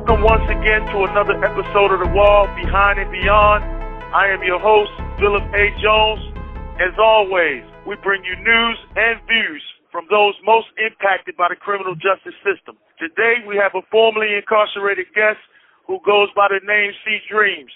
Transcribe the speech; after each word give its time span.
Welcome 0.00 0.24
once 0.24 0.48
again 0.48 0.80
to 0.96 1.04
another 1.12 1.36
episode 1.44 1.92
of 1.92 2.00
The 2.00 2.08
Wall 2.16 2.48
Behind 2.56 2.96
and 2.96 3.12
Beyond. 3.12 3.60
I 4.16 4.32
am 4.32 4.40
your 4.40 4.56
host, 4.56 4.88
Phillip 5.20 5.44
A. 5.52 5.64
Jones. 5.76 6.24
As 6.80 6.96
always, 6.96 7.60
we 7.84 8.00
bring 8.00 8.24
you 8.24 8.32
news 8.40 8.78
and 8.96 9.20
views 9.28 9.60
from 9.92 10.08
those 10.08 10.32
most 10.48 10.72
impacted 10.80 11.36
by 11.36 11.52
the 11.52 11.60
criminal 11.60 11.92
justice 12.00 12.32
system. 12.40 12.80
Today, 12.96 13.44
we 13.44 13.60
have 13.60 13.76
a 13.76 13.84
formerly 13.92 14.40
incarcerated 14.40 15.04
guest 15.12 15.36
who 15.84 16.00
goes 16.08 16.32
by 16.32 16.48
the 16.48 16.64
name 16.64 16.96
C 17.04 17.20
Dreams. 17.28 17.72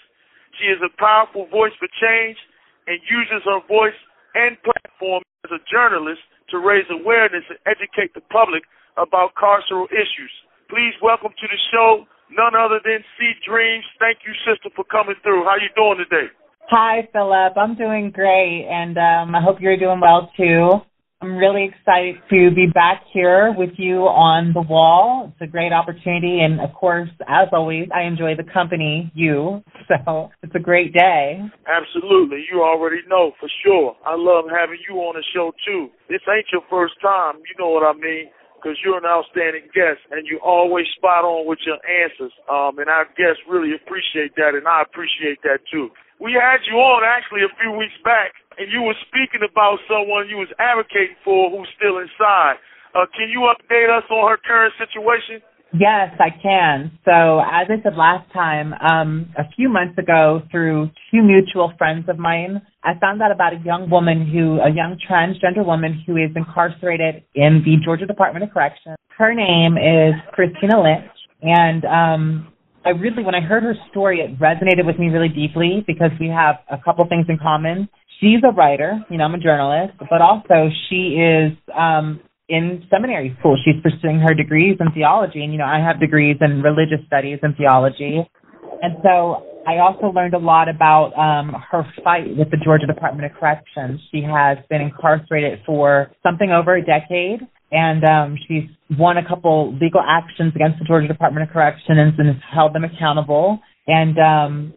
She 0.56 0.72
is 0.72 0.80
a 0.80 0.88
powerful 0.96 1.44
voice 1.52 1.76
for 1.76 1.92
change 2.00 2.40
and 2.88 3.04
uses 3.04 3.44
her 3.44 3.60
voice 3.68 4.00
and 4.32 4.56
platform 4.64 5.20
as 5.44 5.52
a 5.52 5.60
journalist 5.68 6.24
to 6.56 6.56
raise 6.56 6.88
awareness 6.88 7.44
and 7.52 7.60
educate 7.68 8.16
the 8.16 8.24
public 8.32 8.64
about 8.96 9.36
carceral 9.36 9.92
issues. 9.92 10.32
Please 10.72 10.96
welcome 11.04 11.36
to 11.36 11.46
the 11.52 11.60
show 11.68 12.08
none 12.36 12.54
other 12.54 12.80
than 12.84 13.00
C 13.18 13.32
Dreams. 13.46 13.84
Thank 13.98 14.18
you, 14.26 14.32
sister, 14.44 14.70
for 14.74 14.84
coming 14.84 15.16
through. 15.22 15.44
How 15.44 15.56
you 15.56 15.70
doing 15.74 16.04
today? 16.04 16.28
Hi, 16.70 17.08
Phillip. 17.12 17.56
I'm 17.56 17.76
doing 17.76 18.10
great, 18.10 18.66
and 18.70 18.96
um, 18.98 19.34
I 19.34 19.40
hope 19.40 19.58
you're 19.60 19.76
doing 19.76 20.00
well 20.00 20.30
too. 20.36 20.80
I'm 21.20 21.36
really 21.36 21.72
excited 21.72 22.16
to 22.28 22.50
be 22.54 22.66
back 22.66 23.02
here 23.12 23.54
with 23.56 23.70
you 23.78 24.04
on 24.04 24.52
the 24.52 24.60
wall. 24.60 25.32
It's 25.32 25.48
a 25.48 25.50
great 25.50 25.72
opportunity, 25.72 26.40
and 26.40 26.60
of 26.60 26.74
course, 26.74 27.08
as 27.28 27.48
always, 27.52 27.88
I 27.94 28.02
enjoy 28.02 28.36
the 28.36 28.44
company, 28.50 29.10
you. 29.14 29.62
So 29.84 30.30
it's 30.42 30.54
a 30.56 30.64
great 30.64 30.94
day. 30.94 31.44
Absolutely. 31.68 32.40
You 32.50 32.64
already 32.64 33.04
know 33.06 33.32
for 33.38 33.50
sure. 33.62 33.94
I 34.06 34.16
love 34.16 34.46
having 34.48 34.80
you 34.88 34.96
on 35.04 35.12
the 35.12 35.22
show 35.36 35.52
too. 35.60 35.92
This 36.08 36.24
ain't 36.24 36.46
your 36.50 36.64
first 36.70 36.94
time. 37.02 37.36
You 37.44 37.52
know 37.60 37.68
what 37.68 37.84
I 37.84 37.92
mean 37.92 38.32
because 38.64 38.80
you're 38.80 38.96
an 38.96 39.04
outstanding 39.04 39.68
guest 39.76 40.00
and 40.08 40.24
you 40.24 40.40
always 40.40 40.88
spot 40.96 41.28
on 41.28 41.44
with 41.44 41.60
your 41.68 41.76
answers. 41.84 42.32
Um, 42.48 42.80
and 42.80 42.88
our 42.88 43.04
guests 43.12 43.44
really 43.44 43.76
appreciate 43.76 44.32
that, 44.40 44.56
and 44.56 44.64
I 44.64 44.80
appreciate 44.80 45.44
that 45.44 45.60
too. 45.68 45.92
We 46.16 46.32
had 46.32 46.64
you 46.64 46.80
on 46.80 47.04
actually 47.04 47.44
a 47.44 47.52
few 47.60 47.76
weeks 47.76 48.00
back, 48.00 48.32
and 48.56 48.72
you 48.72 48.80
were 48.80 48.96
speaking 49.04 49.44
about 49.44 49.84
someone 49.84 50.32
you 50.32 50.40
was 50.40 50.48
advocating 50.56 51.20
for 51.20 51.52
who's 51.52 51.68
still 51.76 52.00
inside. 52.00 52.56
Uh, 52.96 53.04
can 53.12 53.28
you 53.28 53.44
update 53.52 53.92
us 53.92 54.08
on 54.08 54.32
her 54.32 54.40
current 54.40 54.72
situation? 54.80 55.44
Yes, 55.76 56.14
I 56.22 56.30
can. 56.30 56.96
So, 57.04 57.42
as 57.42 57.66
I 57.66 57.82
said 57.82 57.98
last 57.98 58.32
time, 58.32 58.72
um, 58.78 59.34
a 59.36 59.42
few 59.58 59.68
months 59.68 59.98
ago, 59.98 60.40
through 60.50 60.88
two 61.10 61.20
mutual 61.20 61.74
friends 61.76 62.08
of 62.08 62.16
mine, 62.16 62.62
I 62.84 62.98
found 63.00 63.22
out 63.22 63.32
about 63.32 63.54
a 63.54 63.60
young 63.64 63.88
woman 63.88 64.28
who, 64.28 64.60
a 64.60 64.68
young 64.68 64.98
transgender 65.00 65.64
woman 65.64 66.04
who 66.06 66.16
is 66.16 66.30
incarcerated 66.36 67.24
in 67.34 67.62
the 67.64 67.76
Georgia 67.82 68.04
Department 68.04 68.44
of 68.44 68.50
Corrections. 68.52 68.96
Her 69.16 69.32
name 69.32 69.78
is 69.78 70.12
Christina 70.32 70.82
Lynch, 70.82 71.10
and 71.40 71.84
um, 71.86 72.52
I 72.84 72.90
really, 72.90 73.24
when 73.24 73.34
I 73.34 73.40
heard 73.40 73.62
her 73.62 73.74
story, 73.90 74.20
it 74.20 74.38
resonated 74.38 74.84
with 74.84 74.98
me 74.98 75.08
really 75.08 75.30
deeply 75.30 75.82
because 75.86 76.10
we 76.20 76.28
have 76.28 76.56
a 76.70 76.76
couple 76.76 77.06
things 77.08 77.24
in 77.30 77.38
common. 77.38 77.88
She's 78.20 78.44
a 78.44 78.52
writer, 78.52 79.00
you 79.08 79.16
know, 79.16 79.24
I'm 79.24 79.34
a 79.34 79.38
journalist, 79.38 79.94
but 80.10 80.20
also 80.20 80.68
she 80.90 81.16
is 81.16 81.56
um, 81.72 82.20
in 82.50 82.84
seminary 82.90 83.34
school. 83.40 83.56
She's 83.64 83.80
pursuing 83.82 84.20
her 84.20 84.34
degrees 84.34 84.76
in 84.78 84.92
theology, 84.92 85.42
and 85.42 85.52
you 85.52 85.58
know, 85.58 85.64
I 85.64 85.80
have 85.80 86.00
degrees 86.00 86.36
in 86.42 86.60
religious 86.60 87.00
studies 87.06 87.38
and 87.42 87.56
theology, 87.56 88.20
and 88.82 88.96
so 89.02 89.53
I 89.66 89.78
also 89.78 90.12
learned 90.14 90.34
a 90.34 90.38
lot 90.38 90.68
about 90.68 91.12
um, 91.16 91.54
her 91.70 91.84
fight 92.02 92.36
with 92.36 92.50
the 92.50 92.58
Georgia 92.62 92.86
Department 92.86 93.30
of 93.30 93.38
Corrections. 93.38 94.00
She 94.12 94.22
has 94.22 94.58
been 94.68 94.82
incarcerated 94.82 95.60
for 95.64 96.10
something 96.22 96.50
over 96.50 96.76
a 96.76 96.84
decade, 96.84 97.40
and 97.72 98.04
um, 98.04 98.38
she's 98.46 98.64
won 98.98 99.16
a 99.16 99.26
couple 99.26 99.72
legal 99.80 100.02
actions 100.06 100.52
against 100.54 100.78
the 100.78 100.84
Georgia 100.84 101.08
Department 101.08 101.48
of 101.48 101.52
Corrections 101.52 102.14
and 102.18 102.28
has 102.28 102.36
held 102.52 102.74
them 102.74 102.84
accountable. 102.84 103.58
And 103.86 104.18
um, 104.18 104.74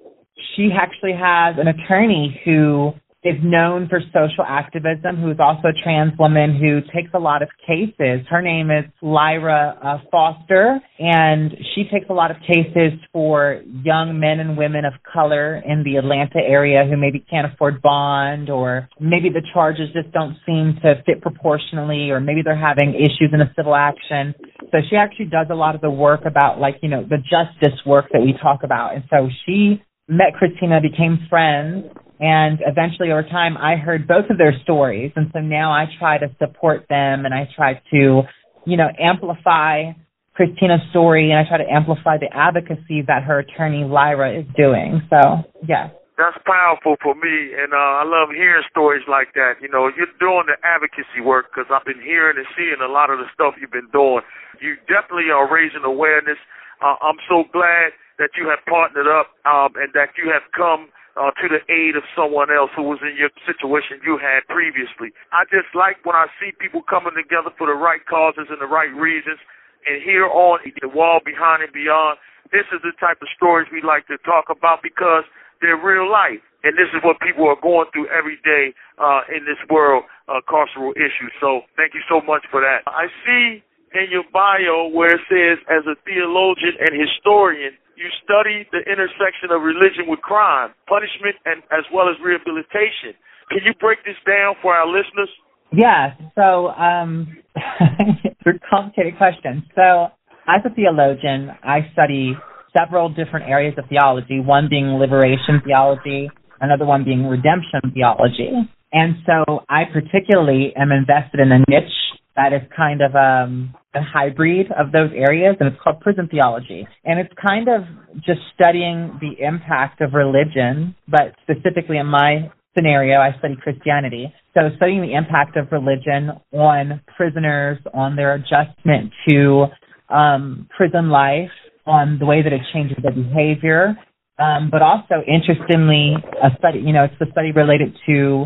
she 0.56 0.70
actually 0.78 1.14
has 1.14 1.56
an 1.60 1.68
attorney 1.68 2.40
who 2.46 2.94
is 3.24 3.36
known 3.44 3.88
for 3.90 4.00
social 4.14 4.46
activism, 4.48 5.18
who's 5.18 5.38
also 5.40 5.70
a 5.70 5.84
trans 5.84 6.14
woman 6.20 6.56
who 6.56 6.82
takes 6.94 7.12
a 7.14 7.20
lot 7.20 7.42
of 7.42 7.50
cases. 7.66 8.26
Her 8.30 8.42
name 8.42 8.70
is 8.70 8.86
Lyra 9.02 9.78
uh, 9.84 9.98
Foster, 10.12 10.80
and 11.00 11.52
she 11.74 11.84
takes 11.92 12.06
a 12.10 12.14
lot 12.14 12.30
of 12.30 12.38
cases 12.42 13.00
for 13.12 13.62
young 13.84 14.20
men 14.20 14.40
and 14.40 14.56
women 14.56 14.86
of 14.86 14.94
color 15.12 15.58
in 15.66 15.84
the 15.84 15.98
Atlanta 15.98 16.40
area 16.40 16.86
who 16.86 16.96
maybe 16.96 17.26
can't 17.28 17.52
afford 17.52 17.82
bond, 17.82 18.50
or 18.50 18.88
maybe 19.00 19.30
the 19.30 19.42
charges 19.52 19.90
just 19.94 20.12
don't 20.14 20.38
seem 20.46 20.78
to 20.84 21.02
fit 21.06 21.22
proportionally, 21.22 22.12
or 22.12 22.20
maybe 22.20 22.42
they're 22.44 22.56
having 22.56 22.94
issues 22.94 23.32
in 23.34 23.42
a 23.42 23.52
civil 23.56 23.76
action. 23.76 24.36
So 24.72 24.78
she 24.90 24.96
actually 24.96 25.26
does 25.26 25.48
a 25.50 25.56
lot 25.56 25.74
of 25.74 25.82
the 25.82 25.90
work 25.90 26.22
about, 26.26 26.60
like, 26.60 26.76
you 26.84 26.90
know, 26.90 27.04
the 27.04 27.18
justice 27.18 27.80
work 27.86 28.06
that 28.14 28.22
we 28.22 28.34
talk 28.42 28.62
about. 28.64 28.94
And 28.94 29.04
so 29.10 29.28
she 29.46 29.82
met 30.08 30.34
Christina, 30.38 30.80
became 30.82 31.26
friends, 31.30 31.86
and 32.20 32.60
eventually 32.66 33.12
over 33.12 33.24
time 33.24 33.58
I 33.58 33.76
heard 33.76 34.08
both 34.08 34.30
of 34.30 34.38
their 34.38 34.54
stories. 34.64 35.12
And 35.16 35.30
so 35.34 35.40
now 35.40 35.72
I 35.72 35.86
try 36.00 36.18
to 36.18 36.28
support 36.40 36.86
them 36.90 37.26
and 37.26 37.34
I 37.34 37.48
try 37.56 37.82
to, 37.92 38.22
you 38.66 38.78
know, 38.78 38.88
amplify 39.00 39.94
Christina's 40.34 40.82
story 40.90 41.32
and 41.32 41.40
I 41.40 41.48
try 41.48 41.58
to 41.58 41.70
amplify 41.70 42.18
the 42.18 42.30
advocacy 42.34 43.02
that 43.08 43.24
her 43.24 43.40
attorney 43.40 43.84
Lyra 43.84 44.40
is 44.40 44.46
doing. 44.56 45.02
So, 45.10 45.44
yes. 45.68 45.90
That's 46.18 46.38
powerful 46.50 46.98
for 46.98 47.14
me, 47.14 47.54
and 47.54 47.78
uh, 47.78 48.02
I 48.02 48.04
love 48.04 48.34
hearing 48.34 48.66
stories 48.74 49.06
like 49.06 49.38
that. 49.38 49.62
You 49.62 49.70
know, 49.70 49.86
you're 49.86 50.10
doing 50.18 50.50
the 50.50 50.58
advocacy 50.66 51.22
work 51.22 51.54
because 51.54 51.70
I've 51.70 51.86
been 51.86 52.02
hearing 52.02 52.42
and 52.42 52.50
seeing 52.58 52.82
a 52.82 52.90
lot 52.90 53.14
of 53.14 53.22
the 53.22 53.30
stuff 53.38 53.54
you've 53.62 53.70
been 53.70 53.94
doing. 53.94 54.26
You 54.58 54.82
definitely 54.90 55.30
are 55.30 55.46
raising 55.46 55.86
awareness. 55.86 56.42
Uh, 56.82 56.98
I'm 57.06 57.22
so 57.30 57.46
glad 57.54 57.94
that 58.18 58.34
you 58.34 58.50
have 58.50 58.66
partnered 58.66 59.06
up 59.06 59.30
um, 59.46 59.78
and 59.78 59.94
that 59.94 60.18
you 60.18 60.34
have 60.34 60.42
come 60.58 60.90
uh, 61.18 61.34
to 61.42 61.46
the 61.50 61.62
aid 61.68 61.98
of 61.98 62.06
someone 62.14 62.54
else 62.54 62.70
who 62.78 62.86
was 62.86 63.02
in 63.02 63.18
your 63.18 63.34
situation 63.50 63.98
you 64.06 64.22
had 64.22 64.46
previously. 64.48 65.10
I 65.34 65.50
just 65.50 65.74
like 65.74 66.00
when 66.06 66.16
I 66.16 66.30
see 66.38 66.54
people 66.56 66.86
coming 66.86 67.18
together 67.18 67.50
for 67.58 67.66
the 67.66 67.76
right 67.76 68.06
causes 68.06 68.48
and 68.54 68.62
the 68.62 68.70
right 68.70 68.94
reasons. 68.94 69.42
And 69.90 70.04
here 70.04 70.28
on 70.28 70.60
the 70.62 70.92
wall 70.92 71.20
behind 71.24 71.64
and 71.64 71.74
beyond, 71.74 72.20
this 72.52 72.68
is 72.72 72.80
the 72.84 72.94
type 73.00 73.20
of 73.20 73.28
stories 73.36 73.68
we 73.72 73.82
like 73.82 74.06
to 74.08 74.20
talk 74.24 74.48
about 74.54 74.84
because 74.84 75.26
they're 75.60 75.80
real 75.80 76.06
life. 76.08 76.44
And 76.64 76.76
this 76.76 76.92
is 76.92 77.00
what 77.02 77.18
people 77.24 77.48
are 77.48 77.60
going 77.60 77.88
through 77.94 78.12
every 78.12 78.38
day 78.44 78.76
uh, 79.00 79.24
in 79.32 79.46
this 79.48 79.60
world, 79.70 80.04
uh, 80.28 80.44
carceral 80.44 80.92
issues. 80.98 81.32
So 81.40 81.64
thank 81.80 81.94
you 81.94 82.04
so 82.10 82.20
much 82.26 82.44
for 82.52 82.60
that. 82.60 82.84
I 82.90 83.08
see 83.24 83.64
in 83.96 84.12
your 84.12 84.28
bio 84.34 84.92
where 84.92 85.16
it 85.16 85.24
says, 85.32 85.64
as 85.72 85.88
a 85.88 85.96
theologian 86.04 86.76
and 86.82 86.92
historian, 86.98 87.80
you 87.98 88.10
study 88.24 88.70
the 88.72 88.86
intersection 88.86 89.50
of 89.50 89.66
religion 89.66 90.06
with 90.06 90.22
crime, 90.22 90.70
punishment, 90.88 91.36
and 91.46 91.66
as 91.74 91.84
well 91.90 92.08
as 92.08 92.16
rehabilitation. 92.22 93.18
Can 93.50 93.66
you 93.66 93.74
break 93.82 94.06
this 94.06 94.20
down 94.26 94.54
for 94.62 94.74
our 94.74 94.86
listeners? 94.86 95.30
Yeah. 95.74 96.14
So, 96.36 96.70
um, 96.78 97.38
it's 98.24 98.46
a 98.46 98.54
complicated 98.70 99.18
question. 99.18 99.66
So, 99.74 100.14
as 100.48 100.62
a 100.64 100.70
theologian, 100.74 101.52
I 101.64 101.90
study 101.92 102.38
several 102.78 103.10
different 103.10 103.50
areas 103.50 103.74
of 103.78 103.86
theology. 103.90 104.40
One 104.40 104.68
being 104.70 105.02
liberation 105.02 105.60
theology, 105.66 106.30
another 106.62 106.86
one 106.86 107.04
being 107.04 107.26
redemption 107.26 107.82
theology. 107.94 108.52
And 108.94 109.16
so, 109.26 109.66
I 109.68 109.84
particularly 109.92 110.74
am 110.78 110.92
invested 110.92 111.40
in 111.40 111.52
a 111.52 111.60
niche 111.68 111.98
that 112.36 112.54
is 112.54 112.62
kind 112.76 113.02
of 113.02 113.16
um, 113.16 113.74
a 113.98 114.04
hybrid 114.04 114.68
of 114.72 114.92
those 114.92 115.12
areas, 115.16 115.56
and 115.60 115.68
it's 115.70 115.82
called 115.84 116.00
prison 116.02 116.28
theology. 116.30 116.88
And 117.04 117.20
it's 117.20 117.34
kind 117.46 117.68
of 117.68 117.82
just 118.18 118.40
studying 118.54 119.20
the 119.20 119.44
impact 119.44 120.02
of 120.02 120.14
religion, 120.14 120.96
but 121.08 121.34
specifically 121.44 121.98
in 121.98 122.08
my 122.08 122.52
scenario, 122.76 123.20
I 123.20 123.38
study 123.40 123.56
Christianity. 123.62 124.34
So 124.54 124.70
studying 124.78 125.02
the 125.02 125.14
impact 125.14 125.58
of 125.58 125.72
religion 125.72 126.32
on 126.54 127.02
prisoners, 127.16 127.80
on 127.94 128.16
their 128.16 128.36
adjustment 128.36 129.12
to 129.28 129.66
um, 130.10 130.68
prison 130.76 131.10
life, 131.10 131.50
on 131.86 132.20
the 132.20 132.26
way 132.26 132.44
that 132.44 132.54
it 132.54 132.62
changes 132.74 132.98
their 133.02 133.14
behavior, 133.14 133.98
um, 134.40 134.70
but 134.72 134.82
also 134.82 135.24
interestingly, 135.26 136.14
a 136.44 136.50
study, 136.60 136.80
you 136.80 136.94
know, 136.94 137.06
it's 137.06 137.16
the 137.20 137.26
study 137.32 137.52
related 137.52 137.98
to 138.06 138.46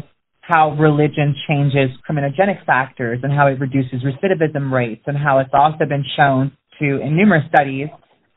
how 0.51 0.75
religion 0.77 1.33
changes 1.47 1.89
criminogenic 2.07 2.65
factors 2.65 3.19
and 3.23 3.31
how 3.31 3.47
it 3.47 3.59
reduces 3.59 4.03
recidivism 4.03 4.71
rates 4.71 5.03
and 5.07 5.17
how 5.17 5.39
it's 5.39 5.53
also 5.53 5.85
been 5.87 6.03
shown 6.17 6.51
to, 6.79 6.99
in 6.99 7.15
numerous 7.15 7.43
studies, 7.47 7.87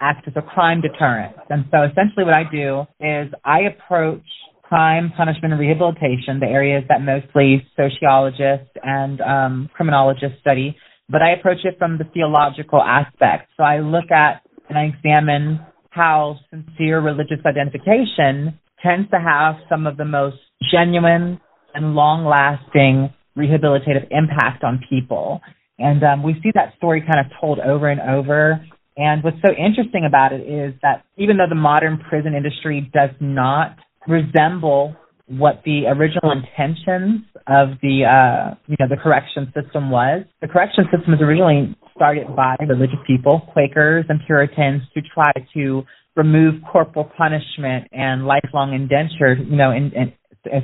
act 0.01 0.29
as 0.29 0.35
a 0.37 0.43
crime 0.43 0.81
deterrent. 0.81 1.35
And 1.51 1.65
so 1.71 1.83
essentially 1.83 2.25
what 2.25 2.35
I 2.35 2.45
do 2.51 2.83
is 3.01 3.33
I 3.45 3.63
approach 3.63 4.23
crime, 4.63 5.13
punishment, 5.17 5.53
and 5.53 5.61
rehabilitation, 5.61 6.41
the 6.41 6.47
areas 6.47 6.85
that 6.89 7.01
mostly 7.03 7.67
sociologists 7.77 8.71
and 8.83 9.21
um, 9.21 9.71
criminologists 9.75 10.39
study, 10.41 10.77
but 11.09 11.21
I 11.21 11.33
approach 11.33 11.65
it 11.65 11.77
from 11.79 11.99
the 11.99 12.05
theological 12.15 12.81
aspect. 12.81 13.51
So 13.57 13.63
I 13.63 13.81
look 13.81 14.11
at 14.11 14.43
and 14.69 14.79
I 14.79 14.85
examine 14.85 15.61
how 15.91 16.39
sincere 16.51 17.01
religious 17.01 17.41
identification 17.45 18.59
tends 18.83 19.11
to 19.11 19.19
have 19.19 19.57
some 19.69 19.87
of 19.87 19.97
the 19.97 20.05
most 20.05 20.37
genuine 20.73 21.41
and 21.75 21.95
long 21.95 22.25
lasting 22.25 23.13
rehabilitative 23.37 24.07
impact 24.11 24.63
on 24.65 24.81
people. 24.89 25.41
And 25.79 26.03
um, 26.05 26.23
we 26.23 26.35
see 26.43 26.51
that 26.55 26.75
story 26.77 27.01
kind 27.01 27.19
of 27.19 27.27
told 27.41 27.59
over 27.59 27.89
and 27.89 28.01
over 28.01 28.65
And 28.97 29.25
what's 29.25 29.39
so 29.45 29.53
interesting 29.53 30.05
about 30.07 30.33
it 30.33 30.43
is 30.43 30.75
that 30.83 31.05
even 31.19 31.37
though 31.37 31.49
the 31.49 31.57
modern 31.57 31.99
prison 32.09 32.35
industry 32.35 32.91
does 32.93 33.11
not 33.21 33.77
resemble 34.07 34.95
what 35.27 35.63
the 35.65 35.87
original 35.89 36.31
intentions 36.33 37.23
of 37.47 37.81
the 37.81 38.05
uh, 38.05 38.55
you 38.69 38.77
know 38.79 38.87
the 38.89 39.01
correction 39.03 39.53
system 39.57 39.91
was. 39.91 40.25
The 40.43 40.49
correction 40.49 40.85
system 40.93 41.13
was 41.13 41.21
originally 41.21 41.75
started 41.97 42.27
by 42.37 42.57
religious 42.61 43.01
people, 43.07 43.41
Quakers 43.53 44.05
and 44.09 44.21
Puritans, 44.27 44.83
to 44.95 45.01
try 45.15 45.33
to 45.55 45.83
remove 46.17 46.55
corporal 46.71 47.11
punishment 47.17 47.89
and 47.93 48.27
lifelong 48.27 48.75
indenture, 48.75 49.35
you 49.35 49.57
know, 49.57 49.71
in, 49.71 49.93
in 49.95 50.13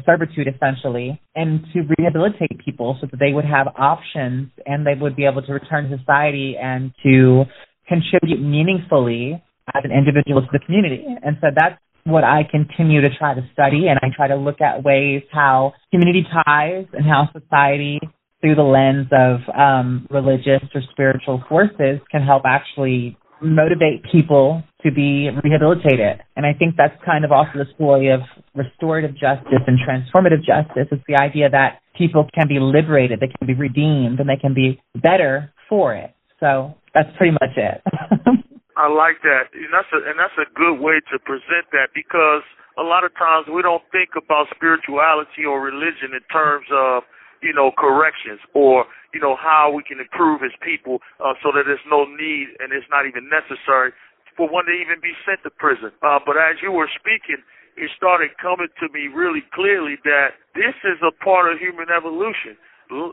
servitude 0.05 0.47
essentially, 0.49 1.21
and 1.35 1.65
to 1.73 1.82
rehabilitate 1.99 2.59
people 2.65 2.99
so 3.00 3.06
that 3.11 3.19
they 3.19 3.32
would 3.32 3.44
have 3.44 3.69
options 3.79 4.50
and 4.67 4.87
they 4.87 4.94
would 5.00 5.17
be 5.17 5.25
able 5.25 5.43
to 5.43 5.53
return 5.53 5.88
to 5.88 5.99
society 5.99 6.56
and 6.61 6.93
to 7.03 7.44
contribute 7.88 8.41
meaningfully 8.41 9.43
as 9.75 9.82
an 9.85 9.91
individual 9.93 10.41
to 10.43 10.49
the 10.53 10.59
community. 10.61 11.05
And 11.23 11.37
so 11.41 11.49
that's 11.55 11.81
what 12.05 12.25
I 12.25 12.43
continue 12.50 13.00
to 13.03 13.09
try 13.19 13.35
to 13.35 13.43
study, 13.53 13.88
and 13.88 13.99
I 14.03 14.09
try 14.15 14.29
to 14.29 14.37
look 14.37 14.61
at 14.61 14.82
ways 14.82 15.23
how 15.32 15.75
community 15.91 16.27
ties 16.44 16.87
and 16.93 17.05
how 17.05 17.29
society, 17.32 18.00
through 18.41 18.55
the 18.55 18.62
lens 18.62 19.09
of 19.12 19.41
um, 19.55 20.06
religious 20.11 20.62
or 20.75 20.82
spiritual 20.91 21.43
forces, 21.49 22.00
can 22.11 22.23
help 22.23 22.43
actually 22.47 23.19
motivate 23.43 24.03
people 24.11 24.62
to 24.82 24.91
be 24.91 25.29
rehabilitated. 25.44 26.23
And 26.37 26.47
I 26.47 26.53
think 26.53 26.77
that's 26.77 26.94
kind 27.05 27.25
of 27.25 27.32
also 27.32 27.53
the 27.55 27.69
story 27.75 28.09
of 28.09 28.21
restorative 28.55 29.12
justice 29.12 29.62
and 29.67 29.79
transformative 29.79 30.44
justice. 30.44 30.88
It's 30.91 31.05
the 31.09 31.17
idea 31.21 31.50
that 31.50 31.81
people 31.97 32.27
can 32.35 32.49
be 32.49 32.59
liberated, 32.59 33.21
they 33.21 33.29
can 33.29 33.47
be 33.47 33.55
redeemed, 33.55 34.21
and 34.21 34.29
they 34.29 34.41
can 34.41 34.55
be 34.55 34.81
better 34.94 35.53
for 35.69 35.94
it. 35.94 36.15
So 36.41 36.75
that's 36.94 37.09
pretty 37.17 37.32
much 37.32 37.55
it. 37.56 37.82
I 38.77 38.88
like 38.88 39.21
that, 39.29 39.53
and 39.53 39.69
that's 39.69 39.93
a 39.93 40.00
and 40.09 40.17
that's 40.17 40.38
a 40.41 40.49
good 40.56 40.81
way 40.81 41.05
to 41.12 41.21
present 41.21 41.69
that 41.77 41.93
because 41.93 42.41
a 42.81 42.82
lot 42.82 43.05
of 43.05 43.12
times 43.12 43.44
we 43.53 43.61
don't 43.61 43.85
think 43.93 44.17
about 44.17 44.49
spirituality 44.56 45.44
or 45.44 45.61
religion 45.61 46.17
in 46.17 46.25
terms 46.32 46.65
of 46.73 47.05
you 47.43 47.53
know 47.53 47.73
corrections 47.77 48.41
or 48.55 48.88
you 49.12 49.21
know 49.21 49.37
how 49.37 49.69
we 49.69 49.82
can 49.82 50.00
improve 50.00 50.41
as 50.41 50.55
people 50.65 51.05
uh, 51.21 51.37
so 51.44 51.53
that 51.53 51.69
there's 51.69 51.85
no 51.93 52.09
need 52.09 52.56
and 52.61 52.73
it's 52.73 52.88
not 52.88 53.05
even 53.05 53.29
necessary 53.29 53.93
for 54.41 54.49
one 54.49 54.65
to 54.65 54.73
even 54.73 55.05
be 55.05 55.13
sent 55.29 55.45
to 55.45 55.53
prison. 55.53 55.93
Uh, 56.01 56.17
but 56.25 56.41
as 56.41 56.57
you 56.65 56.73
were 56.73 56.89
speaking, 56.97 57.45
it 57.77 57.93
started 57.93 58.33
coming 58.41 58.73
to 58.81 58.89
me 58.89 59.13
really 59.13 59.45
clearly 59.53 60.01
that 60.09 60.41
this 60.57 60.73
is 60.81 60.97
a 61.05 61.13
part 61.21 61.53
of 61.53 61.61
human 61.61 61.93
evolution. 61.93 62.57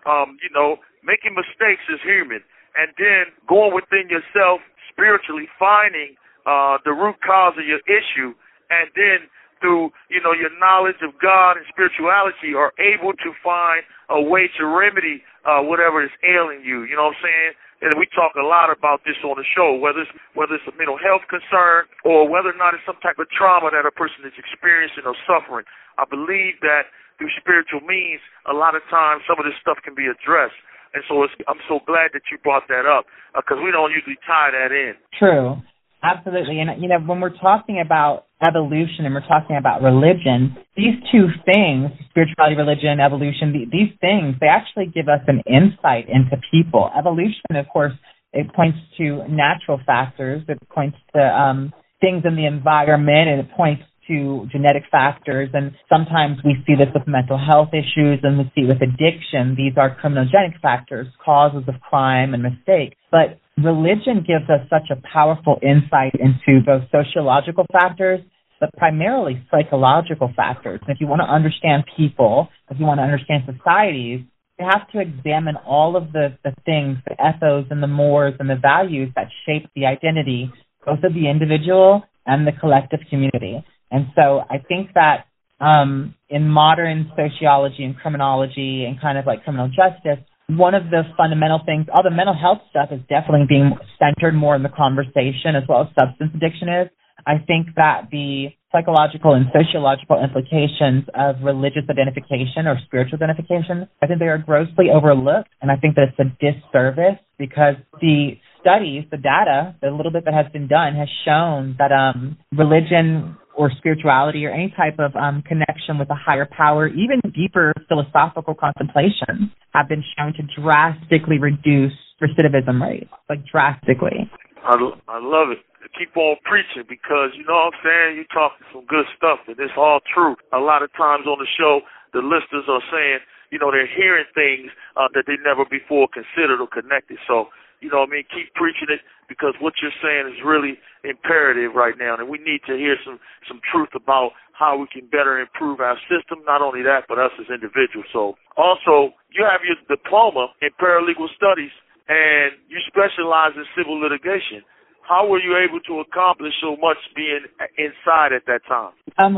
Um, 0.07 0.39
you 0.39 0.47
know, 0.55 0.79
making 1.03 1.35
mistakes 1.35 1.83
is 1.91 1.99
human, 2.07 2.39
and 2.79 2.95
then 2.95 3.35
going 3.43 3.75
within 3.75 4.07
yourself 4.07 4.63
spiritually 4.87 5.51
finding 5.59 6.15
uh, 6.47 6.79
the 6.87 6.95
root 6.95 7.19
cause 7.19 7.59
of 7.59 7.67
your 7.67 7.83
issue, 7.91 8.31
and 8.71 8.87
then 8.95 9.27
through 9.59 9.91
you 10.07 10.23
know 10.23 10.31
your 10.31 10.49
knowledge 10.63 11.03
of 11.03 11.11
God 11.19 11.59
and 11.59 11.67
spirituality 11.67 12.55
are 12.55 12.71
able 12.79 13.11
to 13.19 13.29
find 13.43 13.83
a 14.09 14.23
way 14.23 14.47
to 14.57 14.63
remedy 14.65 15.21
uh, 15.43 15.59
whatever 15.59 16.01
is 16.01 16.13
ailing 16.23 16.63
you. 16.63 16.87
You 16.87 16.95
know 16.95 17.11
what 17.11 17.19
I'm 17.19 17.27
saying? 17.27 17.51
And 17.81 17.93
we 18.01 18.09
talk 18.09 18.33
a 18.33 18.45
lot 18.45 18.73
about 18.73 19.05
this 19.05 19.21
on 19.21 19.37
the 19.37 19.45
show, 19.45 19.77
whether 19.77 20.01
it's 20.01 20.13
whether 20.33 20.57
it's 20.57 20.65
a 20.65 20.73
mental 20.73 20.97
health 20.97 21.29
concern 21.29 21.85
or 22.01 22.25
whether 22.25 22.49
or 22.49 22.57
not 22.57 22.73
it's 22.73 22.81
some 22.89 22.97
type 23.05 23.21
of 23.21 23.29
trauma 23.29 23.69
that 23.69 23.85
a 23.85 23.93
person 23.93 24.25
is 24.25 24.33
experiencing 24.33 25.05
or 25.05 25.13
suffering. 25.29 25.65
I 26.01 26.09
believe 26.09 26.57
that 26.65 26.89
through 27.21 27.33
spiritual 27.37 27.81
means, 27.85 28.21
a 28.49 28.53
lot 28.53 28.73
of 28.73 28.81
times 28.89 29.25
some 29.29 29.37
of 29.37 29.45
this 29.45 29.57
stuff 29.61 29.77
can 29.85 29.93
be 29.93 30.05
addressed. 30.09 30.57
And 30.93 31.03
so 31.05 31.21
I'm 31.45 31.61
so 31.69 31.81
glad 31.85 32.13
that 32.13 32.25
you 32.31 32.37
brought 32.41 32.65
that 32.69 32.89
up 32.89 33.05
because 33.35 33.61
uh, 33.61 33.65
we 33.65 33.69
don't 33.69 33.91
usually 33.91 34.17
tie 34.25 34.49
that 34.53 34.73
in. 34.73 34.97
True. 35.13 35.61
Absolutely. 36.07 36.59
And, 36.59 36.81
you 36.81 36.87
know, 36.87 36.99
when 36.99 37.19
we're 37.19 37.37
talking 37.37 37.81
about 37.83 38.25
evolution 38.41 39.03
and 39.05 39.13
we're 39.13 39.27
talking 39.27 39.57
about 39.57 39.81
religion, 39.81 40.55
these 40.75 40.95
two 41.11 41.27
things, 41.43 41.91
spirituality, 42.09 42.55
religion, 42.55 42.99
evolution, 42.99 43.51
these 43.51 43.91
things, 43.99 44.35
they 44.39 44.47
actually 44.47 44.85
give 44.85 45.09
us 45.09 45.21
an 45.27 45.41
insight 45.47 46.07
into 46.07 46.39
people. 46.51 46.89
Evolution, 46.97 47.55
of 47.55 47.67
course, 47.67 47.93
it 48.31 48.53
points 48.53 48.77
to 48.97 49.27
natural 49.27 49.79
factors. 49.85 50.43
It 50.47 50.59
points 50.69 50.97
to 51.15 51.21
um, 51.21 51.73
things 51.99 52.23
in 52.25 52.35
the 52.35 52.45
environment 52.45 53.27
and 53.29 53.39
it 53.41 53.51
points 53.55 53.83
to 54.07 54.47
genetic 54.51 54.83
factors, 54.89 55.49
and 55.53 55.73
sometimes 55.89 56.37
we 56.45 56.55
see 56.65 56.75
this 56.75 56.87
with 56.93 57.05
mental 57.07 57.37
health 57.37 57.69
issues 57.73 58.19
and 58.23 58.37
we 58.37 58.51
see 58.55 58.65
with 58.65 58.81
addiction. 58.81 59.55
These 59.57 59.73
are 59.75 59.97
criminogenic 60.01 60.61
factors, 60.61 61.07
causes 61.23 61.67
of 61.67 61.75
crime 61.81 62.33
and 62.33 62.41
mistake. 62.41 62.95
But 63.11 63.39
religion 63.57 64.23
gives 64.25 64.49
us 64.49 64.67
such 64.69 64.89
a 64.91 65.01
powerful 65.11 65.59
insight 65.61 66.13
into 66.19 66.63
both 66.65 66.83
sociological 66.91 67.65
factors, 67.71 68.21
but 68.59 68.69
primarily 68.77 69.43
psychological 69.51 70.31
factors. 70.35 70.79
And 70.81 70.95
if 70.95 71.01
you 71.01 71.07
want 71.07 71.21
to 71.21 71.31
understand 71.31 71.83
people, 71.95 72.49
if 72.69 72.79
you 72.79 72.85
want 72.85 72.99
to 72.99 73.03
understand 73.03 73.43
societies, 73.45 74.21
you 74.59 74.65
have 74.65 74.89
to 74.91 74.99
examine 74.99 75.55
all 75.55 75.95
of 75.95 76.11
the, 76.11 76.37
the 76.43 76.53
things, 76.65 76.97
the 77.07 77.13
ethos 77.13 77.65
and 77.69 77.81
the 77.81 77.87
mores 77.87 78.33
and 78.39 78.49
the 78.49 78.55
values 78.55 79.11
that 79.15 79.27
shape 79.45 79.69
the 79.75 79.85
identity, 79.85 80.51
both 80.85 81.03
of 81.03 81.13
the 81.13 81.29
individual 81.29 82.03
and 82.25 82.47
the 82.47 82.51
collective 82.51 82.99
community. 83.09 83.63
And 83.91 84.07
so 84.15 84.41
I 84.49 84.57
think 84.67 84.93
that 84.95 85.25
um, 85.59 86.15
in 86.29 86.47
modern 86.47 87.11
sociology 87.15 87.83
and 87.83 87.95
criminology 87.97 88.85
and 88.85 88.99
kind 88.99 89.17
of 89.17 89.25
like 89.25 89.43
criminal 89.43 89.69
justice, 89.69 90.23
one 90.47 90.73
of 90.73 90.89
the 90.89 91.03
fundamental 91.17 91.59
things, 91.65 91.87
all 91.93 92.03
the 92.03 92.11
mental 92.11 92.35
health 92.35 92.59
stuff 92.69 92.89
is 92.91 93.01
definitely 93.09 93.45
being 93.47 93.75
centered 93.99 94.33
more 94.33 94.55
in 94.55 94.63
the 94.63 94.69
conversation 94.71 95.55
as 95.55 95.63
well 95.67 95.81
as 95.81 95.87
substance 95.99 96.31
addiction 96.33 96.69
is. 96.69 96.87
I 97.25 97.43
think 97.45 97.75
that 97.75 98.07
the 98.11 98.55
psychological 98.71 99.33
and 99.33 99.47
sociological 99.51 100.23
implications 100.23 101.03
of 101.13 101.43
religious 101.43 101.83
identification 101.89 102.67
or 102.67 102.79
spiritual 102.85 103.19
identification, 103.21 103.87
I 104.01 104.07
think 104.07 104.19
they 104.19 104.27
are 104.27 104.37
grossly 104.37 104.87
overlooked. 104.93 105.49
And 105.61 105.69
I 105.71 105.75
think 105.75 105.95
that 105.95 106.15
it's 106.15 106.19
a 106.19 106.31
disservice 106.39 107.19
because 107.37 107.75
the 107.99 108.39
studies, 108.61 109.03
the 109.11 109.17
data, 109.17 109.75
the 109.81 109.91
little 109.91 110.11
bit 110.11 110.25
that 110.25 110.33
has 110.33 110.51
been 110.53 110.67
done 110.67 110.95
has 110.95 111.09
shown 111.25 111.75
that 111.79 111.91
um, 111.91 112.37
religion 112.55 113.35
or 113.57 113.71
spirituality 113.77 114.45
or 114.45 114.51
any 114.51 114.73
type 114.77 114.99
of 114.99 115.15
um, 115.15 115.41
connection 115.41 115.97
with 115.97 116.09
a 116.09 116.15
higher 116.15 116.45
power, 116.45 116.87
even 116.87 117.19
deeper 117.33 117.73
philosophical 117.89 118.53
contemplations, 118.53 119.49
have 119.73 119.89
been 119.89 120.03
shown 120.15 120.31
to 120.33 120.43
drastically 120.61 121.39
reduce 121.41 121.97
recidivism 122.21 122.79
rates, 122.79 123.09
like 123.29 123.41
drastically. 123.49 124.29
I, 124.63 124.77
I 125.07 125.19
love 125.19 125.49
it. 125.49 125.59
Keep 125.97 126.15
on 126.17 126.37
preaching 126.45 126.85
because 126.85 127.33
you 127.33 127.41
know 127.47 127.57
what 127.57 127.73
I'm 127.73 127.79
saying. 127.81 128.09
You're 128.21 128.29
talking 128.29 128.61
some 128.69 128.85
good 128.85 129.07
stuff, 129.17 129.39
and 129.47 129.57
it's 129.57 129.73
all 129.77 129.99
true. 130.05 130.35
A 130.53 130.59
lot 130.59 130.83
of 130.83 130.93
times 130.93 131.25
on 131.25 131.39
the 131.39 131.49
show, 131.57 131.81
the 132.13 132.19
listeners 132.19 132.67
are 132.69 132.83
saying, 132.91 133.23
you 133.49 133.57
know, 133.57 133.71
they're 133.71 133.87
hearing 133.87 134.27
things 134.35 134.69
uh, 134.99 135.07
that 135.15 135.25
they 135.25 135.39
never 135.41 135.63
before 135.65 136.11
considered 136.11 136.59
or 136.59 136.67
connected. 136.67 137.17
So 137.25 137.49
you 137.79 137.89
know 137.89 138.01
what 138.01 138.09
I 138.09 138.21
mean, 138.21 138.25
keep 138.29 138.53
preaching 138.53 138.89
it 138.89 139.01
because 139.29 139.53
what 139.59 139.73
you're 139.81 139.95
saying 140.01 140.33
is 140.33 140.39
really 140.43 140.79
imperative 141.03 141.75
right 141.75 141.93
now, 141.97 142.15
and 142.17 142.29
we 142.29 142.39
need 142.39 142.61
to 142.67 142.75
hear 142.75 142.95
some 143.05 143.19
some 143.47 143.59
truth 143.71 143.91
about 143.93 144.31
how 144.53 144.77
we 144.77 144.87
can 144.89 145.05
better 145.07 145.37
improve 145.37 145.79
our 145.79 145.97
system. 146.09 146.41
Not 146.45 146.61
only 146.61 146.81
that, 146.83 147.05
but 147.07 147.19
us 147.19 147.31
as 147.39 147.51
individuals. 147.51 148.07
So, 148.11 148.35
also, 148.57 149.13
you 149.29 149.45
have 149.45 149.61
your 149.61 149.77
diploma 149.85 150.49
in 150.61 150.69
paralegal 150.81 151.29
studies, 151.35 151.71
and 152.09 152.57
you 152.67 152.79
specialize 152.87 153.53
in 153.55 153.65
civil 153.77 153.99
litigation. 153.99 154.65
How 155.05 155.27
were 155.27 155.39
you 155.39 155.55
able 155.55 155.79
to 155.87 156.03
accomplish 156.03 156.51
so 156.59 156.75
much 156.75 156.97
being 157.15 157.45
inside 157.77 158.33
at 158.33 158.43
that 158.47 158.65
time? 158.67 158.91
Um, 159.17 159.37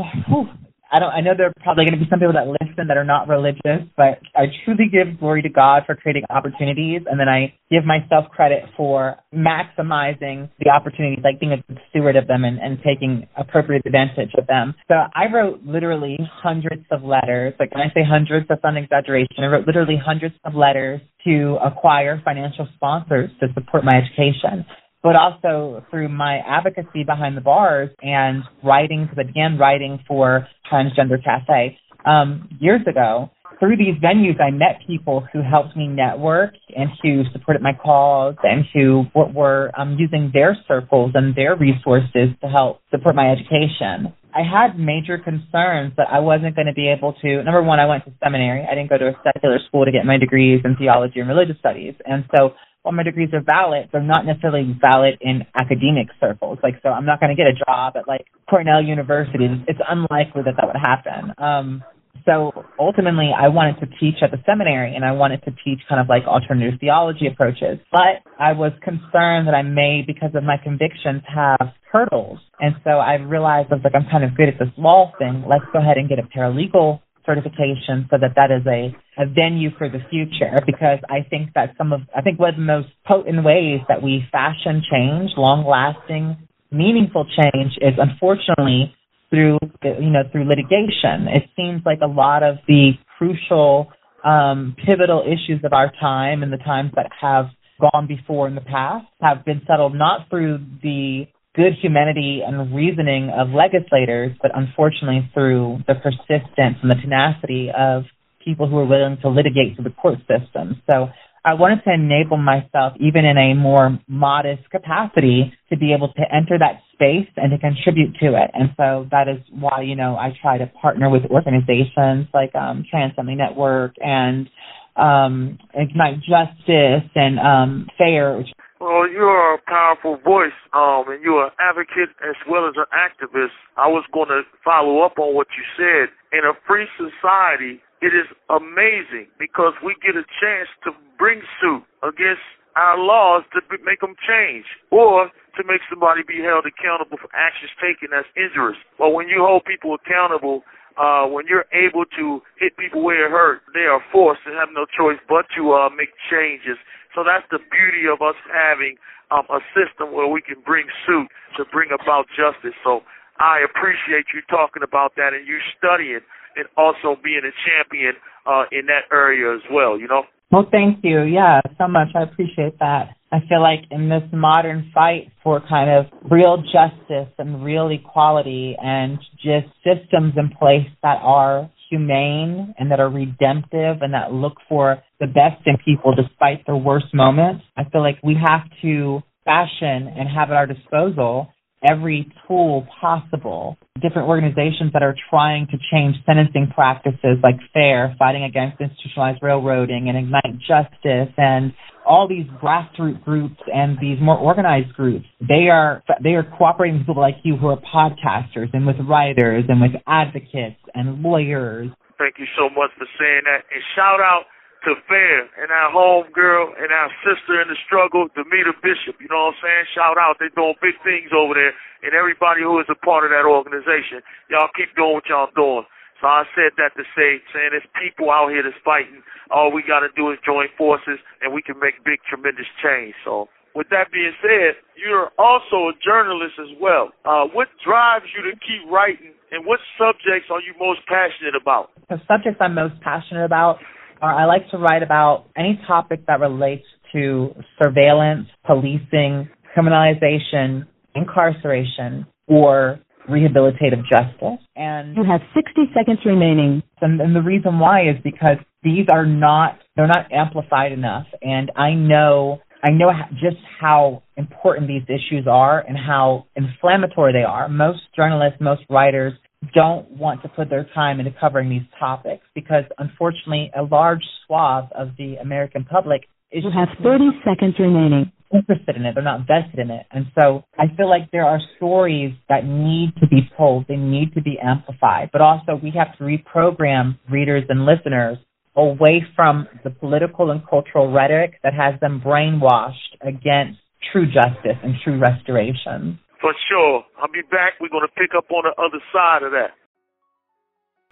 I 0.92 0.98
don't. 0.98 1.10
I 1.10 1.20
know 1.20 1.32
there 1.36 1.46
are 1.46 1.54
probably 1.62 1.84
going 1.84 1.98
to 1.98 2.04
be 2.04 2.10
some 2.10 2.18
people 2.18 2.34
that 2.34 2.48
listen 2.48 2.88
that 2.88 2.96
are 2.96 3.04
not 3.04 3.28
religious, 3.28 3.86
but 3.96 4.18
I 4.34 4.46
truly 4.64 4.90
give 4.90 5.20
glory 5.20 5.42
to 5.42 5.48
God 5.48 5.84
for 5.86 5.94
creating 5.94 6.24
opportunities, 6.30 7.02
and 7.08 7.18
then 7.20 7.28
I 7.28 7.54
give 7.70 7.84
myself 7.84 8.26
credit 8.30 8.64
for 8.76 9.16
maximizing 9.32 10.50
the 10.58 10.70
opportunities, 10.70 11.22
like 11.22 11.38
being 11.38 11.52
a 11.52 11.62
good 11.62 11.78
steward 11.90 12.16
of 12.16 12.26
them 12.26 12.44
and, 12.44 12.58
and 12.58 12.78
taking 12.84 13.28
appropriate 13.36 13.86
advantage 13.86 14.32
of 14.36 14.48
them. 14.48 14.74
So 14.88 14.94
I 15.14 15.32
wrote 15.32 15.62
literally 15.64 16.18
hundreds 16.20 16.84
of 16.90 17.04
letters. 17.04 17.54
Like 17.60 17.72
when 17.72 17.82
I 17.82 17.94
say 17.94 18.02
hundreds, 18.02 18.46
that's 18.48 18.62
not 18.64 18.76
an 18.76 18.82
exaggeration. 18.82 19.44
I 19.44 19.46
wrote 19.46 19.66
literally 19.66 19.96
hundreds 19.96 20.34
of 20.44 20.54
letters 20.54 21.00
to 21.24 21.58
acquire 21.64 22.20
financial 22.24 22.66
sponsors 22.74 23.30
to 23.38 23.46
support 23.54 23.84
my 23.84 23.92
education 23.94 24.66
but 25.02 25.16
also 25.16 25.84
through 25.90 26.08
my 26.08 26.38
advocacy 26.46 27.04
behind 27.04 27.36
the 27.36 27.40
bars 27.40 27.90
and 28.02 28.42
writing, 28.62 29.04
because 29.04 29.18
I 29.18 29.26
began 29.26 29.58
writing 29.58 30.00
for 30.06 30.46
Transgender 30.70 31.22
Cafe 31.22 31.78
um, 32.04 32.48
years 32.60 32.82
ago. 32.88 33.30
Through 33.58 33.76
these 33.76 33.94
venues, 34.02 34.40
I 34.40 34.50
met 34.50 34.80
people 34.86 35.26
who 35.32 35.42
helped 35.42 35.76
me 35.76 35.86
network 35.86 36.54
and 36.74 36.88
who 37.02 37.24
supported 37.32 37.60
my 37.60 37.72
cause 37.74 38.36
and 38.42 38.64
who 38.72 39.04
were 39.14 39.70
um, 39.78 39.96
using 39.98 40.30
their 40.32 40.56
circles 40.66 41.12
and 41.14 41.34
their 41.34 41.56
resources 41.56 42.30
to 42.40 42.48
help 42.48 42.80
support 42.90 43.14
my 43.14 43.30
education. 43.30 44.14
I 44.34 44.42
had 44.48 44.78
major 44.78 45.18
concerns 45.18 45.92
that 45.96 46.06
I 46.10 46.20
wasn't 46.20 46.54
going 46.54 46.68
to 46.68 46.72
be 46.72 46.88
able 46.88 47.12
to. 47.20 47.42
Number 47.42 47.62
one, 47.62 47.80
I 47.80 47.86
went 47.86 48.04
to 48.04 48.12
seminary. 48.22 48.64
I 48.64 48.74
didn't 48.74 48.88
go 48.88 48.96
to 48.96 49.08
a 49.08 49.14
secular 49.24 49.58
school 49.66 49.84
to 49.84 49.92
get 49.92 50.06
my 50.06 50.16
degrees 50.16 50.62
in 50.64 50.76
theology 50.76 51.20
and 51.20 51.28
religious 51.28 51.58
studies. 51.58 51.94
And 52.06 52.24
so 52.34 52.54
while 52.82 52.92
my 52.92 53.02
degrees 53.02 53.28
are 53.32 53.42
valid, 53.42 53.88
they're 53.92 54.02
not 54.02 54.24
necessarily 54.24 54.76
valid 54.80 55.18
in 55.20 55.42
academic 55.54 56.08
circles. 56.18 56.58
Like, 56.62 56.76
so 56.82 56.88
I'm 56.88 57.04
not 57.04 57.20
going 57.20 57.34
to 57.34 57.36
get 57.36 57.46
a 57.46 57.56
job 57.66 57.94
at 57.96 58.08
like 58.08 58.26
Cornell 58.48 58.82
University. 58.82 59.46
It's 59.68 59.80
unlikely 59.86 60.42
that 60.46 60.54
that 60.56 60.66
would 60.66 60.80
happen. 60.80 61.34
Um, 61.36 61.84
so 62.24 62.52
ultimately, 62.78 63.30
I 63.36 63.48
wanted 63.48 63.80
to 63.80 63.86
teach 63.98 64.16
at 64.22 64.30
the 64.30 64.38
seminary 64.44 64.94
and 64.94 65.04
I 65.04 65.12
wanted 65.12 65.42
to 65.44 65.52
teach 65.64 65.80
kind 65.88 66.00
of 66.00 66.08
like 66.08 66.24
alternative 66.24 66.78
theology 66.80 67.26
approaches. 67.26 67.78
But 67.92 68.24
I 68.38 68.52
was 68.52 68.72
concerned 68.82 69.48
that 69.48 69.54
I 69.54 69.62
may, 69.62 70.02
because 70.06 70.30
of 70.34 70.44
my 70.44 70.56
convictions, 70.62 71.22
have 71.32 71.72
hurdles. 71.92 72.38
And 72.58 72.74
so 72.84 72.90
I 72.90 73.14
realized 73.14 73.68
I 73.72 73.76
was 73.76 73.84
like, 73.84 73.94
I'm 73.94 74.08
kind 74.10 74.24
of 74.24 74.36
good 74.36 74.48
at 74.48 74.58
this 74.58 74.72
law 74.76 75.12
thing. 75.18 75.44
Let's 75.48 75.64
go 75.72 75.80
ahead 75.80 75.96
and 75.96 76.08
get 76.08 76.18
a 76.18 76.22
paralegal 76.22 77.00
certification 77.30 78.10
so 78.10 78.18
that 78.18 78.34
that 78.34 78.50
is 78.50 78.66
a, 78.66 78.90
a 79.22 79.26
venue 79.26 79.70
for 79.78 79.88
the 79.88 80.02
future 80.10 80.58
because 80.66 80.98
I 81.08 81.22
think 81.28 81.54
that 81.54 81.74
some 81.78 81.92
of, 81.92 82.00
I 82.16 82.22
think 82.22 82.40
one 82.40 82.50
of 82.50 82.56
the 82.56 82.62
most 82.62 82.88
potent 83.06 83.44
ways 83.44 83.80
that 83.88 84.02
we 84.02 84.26
fashion 84.32 84.82
change, 84.90 85.30
long 85.36 85.62
lasting, 85.62 86.36
meaningful 86.72 87.24
change 87.24 87.78
is 87.80 87.94
unfortunately 87.98 88.94
through 89.30 89.58
you 89.82 90.10
know 90.10 90.22
through 90.32 90.48
litigation. 90.48 91.28
It 91.28 91.48
seems 91.54 91.82
like 91.86 92.00
a 92.02 92.06
lot 92.06 92.42
of 92.42 92.56
the 92.66 92.92
crucial 93.16 93.92
um, 94.24 94.74
pivotal 94.84 95.22
issues 95.22 95.62
of 95.64 95.72
our 95.72 95.92
time 96.00 96.42
and 96.42 96.52
the 96.52 96.58
times 96.58 96.90
that 96.96 97.10
have 97.20 97.46
gone 97.80 98.06
before 98.06 98.46
in 98.48 98.54
the 98.54 98.60
past 98.60 99.06
have 99.22 99.44
been 99.44 99.62
settled 99.66 99.94
not 99.94 100.28
through 100.28 100.58
the 100.82 101.24
good 101.54 101.72
humanity 101.80 102.42
and 102.46 102.74
reasoning 102.74 103.30
of 103.30 103.48
legislators, 103.50 104.32
but 104.40 104.50
unfortunately 104.54 105.28
through 105.34 105.78
the 105.86 105.94
persistence 105.94 106.78
and 106.82 106.90
the 106.90 107.00
tenacity 107.02 107.70
of 107.76 108.04
people 108.44 108.68
who 108.68 108.78
are 108.78 108.86
willing 108.86 109.18
to 109.22 109.28
litigate 109.28 109.74
through 109.74 109.84
the 109.84 109.90
court 109.90 110.18
system. 110.20 110.80
So 110.88 111.08
I 111.44 111.54
wanted 111.54 111.82
to 111.84 111.92
enable 111.92 112.36
myself, 112.36 112.94
even 113.00 113.24
in 113.24 113.38
a 113.38 113.54
more 113.54 113.98
modest 114.06 114.68
capacity, 114.70 115.52
to 115.70 115.76
be 115.76 115.94
able 115.94 116.12
to 116.12 116.22
enter 116.32 116.58
that 116.58 116.82
space 116.92 117.28
and 117.36 117.50
to 117.50 117.58
contribute 117.58 118.14
to 118.20 118.36
it. 118.36 118.50
And 118.52 118.70
so 118.76 119.08
that 119.10 119.26
is 119.26 119.40
why, 119.50 119.82
you 119.82 119.96
know, 119.96 120.16
I 120.16 120.36
try 120.40 120.58
to 120.58 120.66
partner 120.66 121.08
with 121.08 121.22
organizations 121.30 122.28
like 122.34 122.54
um, 122.54 122.84
Trans 122.90 123.14
Family 123.14 123.36
Network 123.36 123.94
and 124.00 124.50
um, 124.96 125.58
Ignite 125.72 126.20
Justice 126.20 127.08
and 127.14 127.38
um, 127.38 127.88
FAIR. 127.96 128.44
Well, 128.80 129.04
you 129.04 129.28
are 129.28 129.60
a 129.60 129.62
powerful 129.68 130.16
voice, 130.24 130.56
um, 130.72 131.04
and 131.12 131.20
you're 131.22 131.52
an 131.52 131.52
advocate 131.60 132.16
as 132.24 132.34
well 132.48 132.64
as 132.64 132.80
an 132.80 132.88
activist. 132.96 133.52
I 133.76 133.86
was 133.92 134.08
going 134.08 134.32
to 134.32 134.40
follow 134.64 135.04
up 135.04 135.20
on 135.20 135.36
what 135.36 135.48
you 135.52 135.64
said. 135.76 136.08
In 136.32 136.48
a 136.48 136.56
free 136.64 136.88
society, 136.96 137.84
it 138.00 138.16
is 138.16 138.24
amazing 138.48 139.28
because 139.38 139.76
we 139.84 140.00
get 140.00 140.16
a 140.16 140.24
chance 140.40 140.72
to 140.88 140.96
bring 141.20 141.44
suit 141.60 141.84
against 142.00 142.40
our 142.72 142.96
laws 142.96 143.44
to 143.52 143.60
make 143.84 144.00
them 144.00 144.16
change 144.24 144.64
or 144.88 145.28
to 145.28 145.62
make 145.68 145.84
somebody 145.92 146.24
be 146.24 146.40
held 146.40 146.64
accountable 146.64 147.20
for 147.20 147.28
actions 147.36 147.68
taken 147.76 148.16
that's 148.16 148.32
injurious. 148.32 148.80
But 148.96 149.12
when 149.12 149.28
you 149.28 149.44
hold 149.44 149.68
people 149.68 149.92
accountable, 149.92 150.64
uh, 151.00 151.24
when 151.24 151.48
you're 151.48 151.64
able 151.72 152.04
to 152.04 152.44
hit 152.60 152.76
people 152.76 153.00
where 153.00 153.24
it 153.24 153.32
hurt, 153.32 153.64
they 153.72 153.88
are 153.88 154.04
forced 154.12 154.44
and 154.44 154.52
have 154.60 154.68
no 154.76 154.84
choice 154.84 155.16
but 155.24 155.48
to 155.56 155.72
uh, 155.72 155.88
make 155.88 156.12
changes. 156.28 156.76
So 157.16 157.24
that's 157.24 157.48
the 157.48 157.58
beauty 157.72 158.04
of 158.04 158.20
us 158.20 158.36
having 158.52 159.00
um, 159.32 159.48
a 159.48 159.64
system 159.72 160.12
where 160.12 160.28
we 160.28 160.44
can 160.44 160.60
bring 160.60 160.84
suit 161.08 161.32
to 161.56 161.64
bring 161.72 161.88
about 161.88 162.28
justice. 162.36 162.76
So 162.84 163.00
I 163.40 163.64
appreciate 163.64 164.28
you 164.36 164.44
talking 164.52 164.84
about 164.84 165.16
that 165.16 165.32
and 165.32 165.48
you 165.48 165.56
studying 165.72 166.20
and 166.60 166.68
also 166.76 167.16
being 167.16 167.48
a 167.48 167.54
champion 167.64 168.20
uh, 168.44 168.68
in 168.68 168.84
that 168.92 169.08
area 169.08 169.56
as 169.56 169.64
well. 169.72 169.96
You 169.96 170.06
know. 170.06 170.28
Well, 170.50 170.66
thank 170.70 170.98
you. 171.04 171.22
Yeah, 171.22 171.60
so 171.78 171.86
much. 171.86 172.08
I 172.14 172.22
appreciate 172.22 172.78
that. 172.80 173.10
I 173.32 173.38
feel 173.48 173.62
like 173.62 173.84
in 173.92 174.08
this 174.08 174.24
modern 174.32 174.90
fight 174.92 175.30
for 175.44 175.60
kind 175.68 175.88
of 175.90 176.06
real 176.28 176.56
justice 176.56 177.32
and 177.38 177.64
real 177.64 177.88
equality 177.90 178.76
and 178.82 179.18
just 179.36 179.68
systems 179.84 180.34
in 180.36 180.50
place 180.58 180.88
that 181.04 181.18
are 181.22 181.70
humane 181.88 182.74
and 182.78 182.90
that 182.90 182.98
are 182.98 183.08
redemptive 183.08 184.02
and 184.02 184.14
that 184.14 184.32
look 184.32 184.54
for 184.68 185.02
the 185.20 185.26
best 185.26 185.62
in 185.66 185.76
people 185.84 186.14
despite 186.14 186.66
their 186.66 186.76
worst 186.76 187.14
moments, 187.14 187.64
I 187.76 187.84
feel 187.84 188.02
like 188.02 188.18
we 188.24 188.34
have 188.34 188.62
to 188.82 189.20
fashion 189.44 190.08
and 190.16 190.28
have 190.28 190.50
at 190.50 190.56
our 190.56 190.66
disposal 190.66 191.48
every 191.82 192.30
tool 192.46 192.86
possible. 193.00 193.76
Different 194.00 194.28
organizations 194.28 194.92
that 194.92 195.02
are 195.02 195.14
trying 195.28 195.66
to 195.68 195.78
change 195.92 196.16
sentencing 196.26 196.72
practices 196.74 197.38
like 197.42 197.56
FAIR, 197.72 198.14
Fighting 198.18 198.44
Against 198.44 198.80
Institutionalized 198.80 199.42
Railroading, 199.42 200.08
and 200.08 200.16
Ignite 200.16 200.58
Justice, 200.60 201.32
and 201.36 201.72
all 202.06 202.26
these 202.26 202.46
grassroots 202.62 203.22
groups 203.24 203.60
and 203.72 203.98
these 204.00 204.18
more 204.20 204.36
organized 204.36 204.92
groups, 204.94 205.26
they 205.40 205.68
are 205.70 206.02
they 206.22 206.30
are 206.30 206.44
cooperating 206.56 206.98
with 206.98 207.06
people 207.06 207.20
like 207.20 207.36
you 207.44 207.56
who 207.56 207.68
are 207.68 207.78
podcasters 207.78 208.72
and 208.72 208.86
with 208.86 208.96
writers 209.08 209.64
and 209.68 209.80
with 209.80 209.92
advocates 210.06 210.80
and 210.94 211.22
lawyers. 211.22 211.88
Thank 212.18 212.36
you 212.38 212.46
so 212.56 212.68
much 212.68 212.90
for 212.98 213.06
saying 213.18 213.42
that. 213.44 213.64
And 213.72 213.82
shout 213.94 214.20
out 214.20 214.44
to 214.84 214.96
Fair 215.08 215.48
and 215.60 215.68
our 215.68 215.90
home 215.92 216.28
girl 216.32 216.72
and 216.76 216.88
our 216.92 217.10
sister 217.20 217.60
in 217.60 217.68
the 217.68 217.78
struggle, 217.84 218.28
Demita 218.32 218.72
Bishop. 218.80 219.20
You 219.20 219.28
know 219.28 219.52
what 219.52 219.60
I'm 219.60 219.62
saying? 219.62 219.84
Shout 219.92 220.16
out. 220.16 220.40
They're 220.40 220.52
doing 220.52 220.76
big 220.80 220.96
things 221.04 221.30
over 221.36 221.52
there. 221.52 221.76
And 222.00 222.16
everybody 222.16 222.64
who 222.64 222.80
is 222.80 222.88
a 222.88 222.96
part 222.96 223.28
of 223.28 223.30
that 223.30 223.44
organization. 223.44 224.24
Y'all 224.48 224.72
keep 224.72 224.92
doing 224.96 225.20
what 225.20 225.28
y'all 225.28 225.52
doing. 225.52 225.84
So 226.20 226.28
I 226.28 226.44
said 226.52 226.76
that 226.76 226.92
to 227.00 227.04
say, 227.16 227.40
saying 227.52 227.72
there's 227.72 227.88
people 227.96 228.28
out 228.28 228.52
here 228.52 228.60
that's 228.60 228.76
fighting. 228.84 229.24
All 229.48 229.72
we 229.72 229.80
got 229.80 230.04
to 230.04 230.12
do 230.12 230.28
is 230.32 230.36
join 230.44 230.68
forces, 230.76 231.16
and 231.40 231.52
we 231.56 231.64
can 231.64 231.80
make 231.80 232.04
big, 232.04 232.20
tremendous 232.28 232.68
change. 232.84 233.16
So 233.24 233.48
with 233.74 233.88
that 233.88 234.12
being 234.12 234.36
said, 234.44 234.76
you're 235.00 235.32
also 235.40 235.88
a 235.88 235.94
journalist 236.04 236.60
as 236.60 236.76
well. 236.76 237.16
Uh, 237.24 237.48
what 237.56 237.72
drives 237.80 238.28
you 238.36 238.44
to 238.44 238.54
keep 238.60 238.84
writing, 238.92 239.32
and 239.48 239.64
what 239.64 239.80
subjects 239.96 240.52
are 240.52 240.60
you 240.60 240.76
most 240.76 241.00
passionate 241.08 241.56
about? 241.56 241.88
The 242.12 242.20
subjects 242.28 242.60
I'm 242.60 242.76
most 242.76 243.00
passionate 243.00 243.48
about 243.48 243.80
Uh, 244.22 244.26
I 244.26 244.44
like 244.44 244.70
to 244.70 244.78
write 244.78 245.02
about 245.02 245.46
any 245.56 245.80
topic 245.86 246.26
that 246.26 246.40
relates 246.40 246.84
to 247.12 247.54
surveillance, 247.82 248.48
policing, 248.66 249.48
criminalization, 249.76 250.86
incarceration, 251.14 252.26
or 252.46 253.00
rehabilitative 253.28 254.02
justice. 254.10 254.64
And 254.76 255.16
you 255.16 255.24
have 255.24 255.40
60 255.54 255.92
seconds 255.94 256.18
remaining. 256.24 256.82
And, 257.00 257.20
and 257.20 257.34
the 257.34 257.42
reason 257.42 257.78
why 257.78 258.08
is 258.08 258.16
because 258.22 258.56
these 258.82 259.06
are 259.10 259.26
not 259.26 259.78
they're 259.96 260.06
not 260.06 260.32
amplified 260.32 260.92
enough, 260.92 261.26
and 261.42 261.70
I 261.76 261.92
know 261.92 262.60
I 262.82 262.90
know 262.90 263.10
just 263.32 263.58
how 263.78 264.22
important 264.36 264.88
these 264.88 265.02
issues 265.04 265.46
are 265.46 265.80
and 265.80 265.98
how 265.98 266.46
inflammatory 266.56 267.32
they 267.34 267.42
are. 267.42 267.68
Most 267.68 268.00
journalists, 268.16 268.58
most 268.60 268.82
writers 268.88 269.34
don't 269.74 270.10
want 270.10 270.42
to 270.42 270.48
put 270.48 270.70
their 270.70 270.86
time 270.94 271.20
into 271.20 271.32
covering 271.38 271.68
these 271.68 271.86
topics 271.98 272.44
because 272.54 272.84
unfortunately 272.98 273.70
a 273.78 273.82
large 273.82 274.22
swath 274.46 274.90
of 274.92 275.10
the 275.18 275.36
American 275.36 275.84
public 275.84 276.22
is 276.50 276.64
you 276.64 276.70
have 276.70 276.88
30 277.02 277.24
seconds 277.44 277.74
remaining. 277.78 278.32
interested 278.52 278.96
in 278.96 279.04
it. 279.04 279.14
They're 279.14 279.22
not 279.22 279.46
vested 279.46 279.78
in 279.78 279.90
it. 279.90 280.06
And 280.10 280.26
so 280.34 280.64
I 280.78 280.86
feel 280.96 281.08
like 281.08 281.30
there 281.30 281.44
are 281.44 281.60
stories 281.76 282.34
that 282.48 282.64
need 282.64 283.12
to 283.20 283.28
be 283.28 283.48
told. 283.56 283.86
They 283.86 283.96
need 283.96 284.34
to 284.34 284.42
be 284.42 284.58
amplified. 284.58 285.30
But 285.32 285.40
also 285.40 285.78
we 285.80 285.92
have 285.96 286.16
to 286.18 286.24
reprogram 286.24 287.18
readers 287.30 287.64
and 287.68 287.86
listeners 287.86 288.38
away 288.76 289.24
from 289.36 289.68
the 289.84 289.90
political 289.90 290.50
and 290.50 290.66
cultural 290.68 291.12
rhetoric 291.12 291.54
that 291.62 291.74
has 291.74 292.00
them 292.00 292.20
brainwashed 292.24 293.18
against 293.20 293.78
true 294.12 294.26
justice 294.26 294.78
and 294.82 294.94
true 295.04 295.18
restoration 295.18 296.18
for 296.40 296.54
sure. 296.68 297.04
I'll 297.20 297.30
be 297.30 297.42
back. 297.50 297.76
We're 297.80 297.92
going 297.92 298.06
to 298.06 298.14
pick 298.16 298.34
up 298.36 298.50
on 298.50 298.64
the 298.64 298.74
other 298.80 299.00
side 299.12 299.42
of 299.42 299.52
that. 299.52 299.76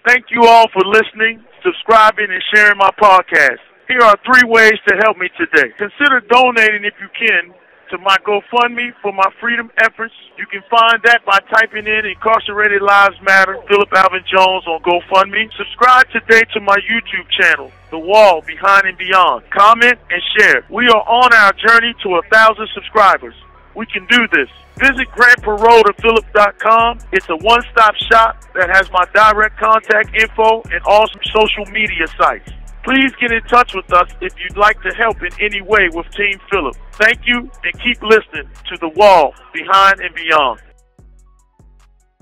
Thank 0.07 0.27
you 0.31 0.45
all 0.45 0.67
for 0.73 0.83
listening, 0.87 1.45
subscribing, 1.63 2.29
and 2.31 2.43
sharing 2.55 2.79
my 2.79 2.91
podcast. 3.01 3.61
Here 3.89 4.01
are 4.01 4.17
three 4.25 4.49
ways 4.49 4.79
to 4.89 4.97
help 5.05 5.17
me 5.17 5.29
today. 5.37 5.73
Consider 5.77 6.21
donating 6.29 6.85
if 6.85 6.95
you 7.01 7.09
can 7.13 7.53
to 7.91 7.99
my 7.99 8.17
GoFundMe 8.25 8.93
for 9.01 9.13
my 9.13 9.29
freedom 9.41 9.71
efforts. 9.83 10.13
You 10.37 10.47
can 10.47 10.63
find 10.71 11.01
that 11.05 11.25
by 11.25 11.39
typing 11.53 11.87
in 11.87 12.05
Incarcerated 12.05 12.83
Lives 12.83 13.17
Matter, 13.23 13.57
Phillip 13.67 13.89
Alvin 13.97 14.25
Jones 14.31 14.67
on 14.67 14.81
GoFundMe. 14.83 15.49
Subscribe 15.57 16.07
today 16.11 16.43
to 16.53 16.61
my 16.61 16.77
YouTube 16.85 17.29
channel, 17.41 17.73
The 17.91 17.99
Wall 17.99 18.43
Behind 18.47 18.87
and 18.87 18.99
Beyond. 18.99 19.51
Comment 19.51 19.99
and 20.11 20.23
share. 20.37 20.65
We 20.71 20.87
are 20.89 21.05
on 21.09 21.33
our 21.33 21.53
journey 21.53 21.95
to 22.05 22.17
a 22.17 22.23
thousand 22.31 22.69
subscribers. 22.75 23.35
We 23.75 23.87
can 23.87 24.07
do 24.07 24.29
this. 24.33 24.49
Visit 24.79 25.11
grantperotterphilip.com. 25.11 26.99
It's 27.11 27.29
a 27.29 27.37
one-stop 27.37 27.95
shop 28.11 28.39
that 28.55 28.71
has 28.71 28.89
my 28.93 29.05
direct 29.13 29.59
contact 29.59 30.15
info 30.15 30.63
and 30.71 30.81
all 30.87 31.07
social 31.35 31.67
media 31.73 32.07
sites. 32.17 32.49
Please 32.85 33.11
get 33.21 33.33
in 33.33 33.43
touch 33.51 33.75
with 33.75 33.93
us 33.93 34.09
if 34.21 34.33
you'd 34.39 34.57
like 34.57 34.81
to 34.83 34.95
help 34.95 35.21
in 35.21 35.35
any 35.43 35.61
way 35.63 35.91
with 35.93 36.07
Team 36.15 36.39
Phillip. 36.51 36.77
Thank 36.93 37.27
you 37.27 37.51
and 37.65 37.73
keep 37.83 38.01
listening 38.03 38.47
to 38.71 38.79
The 38.79 38.89
Wall, 38.95 39.35
Behind 39.53 39.99
and 39.99 40.15
Beyond. 40.15 40.61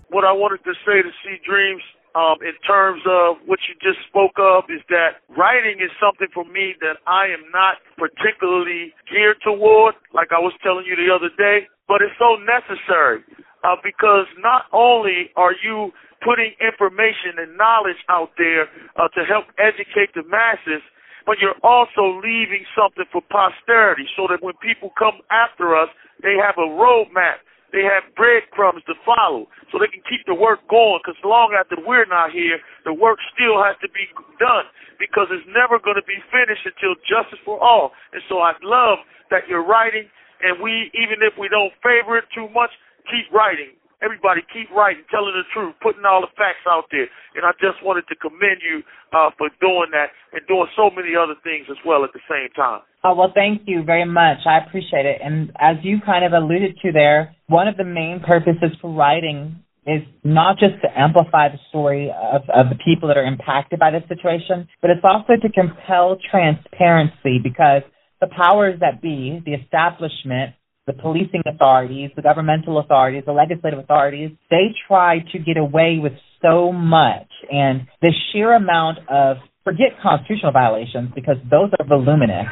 What 0.08 0.24
I 0.24 0.32
wanted 0.32 0.64
to 0.64 0.72
say 0.86 1.02
to 1.02 1.10
C 1.22 1.36
Dreams, 1.44 1.82
um, 2.16 2.40
in 2.40 2.56
terms 2.66 3.02
of 3.04 3.36
what 3.44 3.60
you 3.68 3.76
just 3.84 4.00
spoke 4.08 4.40
of 4.40 4.64
is 4.72 4.80
that 4.88 5.20
writing 5.36 5.84
is 5.84 5.92
something 6.00 6.28
for 6.32 6.48
me 6.48 6.72
that 6.80 6.96
I 7.06 7.28
am 7.28 7.44
not 7.52 7.76
particularly 8.00 8.94
geared 9.12 9.36
toward, 9.44 9.94
like 10.14 10.32
I 10.32 10.40
was 10.40 10.56
telling 10.64 10.86
you 10.88 10.96
the 10.96 11.12
other 11.12 11.28
day, 11.36 11.68
but 11.88 12.02
it's 12.02 12.14
so 12.18 12.36
necessary 12.42 13.22
uh, 13.64 13.76
because 13.82 14.26
not 14.38 14.66
only 14.72 15.30
are 15.36 15.54
you 15.62 15.92
putting 16.24 16.52
information 16.58 17.38
and 17.38 17.56
knowledge 17.56 18.00
out 18.08 18.30
there 18.38 18.66
uh, 18.96 19.08
to 19.14 19.24
help 19.24 19.46
educate 19.58 20.10
the 20.14 20.22
masses, 20.26 20.82
but 21.26 21.38
you're 21.42 21.58
also 21.62 22.18
leaving 22.22 22.64
something 22.74 23.04
for 23.10 23.22
posterity 23.30 24.06
so 24.16 24.26
that 24.30 24.42
when 24.42 24.54
people 24.62 24.90
come 24.98 25.22
after 25.30 25.76
us, 25.76 25.88
they 26.22 26.34
have 26.38 26.54
a 26.58 26.68
roadmap 26.68 27.42
they 27.74 27.82
have 27.82 28.06
breadcrumbs 28.14 28.80
to 28.86 28.94
follow 29.02 29.50
so 29.70 29.76
they 29.76 29.90
can 29.90 30.02
keep 30.06 30.22
the 30.26 30.34
work 30.34 30.62
going 30.70 31.02
because 31.02 31.18
long 31.26 31.52
after 31.52 31.74
we're 31.82 32.06
not 32.06 32.30
here, 32.30 32.62
the 32.88 32.94
work 32.94 33.18
still 33.34 33.58
has 33.58 33.74
to 33.82 33.88
be 33.90 34.06
done 34.38 34.64
because 34.96 35.26
it's 35.34 35.46
never 35.50 35.82
going 35.82 35.98
to 35.98 36.06
be 36.06 36.16
finished 36.30 36.62
until 36.62 36.94
justice 37.02 37.42
for 37.42 37.58
all. 37.58 37.92
And 38.14 38.22
so 38.30 38.38
I 38.40 38.54
love 38.62 39.02
that 39.28 39.50
you're 39.50 39.66
writing 39.66 40.06
and 40.42 40.60
we, 40.60 40.90
even 40.96 41.22
if 41.24 41.34
we 41.38 41.48
don't 41.48 41.72
favor 41.80 42.18
it 42.18 42.24
too 42.34 42.48
much, 42.52 42.70
keep 43.08 43.28
writing. 43.32 43.72
Everybody 44.04 44.44
keep 44.52 44.68
writing, 44.76 45.08
telling 45.08 45.32
the 45.32 45.48
truth, 45.56 45.72
putting 45.80 46.04
all 46.04 46.20
the 46.20 46.28
facts 46.36 46.68
out 46.68 46.84
there. 46.92 47.08
And 47.32 47.48
I 47.48 47.56
just 47.56 47.80
wanted 47.80 48.04
to 48.12 48.16
commend 48.20 48.60
you 48.60 48.84
uh, 49.16 49.32
for 49.40 49.48
doing 49.56 49.88
that 49.96 50.12
and 50.36 50.44
doing 50.44 50.68
so 50.76 50.92
many 50.92 51.16
other 51.16 51.32
things 51.40 51.64
as 51.72 51.80
well 51.80 52.04
at 52.04 52.12
the 52.12 52.20
same 52.28 52.52
time. 52.52 52.84
Oh, 53.04 53.14
well, 53.16 53.32
thank 53.32 53.62
you 53.64 53.82
very 53.84 54.04
much. 54.04 54.44
I 54.44 54.60
appreciate 54.60 55.06
it. 55.08 55.24
And 55.24 55.48
as 55.56 55.76
you 55.80 55.98
kind 56.04 56.28
of 56.28 56.32
alluded 56.36 56.76
to 56.84 56.92
there, 56.92 57.34
one 57.48 57.68
of 57.68 57.78
the 57.78 57.88
main 57.88 58.20
purposes 58.20 58.76
for 58.82 58.92
writing 58.92 59.64
is 59.86 60.02
not 60.24 60.58
just 60.58 60.74
to 60.82 60.88
amplify 60.98 61.48
the 61.48 61.62
story 61.70 62.10
of, 62.10 62.42
of 62.52 62.68
the 62.68 62.78
people 62.84 63.08
that 63.08 63.16
are 63.16 63.24
impacted 63.24 63.78
by 63.78 63.90
this 63.92 64.02
situation, 64.08 64.66
but 64.82 64.90
it's 64.90 65.04
also 65.08 65.40
to 65.40 65.48
compel 65.52 66.18
transparency 66.30 67.38
because 67.42 67.82
the 68.20 68.28
powers 68.28 68.80
that 68.80 69.02
be, 69.02 69.42
the 69.44 69.54
establishment, 69.54 70.54
the 70.86 70.92
policing 70.92 71.42
authorities, 71.46 72.10
the 72.14 72.22
governmental 72.22 72.78
authorities, 72.78 73.24
the 73.26 73.32
legislative 73.32 73.78
authorities, 73.78 74.30
they 74.50 74.74
try 74.86 75.18
to 75.32 75.38
get 75.38 75.56
away 75.56 75.98
with 76.00 76.12
so 76.40 76.72
much. 76.72 77.28
And 77.50 77.86
the 78.00 78.12
sheer 78.32 78.54
amount 78.54 78.98
of, 79.08 79.38
forget 79.64 79.98
constitutional 80.02 80.52
violations 80.52 81.10
because 81.14 81.36
those 81.50 81.70
are 81.78 81.86
voluminous, 81.86 82.46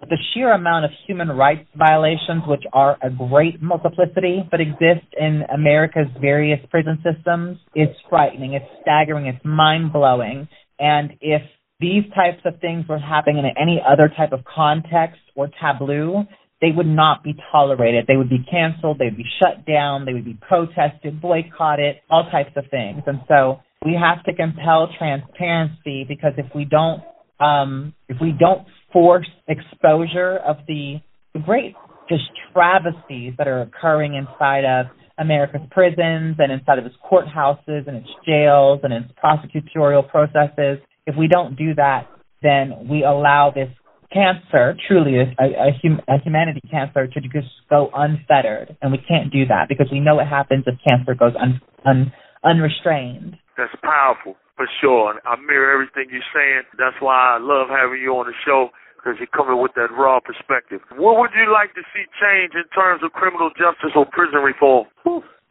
the 0.00 0.18
sheer 0.32 0.52
amount 0.52 0.84
of 0.84 0.92
human 1.06 1.28
rights 1.28 1.66
violations, 1.76 2.42
which 2.46 2.62
are 2.72 2.96
a 3.02 3.10
great 3.10 3.60
multiplicity, 3.60 4.46
but 4.48 4.60
exist 4.60 5.06
in 5.18 5.42
America's 5.52 6.06
various 6.20 6.60
prison 6.70 7.02
systems, 7.02 7.58
is 7.74 7.88
frightening. 8.08 8.52
It's 8.52 8.66
staggering. 8.82 9.26
It's 9.26 9.44
mind 9.44 9.92
blowing. 9.92 10.46
And 10.78 11.14
if 11.20 11.42
these 11.80 12.04
types 12.14 12.40
of 12.44 12.60
things 12.60 12.86
were 12.88 12.98
happening 12.98 13.38
in 13.38 13.44
any 13.60 13.80
other 13.86 14.10
type 14.16 14.32
of 14.32 14.40
context 14.44 15.20
or 15.36 15.48
tableau, 15.60 16.24
they 16.60 16.72
would 16.74 16.88
not 16.88 17.22
be 17.22 17.36
tolerated. 17.52 18.06
They 18.08 18.16
would 18.16 18.28
be 18.28 18.44
canceled. 18.50 18.98
They 18.98 19.06
would 19.06 19.16
be 19.16 19.30
shut 19.38 19.64
down. 19.64 20.04
They 20.04 20.12
would 20.12 20.24
be 20.24 20.36
protested, 20.40 21.20
boycotted, 21.20 21.96
all 22.10 22.28
types 22.30 22.50
of 22.56 22.64
things. 22.70 23.02
And 23.06 23.20
so 23.28 23.60
we 23.84 23.94
have 23.94 24.24
to 24.24 24.34
compel 24.34 24.88
transparency 24.98 26.04
because 26.08 26.32
if 26.36 26.46
we 26.54 26.64
don't, 26.64 27.02
um, 27.38 27.94
if 28.08 28.16
we 28.20 28.32
don't 28.32 28.66
force 28.92 29.28
exposure 29.46 30.38
of 30.38 30.56
the 30.66 30.96
great 31.44 31.74
just 32.08 32.24
travesties 32.52 33.34
that 33.38 33.46
are 33.46 33.62
occurring 33.62 34.14
inside 34.14 34.64
of 34.64 34.86
America's 35.18 35.60
prisons 35.70 36.36
and 36.38 36.50
inside 36.50 36.78
of 36.78 36.86
its 36.86 36.96
courthouses 37.08 37.86
and 37.86 37.96
its 37.96 38.08
jails 38.26 38.80
and 38.82 38.92
its 38.92 39.12
prosecutorial 39.22 40.08
processes, 40.08 40.78
if 41.08 41.16
we 41.16 41.26
don't 41.26 41.56
do 41.56 41.74
that, 41.74 42.06
then 42.42 42.86
we 42.88 43.02
allow 43.02 43.50
this 43.50 43.72
cancer, 44.12 44.76
truly 44.86 45.16
a, 45.16 45.24
a, 45.40 45.72
a 46.06 46.20
humanity 46.22 46.60
cancer, 46.70 47.08
to 47.08 47.20
just 47.20 47.48
go 47.68 47.90
unfettered, 47.96 48.76
and 48.80 48.92
we 48.92 48.98
can't 48.98 49.32
do 49.32 49.46
that 49.46 49.68
because 49.68 49.88
we 49.90 50.00
know 50.00 50.16
what 50.16 50.28
happens 50.28 50.64
if 50.66 50.76
cancer 50.86 51.14
goes 51.14 51.32
un, 51.40 51.60
un, 51.84 52.12
unrestrained. 52.44 53.36
That's 53.56 53.74
powerful 53.82 54.36
for 54.56 54.68
sure. 54.80 55.10
And 55.10 55.20
I 55.24 55.40
mirror 55.40 55.72
everything 55.72 56.12
you're 56.12 56.28
saying. 56.32 56.68
That's 56.78 56.96
why 57.00 57.36
I 57.36 57.38
love 57.40 57.68
having 57.72 58.00
you 58.00 58.12
on 58.16 58.26
the 58.26 58.36
show 58.44 58.68
because 58.96 59.16
you're 59.18 59.32
coming 59.32 59.62
with 59.62 59.72
that 59.76 59.88
raw 59.94 60.20
perspective. 60.20 60.80
What 60.96 61.18
would 61.18 61.30
you 61.32 61.48
like 61.50 61.72
to 61.74 61.82
see 61.94 62.04
change 62.20 62.52
in 62.52 62.68
terms 62.76 63.00
of 63.02 63.12
criminal 63.12 63.50
justice 63.56 63.96
or 63.96 64.04
prison 64.04 64.44
reform? 64.44 64.86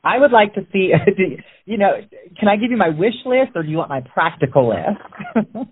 I 0.03 0.19
would 0.19 0.31
like 0.31 0.53
to 0.55 0.61
see, 0.71 0.91
you 1.65 1.77
know, 1.77 1.91
can 2.39 2.47
I 2.47 2.55
give 2.55 2.71
you 2.71 2.77
my 2.77 2.89
wish 2.89 3.15
list 3.25 3.51
or 3.55 3.63
do 3.63 3.69
you 3.69 3.77
want 3.77 3.89
my 3.89 4.01
practical 4.13 4.69
list? 4.69 5.01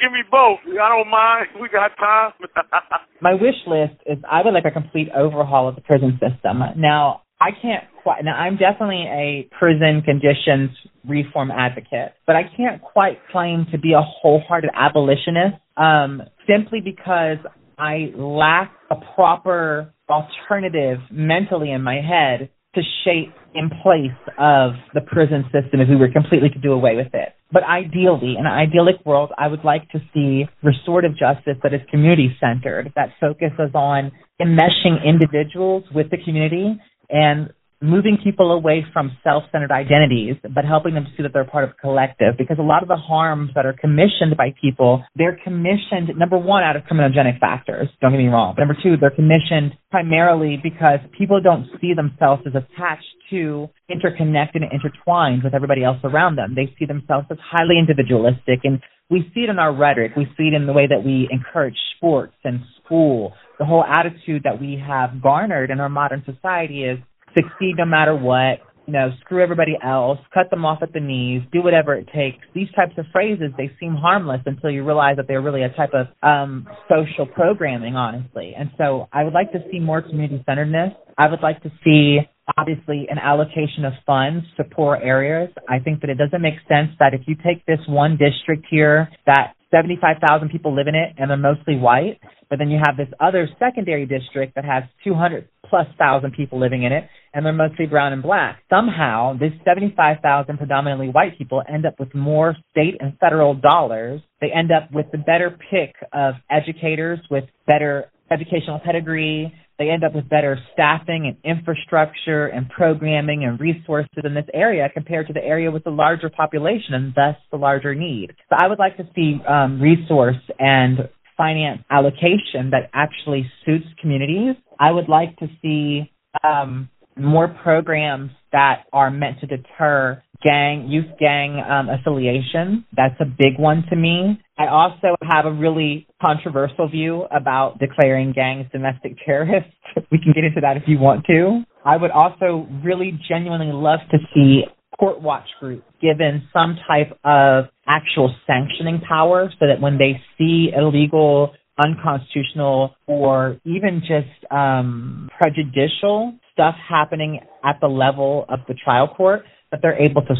Give 0.00 0.12
me 0.12 0.22
both. 0.30 0.60
I 0.64 0.88
don't 0.88 1.10
mind. 1.10 1.48
We 1.60 1.68
got 1.68 1.90
time. 1.96 2.32
My 3.20 3.34
wish 3.34 3.56
list 3.66 4.00
is 4.06 4.18
I 4.30 4.42
would 4.42 4.54
like 4.54 4.64
a 4.64 4.70
complete 4.70 5.08
overhaul 5.14 5.68
of 5.68 5.74
the 5.74 5.82
prison 5.82 6.18
system. 6.20 6.62
Now, 6.76 7.22
I 7.40 7.50
can't 7.50 7.84
quite, 8.02 8.24
now 8.24 8.34
I'm 8.34 8.56
definitely 8.56 9.04
a 9.08 9.48
prison 9.58 10.02
conditions 10.02 10.70
reform 11.06 11.50
advocate, 11.50 12.14
but 12.26 12.36
I 12.36 12.42
can't 12.56 12.80
quite 12.80 13.18
claim 13.30 13.66
to 13.72 13.78
be 13.78 13.92
a 13.92 14.02
wholehearted 14.02 14.70
abolitionist 14.74 15.56
um, 15.76 16.22
simply 16.46 16.80
because 16.80 17.38
I 17.78 18.12
lack 18.14 18.72
a 18.90 18.96
proper 19.14 19.92
alternative 20.10 20.98
mentally 21.10 21.70
in 21.70 21.82
my 21.82 21.96
head 21.96 22.50
to 22.74 22.82
shape 23.04 23.34
in 23.54 23.68
place 23.82 24.16
of 24.38 24.72
the 24.94 25.00
prison 25.00 25.44
system 25.50 25.80
if 25.80 25.88
we 25.88 25.96
were 25.96 26.10
completely 26.10 26.48
to 26.50 26.58
do 26.58 26.72
away 26.72 26.94
with 26.94 27.12
it. 27.14 27.34
But 27.52 27.64
ideally, 27.64 28.36
in 28.38 28.46
an 28.46 28.52
idyllic 28.52 29.04
world, 29.04 29.32
I 29.36 29.48
would 29.48 29.64
like 29.64 29.88
to 29.90 29.98
see 30.14 30.44
restorative 30.62 31.12
justice 31.12 31.56
that 31.64 31.74
is 31.74 31.80
community 31.90 32.36
centered, 32.38 32.92
that 32.94 33.10
focuses 33.18 33.74
on 33.74 34.12
enmeshing 34.40 35.04
individuals 35.04 35.84
with 35.92 36.10
the 36.10 36.18
community 36.24 36.80
and 37.08 37.50
moving 37.82 38.18
people 38.22 38.52
away 38.52 38.84
from 38.92 39.16
self-centered 39.24 39.70
identities, 39.70 40.36
but 40.42 40.64
helping 40.64 40.94
them 40.94 41.04
to 41.04 41.10
see 41.16 41.22
that 41.22 41.32
they're 41.32 41.44
part 41.44 41.64
of 41.64 41.70
a 41.70 41.80
collective. 41.80 42.34
Because 42.36 42.58
a 42.58 42.62
lot 42.62 42.82
of 42.82 42.88
the 42.88 42.96
harms 42.96 43.50
that 43.54 43.64
are 43.64 43.72
commissioned 43.72 44.36
by 44.36 44.54
people, 44.60 45.04
they're 45.16 45.38
commissioned, 45.42 46.16
number 46.16 46.36
one, 46.36 46.62
out 46.62 46.76
of 46.76 46.82
criminogenic 46.82 47.40
factors. 47.40 47.88
Don't 48.00 48.12
get 48.12 48.18
me 48.18 48.28
wrong. 48.28 48.54
But 48.56 48.66
number 48.66 48.76
two, 48.82 48.96
they're 49.00 49.10
commissioned 49.10 49.72
primarily 49.90 50.58
because 50.62 51.00
people 51.16 51.40
don't 51.40 51.66
see 51.80 51.94
themselves 51.94 52.42
as 52.46 52.52
attached 52.54 53.04
to, 53.30 53.68
interconnected 53.88 54.62
and 54.62 54.72
intertwined 54.72 55.42
with 55.42 55.54
everybody 55.54 55.82
else 55.82 55.98
around 56.04 56.36
them. 56.36 56.54
They 56.54 56.74
see 56.78 56.84
themselves 56.84 57.26
as 57.30 57.38
highly 57.42 57.78
individualistic 57.78 58.60
and 58.64 58.80
we 59.10 59.28
see 59.34 59.40
it 59.40 59.50
in 59.50 59.58
our 59.58 59.74
rhetoric. 59.74 60.12
We 60.16 60.26
see 60.36 60.44
it 60.44 60.54
in 60.54 60.66
the 60.66 60.72
way 60.72 60.86
that 60.86 61.04
we 61.04 61.28
encourage 61.30 61.74
sports 61.96 62.34
and 62.44 62.60
school. 62.84 63.32
The 63.58 63.64
whole 63.64 63.84
attitude 63.84 64.42
that 64.44 64.60
we 64.60 64.80
have 64.86 65.20
garnered 65.20 65.70
in 65.70 65.80
our 65.80 65.88
modern 65.88 66.24
society 66.24 66.84
is 66.84 66.98
succeed 67.34 67.76
no 67.78 67.84
matter 67.84 68.14
what, 68.14 68.60
you 68.86 68.92
know, 68.92 69.10
screw 69.20 69.42
everybody 69.42 69.78
else, 69.84 70.18
cut 70.34 70.50
them 70.50 70.64
off 70.64 70.82
at 70.82 70.92
the 70.92 71.00
knees, 71.00 71.42
do 71.52 71.62
whatever 71.62 71.94
it 71.94 72.08
takes. 72.12 72.44
These 72.54 72.68
types 72.74 72.92
of 72.98 73.04
phrases, 73.12 73.52
they 73.56 73.70
seem 73.78 73.94
harmless 73.94 74.40
until 74.46 74.70
you 74.70 74.84
realize 74.84 75.16
that 75.16 75.28
they're 75.28 75.40
really 75.40 75.62
a 75.62 75.68
type 75.68 75.92
of 75.94 76.08
um, 76.22 76.66
social 76.88 77.26
programming, 77.26 77.94
honestly. 77.94 78.54
And 78.58 78.70
so 78.76 79.08
I 79.12 79.22
would 79.22 79.32
like 79.32 79.52
to 79.52 79.60
see 79.70 79.78
more 79.78 80.02
community 80.02 80.42
centeredness. 80.44 80.92
I 81.16 81.30
would 81.30 81.40
like 81.40 81.62
to 81.62 81.70
see 81.84 82.18
obviously 82.58 83.06
an 83.08 83.18
allocation 83.18 83.84
of 83.84 83.92
funds 84.04 84.44
to 84.56 84.64
poor 84.64 84.96
areas. 84.96 85.50
I 85.68 85.78
think 85.78 86.00
that 86.00 86.10
it 86.10 86.18
doesn't 86.18 86.42
make 86.42 86.54
sense 86.68 86.90
that 86.98 87.14
if 87.14 87.22
you 87.26 87.36
take 87.36 87.64
this 87.66 87.78
one 87.86 88.16
district 88.16 88.66
here 88.68 89.08
that 89.26 89.54
75,000 89.70 90.48
people 90.48 90.74
live 90.74 90.88
in 90.88 90.96
it 90.96 91.14
and 91.16 91.30
they're 91.30 91.36
mostly 91.36 91.76
white, 91.76 92.18
but 92.48 92.58
then 92.58 92.70
you 92.70 92.80
have 92.84 92.96
this 92.96 93.08
other 93.20 93.48
secondary 93.58 94.04
district 94.04 94.56
that 94.56 94.64
has 94.64 94.82
200 95.04 95.48
plus 95.70 95.86
thousand 95.98 96.32
people 96.32 96.60
living 96.60 96.82
in 96.82 96.92
it 96.92 97.04
and 97.32 97.46
they're 97.46 97.52
mostly 97.52 97.86
brown 97.86 98.12
and 98.12 98.22
black. 98.22 98.62
Somehow, 98.68 99.38
this 99.38 99.52
75,000 99.64 100.58
predominantly 100.58 101.08
white 101.08 101.38
people 101.38 101.62
end 101.72 101.86
up 101.86 101.94
with 101.98 102.14
more 102.14 102.56
state 102.70 102.96
and 103.00 103.16
federal 103.18 103.54
dollars. 103.54 104.20
They 104.40 104.50
end 104.50 104.70
up 104.72 104.90
with 104.92 105.06
the 105.12 105.18
better 105.18 105.56
pick 105.70 105.94
of 106.12 106.34
educators 106.50 107.20
with 107.30 107.44
better 107.66 108.10
educational 108.30 108.80
pedigree. 108.84 109.52
They 109.78 109.88
end 109.88 110.04
up 110.04 110.14
with 110.14 110.28
better 110.28 110.58
staffing 110.72 111.26
and 111.26 111.56
infrastructure 111.58 112.48
and 112.48 112.68
programming 112.68 113.44
and 113.44 113.58
resources 113.58 114.24
in 114.24 114.34
this 114.34 114.44
area 114.52 114.88
compared 114.92 115.26
to 115.28 115.32
the 115.32 115.42
area 115.42 115.70
with 115.70 115.84
the 115.84 115.90
larger 115.90 116.28
population 116.28 116.94
and 116.94 117.14
thus 117.14 117.36
the 117.50 117.56
larger 117.56 117.94
need. 117.94 118.34
So 118.50 118.56
I 118.58 118.66
would 118.66 118.78
like 118.78 118.98
to 118.98 119.08
see 119.14 119.40
um, 119.48 119.80
resource 119.80 120.36
and 120.58 121.08
finance 121.40 121.80
allocation 121.90 122.68
that 122.72 122.90
actually 122.92 123.50
suits 123.64 123.86
communities. 123.98 124.56
I 124.78 124.90
would 124.90 125.08
like 125.08 125.38
to 125.38 125.46
see 125.62 126.12
um, 126.44 126.90
more 127.16 127.48
programs 127.62 128.30
that 128.52 128.84
are 128.92 129.10
meant 129.10 129.40
to 129.40 129.46
deter 129.46 130.22
gang 130.42 130.88
youth 130.88 131.06
gang 131.18 131.62
um, 131.66 131.88
affiliation. 131.88 132.84
That's 132.94 133.18
a 133.20 133.24
big 133.24 133.58
one 133.58 133.84
to 133.88 133.96
me. 133.96 134.38
I 134.58 134.66
also 134.66 135.16
have 135.22 135.46
a 135.46 135.52
really 135.52 136.06
controversial 136.22 136.90
view 136.90 137.24
about 137.30 137.78
declaring 137.78 138.32
gangs 138.32 138.66
domestic 138.70 139.16
terrorists. 139.24 139.72
we 140.12 140.18
can 140.18 140.32
get 140.34 140.44
into 140.44 140.60
that 140.60 140.76
if 140.76 140.82
you 140.86 140.98
want 140.98 141.24
to. 141.26 141.62
I 141.86 141.96
would 141.96 142.10
also 142.10 142.68
really 142.84 143.18
genuinely 143.26 143.72
love 143.72 144.00
to 144.10 144.18
see 144.34 144.64
court 145.00 145.22
watch 145.22 145.48
group 145.58 145.82
given 146.00 146.46
some 146.52 146.76
type 146.86 147.18
of 147.24 147.64
actual 147.88 148.34
sanctioning 148.46 149.00
power 149.00 149.50
so 149.58 149.66
that 149.66 149.80
when 149.80 149.96
they 149.96 150.20
see 150.36 150.70
illegal, 150.76 151.54
unconstitutional, 151.82 152.94
or 153.06 153.58
even 153.64 154.00
just 154.00 154.52
um, 154.52 155.30
prejudicial 155.38 156.34
stuff 156.52 156.74
happening 156.88 157.40
at 157.64 157.78
the 157.80 157.86
level 157.88 158.44
of 158.50 158.60
the 158.68 158.74
trial 158.74 159.08
court, 159.08 159.42
that 159.70 159.80
they're 159.80 159.98
able 159.98 160.20
to 160.22 160.34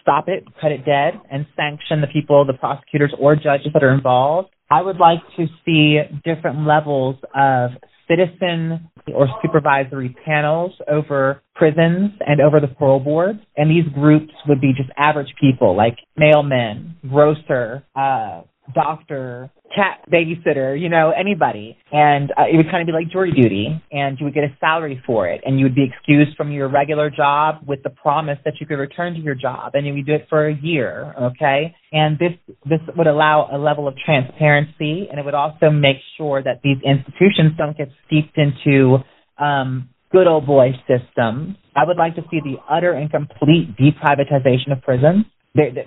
stop 0.00 0.28
it, 0.28 0.44
cut 0.60 0.72
it 0.72 0.84
dead, 0.86 1.14
and 1.30 1.46
sanction 1.54 2.00
the 2.00 2.06
people, 2.06 2.46
the 2.46 2.54
prosecutors 2.54 3.12
or 3.20 3.36
judges 3.36 3.68
that 3.74 3.82
are 3.82 3.92
involved. 3.92 4.48
I 4.70 4.80
would 4.80 4.96
like 4.96 5.18
to 5.36 5.46
see 5.64 5.98
different 6.24 6.66
levels 6.66 7.16
of 7.34 7.72
citizen 8.10 8.90
or 9.14 9.28
supervisory 9.42 10.14
panels 10.24 10.72
over 10.90 11.42
prisons 11.54 12.10
and 12.26 12.40
over 12.40 12.60
the 12.60 12.66
parole 12.66 13.00
boards. 13.00 13.38
And 13.56 13.70
these 13.70 13.90
groups 13.94 14.32
would 14.48 14.60
be 14.60 14.72
just 14.76 14.90
average 14.96 15.32
people 15.40 15.76
like 15.76 15.96
mailmen, 16.18 16.94
grocer, 17.08 17.84
uh, 17.94 18.42
doctor, 18.74 19.50
cat 19.74 20.04
babysitter, 20.10 20.80
you 20.80 20.88
know, 20.88 21.10
anybody. 21.10 21.76
And 21.92 22.30
uh, 22.32 22.44
it 22.52 22.56
would 22.56 22.70
kind 22.70 22.82
of 22.82 22.86
be 22.86 22.92
like 22.92 23.10
jury 23.10 23.32
duty, 23.32 23.82
and 23.92 24.18
you 24.18 24.24
would 24.24 24.34
get 24.34 24.44
a 24.44 24.56
salary 24.58 25.02
for 25.06 25.28
it, 25.28 25.40
and 25.44 25.58
you 25.58 25.64
would 25.64 25.74
be 25.74 25.84
excused 25.84 26.36
from 26.36 26.50
your 26.50 26.68
regular 26.68 27.10
job 27.10 27.62
with 27.66 27.82
the 27.82 27.90
promise 27.90 28.38
that 28.44 28.54
you 28.60 28.66
could 28.66 28.78
return 28.78 29.14
to 29.14 29.20
your 29.20 29.34
job, 29.34 29.72
and 29.74 29.86
you 29.86 29.94
would 29.94 30.06
do 30.06 30.14
it 30.14 30.26
for 30.28 30.48
a 30.48 30.54
year, 30.54 31.14
okay? 31.20 31.74
And 31.92 32.18
this 32.18 32.32
this 32.68 32.80
would 32.96 33.06
allow 33.06 33.48
a 33.52 33.58
level 33.58 33.88
of 33.88 33.94
transparency, 34.04 35.08
and 35.10 35.18
it 35.18 35.24
would 35.24 35.34
also 35.34 35.70
make 35.70 35.96
sure 36.16 36.42
that 36.42 36.60
these 36.62 36.78
institutions 36.84 37.52
don't 37.56 37.76
get 37.76 37.88
steeped 38.06 38.36
into 38.36 38.98
um, 39.38 39.88
good 40.12 40.26
old 40.26 40.46
boy 40.46 40.72
systems. 40.86 41.56
I 41.76 41.84
would 41.86 41.96
like 41.96 42.16
to 42.16 42.22
see 42.30 42.40
the 42.42 42.56
utter 42.68 42.92
and 42.92 43.10
complete 43.10 43.76
deprivatization 43.76 44.72
of 44.72 44.82
prisons. 44.82 45.24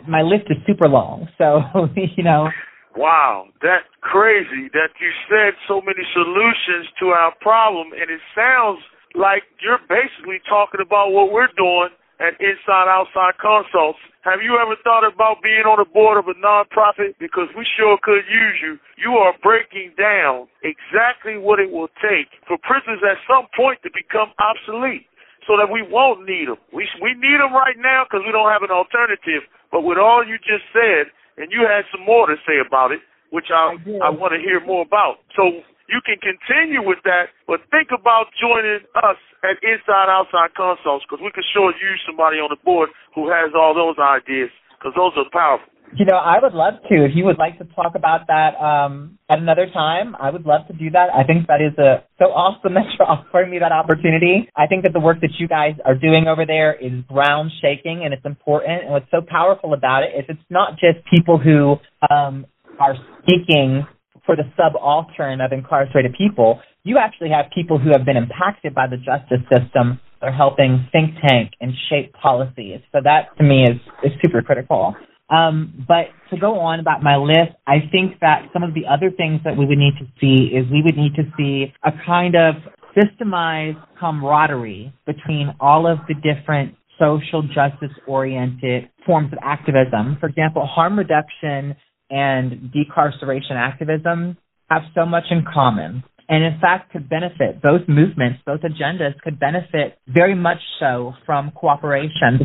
my 0.08 0.22
list 0.22 0.46
is 0.50 0.58
super 0.66 0.88
long, 0.88 1.28
so 1.38 1.62
you 1.96 2.24
know 2.24 2.48
Wow, 2.96 3.50
that's 3.62 3.90
crazy 4.02 4.70
that 4.74 4.94
you 5.02 5.10
said 5.26 5.58
so 5.68 5.82
many 5.82 6.06
solutions 6.14 6.86
to 7.02 7.10
our 7.10 7.34
problem, 7.42 7.90
and 7.94 8.06
it 8.10 8.22
sounds 8.38 8.80
like 9.18 9.44
you're 9.62 9.82
basically 9.90 10.38
talking 10.46 10.82
about 10.82 11.10
what 11.10 11.34
we're 11.34 11.50
doing 11.58 11.90
at 12.22 12.38
Inside 12.38 12.86
Outside 12.86 13.34
Consults. 13.42 13.98
Have 14.22 14.46
you 14.46 14.62
ever 14.62 14.78
thought 14.86 15.04
about 15.04 15.42
being 15.42 15.66
on 15.66 15.82
the 15.82 15.90
board 15.90 16.22
of 16.22 16.30
a 16.30 16.38
nonprofit? 16.38 17.18
Because 17.18 17.50
we 17.58 17.66
sure 17.76 17.98
could 18.00 18.24
use 18.30 18.58
you. 18.62 18.78
You 18.96 19.18
are 19.18 19.34
breaking 19.42 19.98
down 19.98 20.48
exactly 20.62 21.36
what 21.36 21.60
it 21.60 21.74
will 21.74 21.92
take 22.00 22.30
for 22.48 22.62
prisons 22.62 23.02
at 23.02 23.18
some 23.26 23.50
point 23.58 23.82
to 23.84 23.90
become 23.90 24.32
obsolete 24.38 25.10
so 25.44 25.60
that 25.60 25.68
we 25.68 25.84
won't 25.84 26.24
need 26.24 26.48
them. 26.48 26.62
We, 26.72 26.88
we 27.02 27.18
need 27.20 27.42
them 27.42 27.52
right 27.52 27.76
now 27.76 28.06
because 28.08 28.24
we 28.24 28.32
don't 28.32 28.48
have 28.48 28.64
an 28.64 28.72
alternative. 28.72 29.44
But 29.74 29.84
with 29.84 29.98
all 29.98 30.24
you 30.24 30.40
just 30.40 30.64
said, 30.72 31.12
and 31.38 31.52
you 31.52 31.66
had 31.66 31.86
some 31.92 32.06
more 32.06 32.28
to 32.28 32.36
say 32.46 32.62
about 32.62 32.92
it, 32.92 33.02
which 33.32 33.50
I 33.50 33.76
I, 34.04 34.08
I 34.08 34.10
want 34.10 34.34
to 34.34 34.42
hear 34.42 34.62
more 34.64 34.84
about. 34.86 35.26
So 35.36 35.64
you 35.92 36.00
can 36.06 36.18
continue 36.24 36.82
with 36.82 37.00
that, 37.04 37.36
but 37.46 37.60
think 37.70 37.92
about 37.92 38.32
joining 38.40 38.82
us 39.04 39.20
at 39.44 39.60
Inside 39.62 40.08
Outside 40.08 40.56
Consults 40.56 41.04
because 41.06 41.20
we 41.20 41.32
can 41.36 41.44
sure 41.52 41.76
use 41.76 42.00
somebody 42.08 42.40
on 42.40 42.48
the 42.50 42.62
board 42.64 42.90
who 43.14 43.28
has 43.28 43.52
all 43.52 43.76
those 43.76 44.00
ideas 44.00 44.50
because 44.84 44.96
those 44.96 45.14
are 45.16 45.30
powerful. 45.32 45.68
You 45.96 46.06
know, 46.06 46.18
I 46.18 46.42
would 46.42 46.54
love 46.54 46.82
to. 46.90 47.06
If 47.06 47.12
you 47.14 47.24
would 47.26 47.38
like 47.38 47.60
to 47.60 47.66
talk 47.76 47.94
about 47.94 48.26
that 48.26 48.58
um, 48.58 49.20
at 49.30 49.38
another 49.38 49.68
time, 49.72 50.16
I 50.20 50.32
would 50.32 50.44
love 50.44 50.66
to 50.68 50.74
do 50.74 50.90
that. 50.90 51.14
I 51.14 51.24
think 51.24 51.46
that 51.48 51.62
is 51.62 51.78
a, 51.78 52.04
so 52.18 52.34
awesome 52.34 52.74
that 52.78 52.86
you're 52.98 53.08
offering 53.08 53.52
me 53.52 53.60
that 53.60 53.72
opportunity. 53.72 54.50
I 54.58 54.66
think 54.66 54.84
that 54.84 54.94
the 54.94 55.00
work 55.00 55.22
that 55.22 55.38
you 55.38 55.48
guys 55.48 55.76
are 55.86 55.94
doing 55.94 56.26
over 56.28 56.46
there 56.48 56.74
is 56.74 57.06
ground 57.08 57.52
shaking 57.62 58.02
and 58.04 58.14
it's 58.14 58.26
important. 58.26 58.84
And 58.84 58.92
what's 58.92 59.10
so 59.12 59.22
powerful 59.22 59.74
about 59.74 60.02
it 60.02 60.18
is 60.18 60.26
it's 60.30 60.50
not 60.50 60.82
just 60.82 61.06
people 61.14 61.38
who 61.38 61.78
um, 62.10 62.48
are 62.80 62.96
speaking 63.22 63.86
for 64.26 64.36
the 64.36 64.50
subaltern 64.58 65.42
of 65.42 65.52
incarcerated 65.52 66.16
people. 66.18 66.60
You 66.84 66.98
actually 66.98 67.30
have 67.30 67.52
people 67.54 67.78
who 67.78 67.92
have 67.92 68.04
been 68.04 68.18
impacted 68.18 68.74
by 68.74 68.88
the 68.88 68.98
justice 68.98 69.46
system. 69.46 70.00
They're 70.24 70.32
helping 70.32 70.88
think 70.94 71.16
tank 71.28 71.52
and 71.60 71.74
shape 71.90 72.14
policies. 72.14 72.80
So 72.94 73.00
that 73.04 73.36
to 73.38 73.44
me 73.44 73.64
is, 73.64 73.78
is 74.06 74.14
super 74.24 74.42
critical. 74.42 74.96
Um, 75.30 75.86
but 75.86 76.06
to 76.30 76.40
go 76.40 76.60
on 76.60 76.80
about 76.80 77.04
my 77.04 77.18
list, 77.18 77.58
I 77.68 77.80
think 77.92 78.22
that 78.22 78.48
some 78.54 78.64
of 78.64 78.74
the 78.74 78.86
other 78.90 79.12
things 79.12 79.42
that 79.44 79.58
we 79.58 79.66
would 79.66 79.78
need 79.78 79.96
to 80.00 80.06
see 80.22 80.56
is 80.56 80.64
we 80.72 80.82
would 80.82 80.96
need 80.96 81.16
to 81.16 81.24
see 81.36 81.74
a 81.84 81.92
kind 82.06 82.36
of 82.36 82.56
systemized 82.96 83.84
camaraderie 84.00 84.94
between 85.06 85.54
all 85.60 85.92
of 85.92 85.98
the 86.08 86.14
different 86.14 86.76
social 86.98 87.42
justice 87.42 87.92
oriented 88.08 88.90
forms 89.06 89.34
of 89.34 89.40
activism. 89.44 90.16
For 90.22 90.30
example, 90.30 90.66
harm 90.66 90.98
reduction 90.98 91.76
and 92.10 92.72
decarceration 92.72 93.58
activism 93.58 94.38
have 94.70 94.84
so 94.96 95.06
much 95.06 95.26
in 95.32 95.44
common. 95.52 96.04
And 96.30 96.44
in 96.44 96.60
fact, 96.60 96.92
could 96.92 97.10
benefit 97.10 97.62
both 97.62 97.82
movements, 97.88 98.40
both 98.46 98.62
agendas 98.62 99.20
could 99.22 99.40
benefit 99.40 99.98
very 100.08 100.36
much 100.36 100.60
so 100.80 101.14
from 101.26 101.52
cooperation 101.52 102.40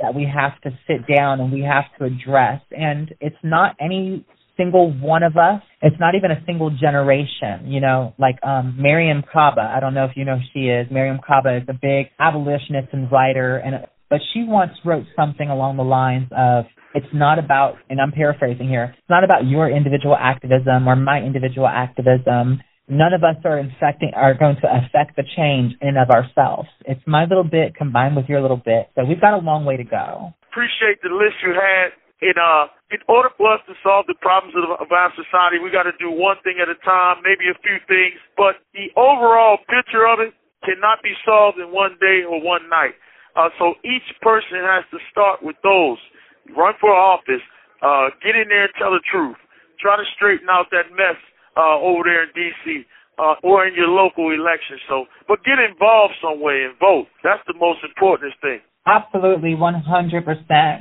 that 0.00 0.14
we 0.14 0.24
have 0.32 0.60
to 0.62 0.70
sit 0.86 1.06
down 1.06 1.40
and 1.40 1.52
we 1.52 1.62
have 1.62 1.84
to 1.98 2.04
address. 2.04 2.60
And 2.70 3.14
it's 3.20 3.36
not 3.42 3.76
any 3.80 4.26
single 4.56 4.92
one 4.92 5.22
of 5.22 5.36
us. 5.36 5.62
It's 5.80 5.96
not 5.98 6.14
even 6.14 6.30
a 6.30 6.42
single 6.44 6.70
generation, 6.70 7.66
you 7.66 7.80
know, 7.80 8.14
like 8.18 8.36
um 8.42 8.78
Mariame 8.80 9.22
Kaba. 9.32 9.72
I 9.74 9.80
don't 9.80 9.94
know 9.94 10.04
if 10.04 10.12
you 10.16 10.24
know 10.24 10.36
who 10.36 10.44
she 10.52 10.68
is. 10.68 10.88
Mariame 10.88 11.20
Kaba 11.24 11.56
is 11.56 11.62
a 11.68 11.72
big 11.72 12.06
abolitionist 12.18 12.88
and 12.92 13.10
writer 13.10 13.56
and 13.56 13.86
but 14.10 14.20
she 14.34 14.44
once 14.46 14.72
wrote 14.84 15.06
something 15.16 15.48
along 15.48 15.78
the 15.78 15.84
lines 15.84 16.28
of 16.36 16.66
it's 16.94 17.06
not 17.14 17.38
about 17.38 17.76
and 17.88 17.98
I'm 17.98 18.12
paraphrasing 18.12 18.68
here, 18.68 18.94
it's 18.98 19.08
not 19.08 19.24
about 19.24 19.46
your 19.46 19.70
individual 19.70 20.16
activism 20.18 20.86
or 20.86 20.96
my 20.96 21.20
individual 21.22 21.66
activism 21.66 22.60
none 22.88 23.12
of 23.12 23.22
us 23.22 23.36
are 23.44 23.58
infecting 23.58 24.12
are 24.14 24.34
going 24.34 24.56
to 24.62 24.68
affect 24.68 25.16
the 25.16 25.24
change 25.36 25.74
in 25.80 25.94
and 25.94 25.98
of 25.98 26.10
ourselves. 26.10 26.68
It's 26.84 27.02
my 27.06 27.24
little 27.24 27.44
bit 27.44 27.74
combined 27.74 28.16
with 28.16 28.26
your 28.26 28.40
little 28.40 28.60
bit. 28.60 28.90
So 28.94 29.04
we've 29.04 29.20
got 29.20 29.34
a 29.34 29.42
long 29.42 29.64
way 29.64 29.76
to 29.76 29.84
go. 29.84 30.34
Appreciate 30.50 31.00
the 31.02 31.10
list 31.10 31.40
you 31.42 31.54
had. 31.54 31.92
In 32.22 32.38
uh, 32.38 32.70
in 32.94 33.02
order 33.10 33.34
for 33.34 33.50
us 33.50 33.58
to 33.66 33.74
solve 33.82 34.06
the 34.06 34.14
problems 34.22 34.54
of, 34.54 34.62
of 34.78 34.92
our 34.94 35.10
society, 35.18 35.58
we 35.58 35.74
got 35.74 35.90
to 35.90 35.96
do 35.98 36.06
one 36.06 36.38
thing 36.46 36.62
at 36.62 36.70
a 36.70 36.78
time, 36.86 37.18
maybe 37.26 37.50
a 37.50 37.58
few 37.66 37.82
things, 37.90 38.14
but 38.38 38.62
the 38.78 38.94
overall 38.94 39.58
picture 39.66 40.06
of 40.06 40.22
it 40.22 40.30
cannot 40.62 41.02
be 41.02 41.18
solved 41.26 41.58
in 41.58 41.74
one 41.74 41.98
day 41.98 42.22
or 42.22 42.38
one 42.38 42.70
night. 42.70 42.94
Uh, 43.34 43.50
so 43.58 43.74
each 43.82 44.06
person 44.22 44.62
has 44.62 44.86
to 44.94 45.02
start 45.10 45.42
with 45.42 45.58
those. 45.66 45.98
Run 46.54 46.78
for 46.78 46.94
office, 46.94 47.42
uh, 47.82 48.14
get 48.22 48.38
in 48.38 48.46
there 48.46 48.70
and 48.70 48.74
tell 48.78 48.94
the 48.94 49.02
truth. 49.02 49.40
Try 49.82 49.98
to 49.98 50.06
straighten 50.14 50.46
out 50.46 50.70
that 50.70 50.94
mess 50.94 51.18
uh, 51.56 51.78
over 51.80 52.02
there 52.04 52.24
in 52.24 52.30
D.C. 52.34 52.84
Uh, 53.18 53.36
or 53.44 53.66
in 53.66 53.74
your 53.74 53.88
local 53.88 54.32
election. 54.32 54.80
So, 54.88 55.04
but 55.28 55.44
get 55.44 55.60
involved 55.60 56.14
some 56.22 56.40
way 56.40 56.64
and 56.64 56.72
vote. 56.80 57.06
That's 57.22 57.44
the 57.46 57.54
most 57.54 57.84
important 57.84 58.32
thing. 58.40 58.64
Absolutely, 58.86 59.54
100%. 59.54 59.84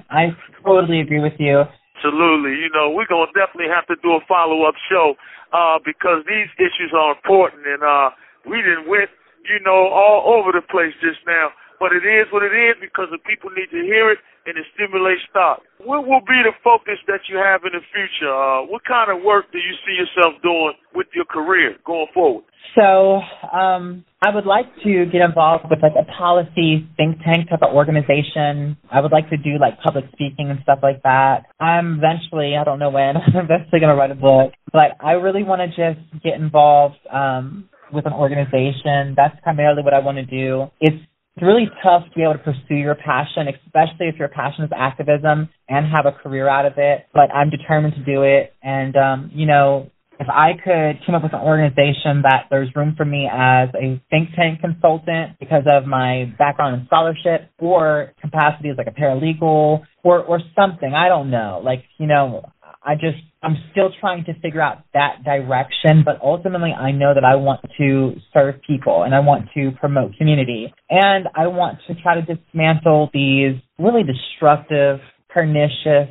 I 0.09 0.33
totally 0.65 1.01
agree 1.01 1.21
with 1.21 1.37
you. 1.37 1.63
Absolutely. 2.01 2.57
You 2.57 2.71
know, 2.73 2.89
we're 2.89 3.05
going 3.05 3.29
to 3.29 3.35
definitely 3.37 3.69
have 3.69 3.85
to 3.93 3.97
do 4.01 4.17
a 4.17 4.21
follow 4.25 4.65
up 4.65 4.73
show 4.89 5.13
uh, 5.53 5.77
because 5.85 6.25
these 6.25 6.49
issues 6.57 6.89
are 6.97 7.13
important. 7.13 7.61
And 7.67 7.83
uh, 7.85 8.09
we 8.49 8.57
didn't 8.65 8.89
went, 8.89 9.13
you 9.45 9.61
know, 9.61 9.93
all 9.93 10.33
over 10.33 10.49
the 10.49 10.65
place 10.65 10.97
just 10.97 11.21
now. 11.29 11.53
But 11.77 11.93
it 11.93 12.01
is 12.01 12.25
what 12.33 12.41
it 12.41 12.57
is 12.57 12.73
because 12.81 13.13
the 13.13 13.21
people 13.21 13.53
need 13.53 13.69
to 13.69 13.81
hear 13.85 14.09
it 14.09 14.17
and 14.45 14.57
it 14.57 14.65
stimulates 14.75 15.21
thought. 15.33 15.61
What 15.83 16.07
will 16.07 16.21
be 16.21 16.39
the 16.43 16.53
focus 16.63 16.97
that 17.07 17.21
you 17.29 17.37
have 17.37 17.61
in 17.65 17.73
the 17.73 17.83
future? 17.93 18.31
Uh, 18.31 18.65
what 18.65 18.83
kind 18.85 19.11
of 19.11 19.23
work 19.23 19.51
do 19.51 19.57
you 19.57 19.73
see 19.85 19.93
yourself 19.97 20.41
doing 20.41 20.73
with 20.93 21.07
your 21.13 21.25
career 21.25 21.77
going 21.85 22.07
forward? 22.13 22.43
So, 22.75 23.21
um, 23.51 24.05
I 24.21 24.33
would 24.33 24.45
like 24.45 24.67
to 24.83 25.05
get 25.11 25.21
involved 25.21 25.65
with 25.69 25.79
like 25.81 25.97
a 25.97 26.05
policy 26.11 26.87
think 26.95 27.17
tank 27.25 27.49
type 27.49 27.63
of 27.63 27.73
organization. 27.73 28.77
I 28.91 29.01
would 29.01 29.11
like 29.11 29.29
to 29.31 29.37
do 29.37 29.57
like 29.59 29.81
public 29.81 30.05
speaking 30.13 30.49
and 30.49 30.59
stuff 30.63 30.79
like 30.83 31.01
that. 31.03 31.45
I'm 31.59 31.97
eventually, 31.97 32.55
I 32.55 32.63
don't 32.63 32.79
know 32.79 32.91
when, 32.91 33.17
I'm 33.17 33.45
eventually 33.45 33.79
going 33.79 33.89
to 33.89 33.95
write 33.95 34.11
a 34.11 34.15
book, 34.15 34.53
but 34.71 34.91
I 35.01 35.13
really 35.13 35.43
want 35.43 35.61
to 35.61 35.67
just 35.67 36.23
get 36.23 36.35
involved, 36.35 36.97
um, 37.11 37.67
with 37.91 38.05
an 38.05 38.13
organization. 38.13 39.13
That's 39.15 39.37
primarily 39.43 39.83
what 39.83 39.93
I 39.93 39.99
want 39.99 40.17
to 40.17 40.25
do. 40.25 40.67
It's 40.79 41.03
it's 41.35 41.45
really 41.45 41.69
tough 41.81 42.03
to 42.09 42.15
be 42.15 42.23
able 42.23 42.33
to 42.33 42.39
pursue 42.39 42.75
your 42.75 42.95
passion, 42.95 43.47
especially 43.47 44.07
if 44.07 44.15
your 44.15 44.27
passion 44.27 44.65
is 44.65 44.71
activism 44.75 45.49
and 45.69 45.85
have 45.91 46.05
a 46.05 46.11
career 46.11 46.49
out 46.49 46.65
of 46.65 46.73
it. 46.77 47.07
But 47.13 47.31
I'm 47.33 47.49
determined 47.49 47.95
to 47.95 48.03
do 48.03 48.23
it. 48.23 48.53
And, 48.61 48.95
um, 48.97 49.31
you 49.33 49.45
know, 49.45 49.89
if 50.19 50.27
I 50.29 50.51
could 50.53 51.03
come 51.05 51.15
up 51.15 51.23
with 51.23 51.33
an 51.33 51.39
organization 51.39 52.21
that 52.23 52.45
there's 52.51 52.69
room 52.75 52.93
for 52.95 53.05
me 53.05 53.27
as 53.31 53.69
a 53.73 53.99
think 54.11 54.29
tank 54.35 54.61
consultant 54.61 55.39
because 55.39 55.63
of 55.65 55.87
my 55.87 56.31
background 56.37 56.79
in 56.79 56.85
scholarship 56.85 57.49
or 57.57 58.13
capacity 58.21 58.69
as 58.69 58.77
like 58.77 58.87
a 58.87 58.91
paralegal 58.91 59.81
or, 60.03 60.19
or 60.19 60.39
something, 60.55 60.93
I 60.93 61.07
don't 61.07 61.31
know. 61.31 61.61
Like, 61.63 61.85
you 61.97 62.05
know, 62.05 62.43
I 62.83 62.95
just 62.95 63.17
I'm 63.43 63.55
still 63.71 63.89
trying 63.99 64.25
to 64.25 64.33
figure 64.39 64.61
out 64.61 64.83
that 64.93 65.23
direction, 65.23 66.03
but 66.03 66.19
ultimately 66.21 66.71
I 66.71 66.91
know 66.91 67.13
that 67.13 67.23
I 67.23 67.35
want 67.35 67.61
to 67.77 68.13
serve 68.33 68.55
people 68.65 69.03
and 69.03 69.13
I 69.13 69.19
want 69.19 69.49
to 69.55 69.71
promote 69.79 70.15
community 70.17 70.73
and 70.89 71.27
I 71.35 71.47
want 71.47 71.79
to 71.87 71.95
try 72.01 72.19
to 72.19 72.21
dismantle 72.21 73.09
these 73.13 73.55
really 73.77 74.03
destructive, 74.03 74.99
pernicious, 75.29 76.09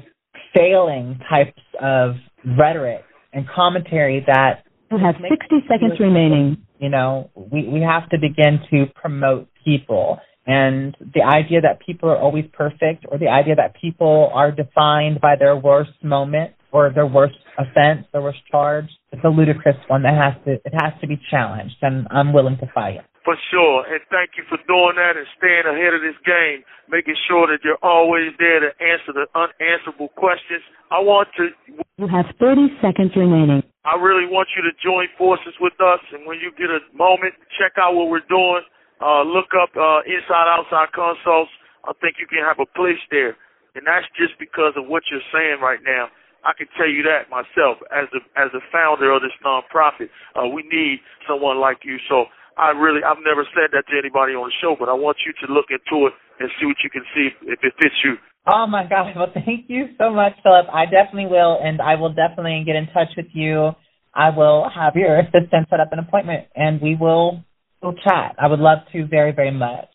failing 0.55 1.19
types 1.29 1.61
of 1.81 2.15
rhetoric 2.59 3.03
and 3.33 3.47
commentary 3.49 4.25
that 4.27 4.65
you 4.91 4.99
have 4.99 5.15
60 5.17 5.67
seconds 5.69 6.01
remaining. 6.01 6.59
You 6.79 6.89
know, 6.89 7.31
we, 7.35 7.69
we 7.69 7.81
have 7.81 8.09
to 8.11 8.19
begin 8.19 8.61
to 8.71 8.87
promote 8.95 9.49
people. 9.65 10.19
And 10.47 10.97
the 11.15 11.23
idea 11.23 11.61
that 11.61 11.81
people 11.85 12.09
are 12.09 12.19
always 12.19 12.45
perfect 12.53 13.05
or 13.09 13.19
the 13.19 13.29
idea 13.29 13.55
that 13.55 13.77
people 13.81 14.31
are 14.33 14.51
defined 14.51 15.21
by 15.21 15.37
their 15.39 15.57
worst 15.57 15.93
moment 16.03 16.55
or 16.73 16.93
their 16.93 17.07
worst 17.07 17.37
offense, 17.59 18.07
their 18.13 18.23
worst 18.23 18.41
charge, 18.51 18.87
it's 19.13 19.25
a 19.25 19.29
ludicrous 19.29 19.77
one 19.89 20.03
that 20.03 20.15
has 20.15 20.35
to 20.45 20.53
it 20.65 20.75
has 20.75 20.93
to 21.01 21.07
be 21.07 21.21
challenged 21.31 21.77
and 21.83 22.07
I'm 22.11 22.33
willing 22.33 22.59
to 22.59 22.67
fight. 22.75 23.01
For 23.25 23.37
sure. 23.53 23.85
And 23.85 24.01
thank 24.09 24.41
you 24.41 24.45
for 24.49 24.57
doing 24.65 24.97
that 24.97 25.21
and 25.21 25.29
staying 25.37 25.69
ahead 25.69 25.93
of 25.93 26.01
this 26.01 26.17
game, 26.25 26.65
making 26.89 27.15
sure 27.29 27.45
that 27.53 27.61
you're 27.61 27.81
always 27.85 28.33
there 28.41 28.65
to 28.65 28.73
answer 28.81 29.13
the 29.13 29.29
unanswerable 29.37 30.09
questions. 30.17 30.65
I 30.89 31.05
want 31.05 31.29
to. 31.37 31.53
You 32.01 32.09
have 32.09 32.33
30 32.41 32.81
seconds 32.81 33.13
remaining. 33.13 33.61
I 33.85 34.01
really 34.01 34.25
want 34.25 34.49
you 34.57 34.65
to 34.65 34.73
join 34.81 35.13
forces 35.21 35.53
with 35.61 35.77
us. 35.85 36.01
And 36.17 36.25
when 36.25 36.41
you 36.41 36.49
get 36.57 36.73
a 36.73 36.81
moment, 36.97 37.37
check 37.61 37.77
out 37.77 37.93
what 37.93 38.09
we're 38.09 38.25
doing. 38.25 38.65
Uh, 39.05 39.25
look 39.25 39.53
up 39.53 39.73
uh, 39.77 40.01
Inside 40.09 40.49
Outside 40.49 40.93
Consults. 40.97 41.53
I 41.85 41.93
think 42.01 42.17
you 42.21 42.29
can 42.29 42.41
have 42.45 42.61
a 42.61 42.69
place 42.73 43.01
there. 43.13 43.37
And 43.77 43.85
that's 43.85 44.09
just 44.17 44.37
because 44.41 44.77
of 44.81 44.89
what 44.89 45.05
you're 45.13 45.25
saying 45.29 45.61
right 45.61 45.81
now. 45.85 46.09
I 46.45 46.53
can 46.57 46.67
tell 46.77 46.89
you 46.89 47.05
that 47.05 47.29
myself 47.29 47.79
as 47.93 48.09
the 48.13 48.21
as 48.37 48.49
the 48.53 48.65
founder 48.73 49.13
of 49.13 49.21
this 49.21 49.37
nonprofit. 49.45 50.09
Uh, 50.33 50.49
we 50.49 50.65
need 50.69 51.01
someone 51.29 51.61
like 51.61 51.85
you. 51.85 51.97
So 52.09 52.27
I 52.57 52.71
really, 52.77 53.01
I've 53.05 53.21
never 53.25 53.45
said 53.53 53.73
that 53.73 53.85
to 53.89 53.95
anybody 53.97 54.33
on 54.33 54.49
the 54.49 54.57
show, 54.61 54.77
but 54.79 54.89
I 54.89 54.97
want 54.97 55.19
you 55.25 55.33
to 55.47 55.53
look 55.53 55.69
into 55.69 56.09
it 56.09 56.15
and 56.41 56.49
see 56.61 56.67
what 56.67 56.77
you 56.85 56.91
can 56.91 57.05
see 57.15 57.29
if 57.49 57.61
it 57.63 57.73
fits 57.81 57.97
you. 58.05 58.17
Oh 58.47 58.67
my 58.67 58.85
gosh! 58.89 59.13
Well, 59.17 59.33
thank 59.33 59.69
you 59.69 59.93
so 59.99 60.11
much, 60.13 60.33
Phillip. 60.43 60.67
I 60.73 60.85
definitely 60.85 61.29
will, 61.29 61.61
and 61.63 61.81
I 61.81 61.97
will 61.97 62.13
definitely 62.13 62.63
get 62.65 62.77
in 62.77 62.89
touch 62.93 63.13
with 63.17 63.29
you. 63.33 63.73
I 64.15 64.31
will 64.31 64.69
have 64.69 64.97
your 64.97 65.19
assistant 65.25 65.69
set 65.69 65.81
up 65.81 65.93
an 65.93 65.99
appointment, 65.99 66.49
and 66.57 66.81
we 66.81 66.97
will 66.97 67.45
we'll 67.83 67.97
chat. 68.01 68.37
I 68.39 68.49
would 68.49 68.61
love 68.61 68.79
to 68.93 69.07
very, 69.07 69.33
very 69.33 69.53
much. 69.53 69.87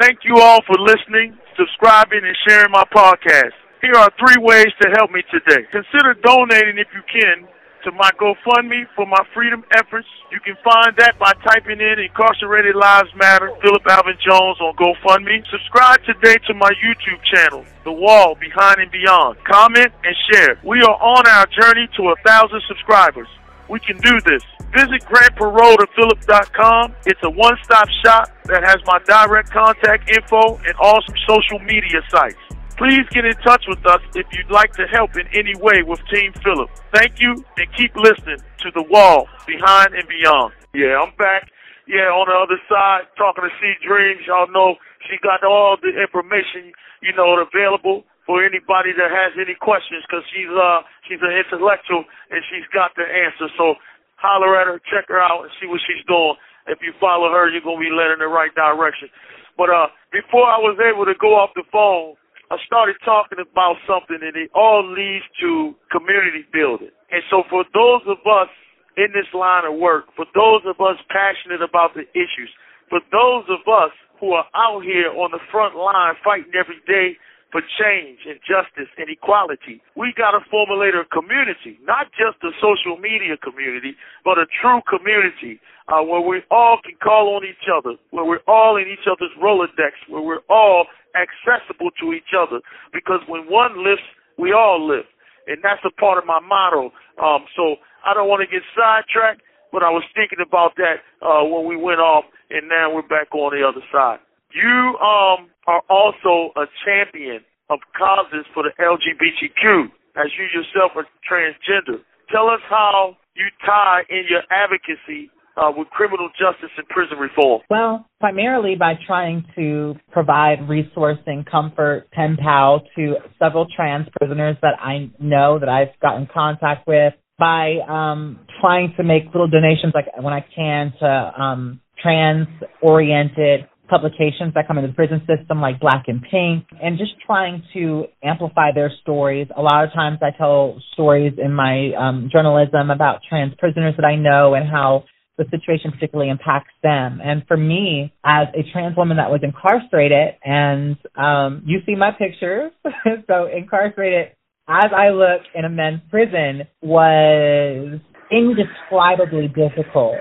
Thank 0.00 0.20
you 0.22 0.38
all 0.40 0.60
for 0.64 0.78
listening, 0.78 1.36
subscribing, 1.58 2.20
and 2.22 2.36
sharing 2.46 2.70
my 2.70 2.84
podcast. 2.94 3.58
Here 3.80 3.94
are 3.94 4.10
three 4.18 4.42
ways 4.42 4.74
to 4.82 4.90
help 4.98 5.12
me 5.12 5.22
today. 5.30 5.62
Consider 5.70 6.14
donating 6.24 6.78
if 6.78 6.88
you 6.90 7.02
can 7.06 7.46
to 7.84 7.92
my 7.92 8.10
GoFundMe 8.18 8.90
for 8.96 9.06
my 9.06 9.22
freedom 9.32 9.62
efforts. 9.70 10.08
You 10.32 10.40
can 10.40 10.56
find 10.64 10.96
that 10.98 11.16
by 11.18 11.32
typing 11.46 11.78
in 11.80 11.98
Incarcerated 12.02 12.74
Lives 12.74 13.08
Matter, 13.14 13.54
Phillip 13.62 13.86
Alvin 13.86 14.18
Jones 14.18 14.58
on 14.60 14.74
GoFundMe. 14.74 15.46
Subscribe 15.48 16.02
today 16.02 16.34
to 16.48 16.54
my 16.54 16.70
YouTube 16.82 17.22
channel, 17.32 17.64
The 17.84 17.92
Wall 17.92 18.34
Behind 18.34 18.80
and 18.80 18.90
Beyond. 18.90 19.38
Comment 19.44 19.92
and 20.02 20.16
share. 20.32 20.58
We 20.64 20.82
are 20.82 20.98
on 20.98 21.22
our 21.28 21.46
journey 21.46 21.88
to 21.98 22.08
a 22.10 22.16
thousand 22.26 22.62
subscribers. 22.66 23.28
We 23.70 23.78
can 23.78 23.96
do 23.98 24.18
this. 24.26 24.42
Visit 24.74 25.06
grantparole.philip.com. 25.06 26.94
It's 27.06 27.20
a 27.22 27.30
one-stop 27.30 27.88
shop 28.04 28.28
that 28.46 28.64
has 28.64 28.78
my 28.86 28.98
direct 29.06 29.50
contact 29.50 30.10
info 30.10 30.58
and 30.66 30.74
all 30.80 31.00
social 31.28 31.60
media 31.60 32.02
sites. 32.10 32.36
Please 32.78 33.02
get 33.10 33.26
in 33.26 33.34
touch 33.42 33.66
with 33.66 33.82
us 33.90 33.98
if 34.14 34.22
you'd 34.30 34.54
like 34.54 34.70
to 34.78 34.86
help 34.86 35.10
in 35.18 35.26
any 35.34 35.50
way 35.58 35.82
with 35.82 35.98
Team 36.14 36.30
Phillip. 36.46 36.70
Thank 36.94 37.18
you 37.18 37.34
and 37.58 37.66
keep 37.74 37.90
listening 37.98 38.38
to 38.38 38.70
The 38.70 38.86
Wall 38.86 39.26
Behind 39.50 39.98
and 39.98 40.06
Beyond. 40.06 40.54
Yeah, 40.70 41.02
I'm 41.02 41.10
back. 41.18 41.50
Yeah, 41.90 42.14
on 42.14 42.30
the 42.30 42.38
other 42.38 42.62
side, 42.70 43.10
talking 43.18 43.42
to 43.42 43.50
C 43.58 43.74
Dreams. 43.82 44.22
Y'all 44.30 44.46
know 44.54 44.78
she 45.10 45.18
got 45.26 45.42
all 45.42 45.74
the 45.74 45.90
information, 45.90 46.70
you 47.02 47.10
know, 47.18 47.34
available 47.42 48.06
for 48.22 48.46
anybody 48.46 48.94
that 48.94 49.10
has 49.10 49.34
any 49.34 49.58
questions 49.58 50.06
because 50.06 50.22
she's 50.30 50.52
uh 50.54 50.86
she's 51.10 51.18
an 51.18 51.34
intellectual 51.34 52.06
and 52.30 52.46
she's 52.46 52.68
got 52.70 52.94
the 52.94 53.02
answer. 53.02 53.50
So 53.58 53.74
holler 54.22 54.54
at 54.54 54.70
her, 54.70 54.78
check 54.86 55.10
her 55.10 55.18
out, 55.18 55.42
and 55.42 55.52
see 55.58 55.66
what 55.66 55.82
she's 55.82 56.06
doing. 56.06 56.38
If 56.70 56.78
you 56.78 56.94
follow 57.02 57.26
her, 57.34 57.50
you're 57.50 57.64
gonna 57.64 57.82
be 57.82 57.90
led 57.90 58.14
in 58.14 58.22
the 58.22 58.30
right 58.30 58.54
direction. 58.54 59.10
But 59.58 59.74
uh, 59.74 59.90
before 60.14 60.46
I 60.46 60.62
was 60.62 60.78
able 60.78 61.02
to 61.10 61.18
go 61.18 61.34
off 61.34 61.50
the 61.58 61.66
phone, 61.74 62.14
I 62.50 62.56
started 62.64 62.96
talking 63.04 63.38
about 63.40 63.76
something 63.84 64.16
and 64.24 64.36
it 64.36 64.48
all 64.56 64.80
leads 64.80 65.24
to 65.44 65.76
community 65.92 66.48
building. 66.48 66.92
And 67.12 67.22
so 67.28 67.44
for 67.52 67.64
those 67.76 68.02
of 68.08 68.24
us 68.24 68.48
in 68.96 69.12
this 69.12 69.28
line 69.36 69.68
of 69.68 69.76
work, 69.76 70.08
for 70.16 70.24
those 70.32 70.64
of 70.64 70.80
us 70.80 70.96
passionate 71.12 71.60
about 71.60 71.92
the 71.92 72.08
issues, 72.16 72.50
for 72.88 73.00
those 73.12 73.44
of 73.52 73.60
us 73.68 73.92
who 74.20 74.32
are 74.32 74.48
out 74.56 74.80
here 74.82 75.12
on 75.12 75.30
the 75.30 75.42
front 75.52 75.76
line 75.76 76.16
fighting 76.24 76.52
every 76.56 76.80
day 76.88 77.20
for 77.50 77.62
change 77.80 78.20
and 78.28 78.38
justice 78.44 78.90
and 78.98 79.08
equality. 79.08 79.80
We 79.96 80.12
got 80.16 80.32
to 80.32 80.40
formulate 80.50 80.94
a 80.94 81.04
community, 81.08 81.80
not 81.84 82.12
just 82.12 82.36
a 82.44 82.52
social 82.60 83.00
media 83.00 83.36
community, 83.40 83.96
but 84.24 84.36
a 84.38 84.46
true 84.60 84.80
community 84.84 85.60
uh, 85.88 86.04
where 86.04 86.20
we 86.20 86.42
all 86.50 86.78
can 86.84 86.96
call 87.00 87.36
on 87.36 87.44
each 87.44 87.68
other, 87.72 87.96
where 88.10 88.24
we're 88.24 88.44
all 88.46 88.76
in 88.76 88.88
each 88.88 89.08
other's 89.08 89.32
Rolodex, 89.40 89.96
where 90.08 90.22
we're 90.22 90.44
all 90.48 90.86
accessible 91.16 91.90
to 92.00 92.12
each 92.12 92.36
other. 92.36 92.60
Because 92.92 93.20
when 93.26 93.48
one 93.48 93.82
lifts, 93.82 94.04
we 94.36 94.52
all 94.52 94.84
lift. 94.84 95.08
And 95.46 95.64
that's 95.64 95.80
a 95.84 95.90
part 95.96 96.18
of 96.18 96.26
my 96.26 96.40
motto. 96.40 96.92
Um, 97.16 97.48
so 97.56 97.76
I 98.04 98.12
don't 98.12 98.28
want 98.28 98.44
to 98.44 98.50
get 98.52 98.62
sidetracked, 98.76 99.40
but 99.72 99.82
I 99.82 99.88
was 99.88 100.04
thinking 100.14 100.44
about 100.44 100.76
that 100.76 101.00
uh, 101.24 101.44
when 101.48 101.64
we 101.64 101.76
went 101.76 102.00
off, 102.00 102.24
and 102.50 102.68
now 102.68 102.92
we're 102.92 103.08
back 103.08 103.32
on 103.32 103.56
the 103.56 103.66
other 103.66 103.84
side. 103.90 104.20
You 104.54 104.96
um, 104.98 105.50
are 105.66 105.82
also 105.90 106.52
a 106.56 106.64
champion 106.84 107.40
of 107.70 107.80
causes 107.96 108.46
for 108.54 108.62
the 108.62 108.72
LGBTQ, 108.80 109.84
as 110.16 110.30
you 110.38 110.46
yourself 110.52 110.92
are 110.96 111.06
transgender. 111.28 112.00
Tell 112.32 112.48
us 112.48 112.60
how 112.68 113.16
you 113.34 113.46
tie 113.64 114.02
in 114.08 114.24
your 114.28 114.42
advocacy 114.50 115.30
uh, 115.58 115.72
with 115.76 115.88
criminal 115.90 116.28
justice 116.38 116.70
and 116.76 116.86
prison 116.88 117.18
reform? 117.18 117.62
Well, 117.68 118.06
primarily 118.20 118.76
by 118.78 118.94
trying 119.06 119.44
to 119.56 119.94
provide 120.12 120.60
resourcing, 120.60 121.48
comfort, 121.50 122.10
pen 122.12 122.36
pal 122.40 122.82
to 122.96 123.16
several 123.38 123.66
trans 123.74 124.06
prisoners 124.18 124.56
that 124.62 124.74
I 124.80 125.10
know 125.18 125.58
that 125.58 125.68
I've 125.68 125.98
gotten 126.00 126.28
contact 126.32 126.86
with, 126.86 127.14
by 127.38 127.76
um, 127.88 128.40
trying 128.60 128.94
to 128.96 129.04
make 129.04 129.26
little 129.26 129.48
donations 129.48 129.92
like 129.94 130.06
when 130.20 130.32
I 130.32 130.44
can 130.54 130.92
to 131.00 131.32
um, 131.40 131.80
trans 132.02 132.48
oriented 132.82 133.68
publications 133.88 134.54
that 134.54 134.66
come 134.66 134.78
into 134.78 134.88
the 134.88 134.94
prison 134.94 135.20
system 135.26 135.60
like 135.60 135.80
Black 135.80 136.04
and 136.06 136.22
Pink 136.22 136.66
and 136.82 136.98
just 136.98 137.12
trying 137.26 137.62
to 137.74 138.04
amplify 138.22 138.72
their 138.74 138.90
stories. 139.02 139.48
A 139.56 139.62
lot 139.62 139.84
of 139.84 139.92
times 139.92 140.18
I 140.22 140.36
tell 140.36 140.80
stories 140.92 141.34
in 141.42 141.52
my 141.52 141.92
um, 141.98 142.28
journalism 142.32 142.90
about 142.90 143.20
trans 143.28 143.54
prisoners 143.58 143.94
that 143.96 144.04
I 144.04 144.16
know 144.16 144.54
and 144.54 144.68
how 144.68 145.04
the 145.38 145.44
situation 145.50 145.92
particularly 145.92 146.30
impacts 146.30 146.74
them. 146.82 147.20
And 147.22 147.44
for 147.46 147.56
me, 147.56 148.12
as 148.24 148.48
a 148.54 148.70
trans 148.72 148.96
woman 148.96 149.16
that 149.18 149.30
was 149.30 149.40
incarcerated, 149.42 150.34
and 150.44 150.96
um, 151.16 151.62
you 151.64 151.78
see 151.86 151.94
my 151.94 152.10
pictures, 152.10 152.72
so 153.26 153.46
incarcerated 153.46 154.32
as 154.68 154.90
I 154.94 155.10
look 155.10 155.42
in 155.54 155.64
a 155.64 155.70
men's 155.70 156.02
prison 156.10 156.66
was 156.82 158.00
indescribably 158.30 159.48
difficult. 159.48 160.16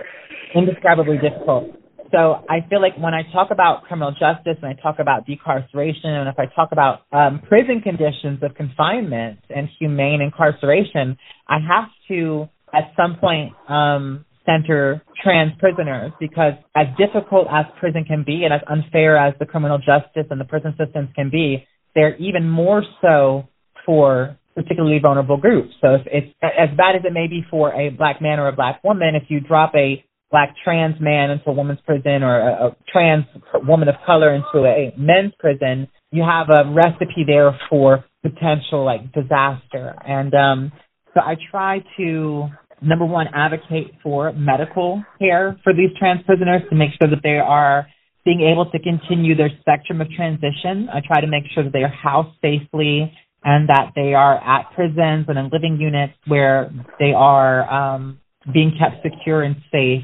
Indescribably 0.56 1.18
difficult 1.18 1.77
so 2.12 2.44
I 2.50 2.68
feel 2.70 2.82
like 2.82 2.98
when 2.98 3.14
I 3.14 3.24
talk 3.34 3.50
about 3.52 3.84
criminal 3.84 4.12
justice 4.12 4.58
and 4.62 4.66
I 4.66 4.82
talk 4.82 5.00
about 5.00 5.28
decarceration 5.28 6.06
and 6.06 6.30
if 6.30 6.40
I 6.40 6.46
talk 6.56 6.70
about 6.72 7.02
um, 7.12 7.42
prison 7.48 7.82
conditions 7.82 8.40
of 8.42 8.56
confinement 8.56 9.40
and 9.50 9.68
humane 9.80 10.22
incarceration, 10.22 11.18
I 11.48 11.58
have 11.60 11.90
to 12.10 12.48
at 12.74 12.92
some 12.96 13.18
point 13.20 13.54
um, 13.70 14.26
center 14.46 15.02
trans 15.24 15.52
prisoners 15.60 16.12
because 16.20 16.54
as 16.76 16.88
difficult 16.98 17.48
as 17.52 17.66
prison 17.80 18.06
can 18.06 18.24
be 18.26 18.44
and 18.44 18.54
as 18.54 18.62
unfair 18.68 19.18
as 19.18 19.34
the 19.40 19.46
criminal 19.46 19.78
justice 19.78 20.26
and 20.30 20.40
the 20.40 20.46
prison 20.46 20.74
systems 20.78 21.10
can 21.16 21.30
be, 21.30 21.66
they're 21.94 22.16
even 22.18 22.50
more 22.50 22.84
so 23.02 23.48
for 23.86 24.38
particularly 24.56 25.00
vulnerable 25.00 25.38
groups. 25.38 25.74
So 25.82 25.96
if 25.96 26.02
it's 26.08 26.34
as 26.42 26.76
bad 26.76 26.96
as 26.96 27.04
it 27.06 27.14
may 27.14 27.28
be 27.28 27.46
for 27.50 27.74
a 27.74 27.90
black 27.90 28.22
man 28.22 28.40
or 28.40 28.48
a 28.48 28.56
black 28.56 28.84
woman, 28.84 29.14
if 29.16 29.30
you 29.30 29.40
drop 29.40 29.74
a 29.76 30.04
black 30.32 30.56
trans 30.64 30.96
man 31.00 31.32
into 31.32 31.50
a 31.50 31.54
woman's 31.54 31.80
prison 31.86 32.24
or 32.24 32.40
a, 32.40 32.68
a 32.68 32.76
trans 32.92 33.26
woman 33.68 33.88
of 33.88 33.96
color 34.06 34.34
into 34.34 34.66
a 34.66 34.94
men's 34.98 35.34
prison, 35.40 35.88
you 36.12 36.24
have 36.24 36.50
a 36.50 36.70
recipe 36.72 37.24
there 37.26 37.58
for 37.70 38.04
potential 38.22 38.84
like 38.84 39.12
disaster. 39.14 39.96
And 40.06 40.34
um, 40.34 40.72
so 41.14 41.22
I 41.22 41.36
try 41.52 41.80
to 41.98 42.48
number 42.82 43.06
one 43.06 43.28
advocate 43.34 43.92
for 44.04 44.32
medical 44.34 45.04
care 45.20 45.58
for 45.64 45.74
these 45.74 45.90
trans 45.98 46.22
prisoners 46.26 46.62
to 46.70 46.76
make 46.76 46.92
sure 47.00 47.10
that 47.10 47.24
they 47.24 47.40
are 47.40 47.88
being 48.24 48.42
able 48.42 48.70
to 48.70 48.80
continue 48.80 49.36
their 49.36 49.50
spectrum 49.62 50.02
of 50.02 50.08
transition. 50.12 50.90
I 50.94 51.00
try 51.06 51.22
to 51.22 51.28
make 51.28 51.44
sure 51.54 51.64
that 51.64 51.74
they 51.74 51.84
are 51.84 51.88
housed 51.88 52.36
safely 52.42 53.12
and 53.44 53.70
that 53.70 53.94
they 53.96 54.14
are 54.14 54.36
at 54.36 54.74
prisons 54.76 55.26
and 55.28 55.38
in 55.38 55.50
living 55.52 55.78
units 55.80 56.14
where 56.28 56.70
they 57.00 57.14
are 57.16 57.70
um, 57.72 58.20
being 58.54 58.78
kept 58.78 59.02
secure 59.02 59.44
and 59.44 59.56
safe 59.72 60.04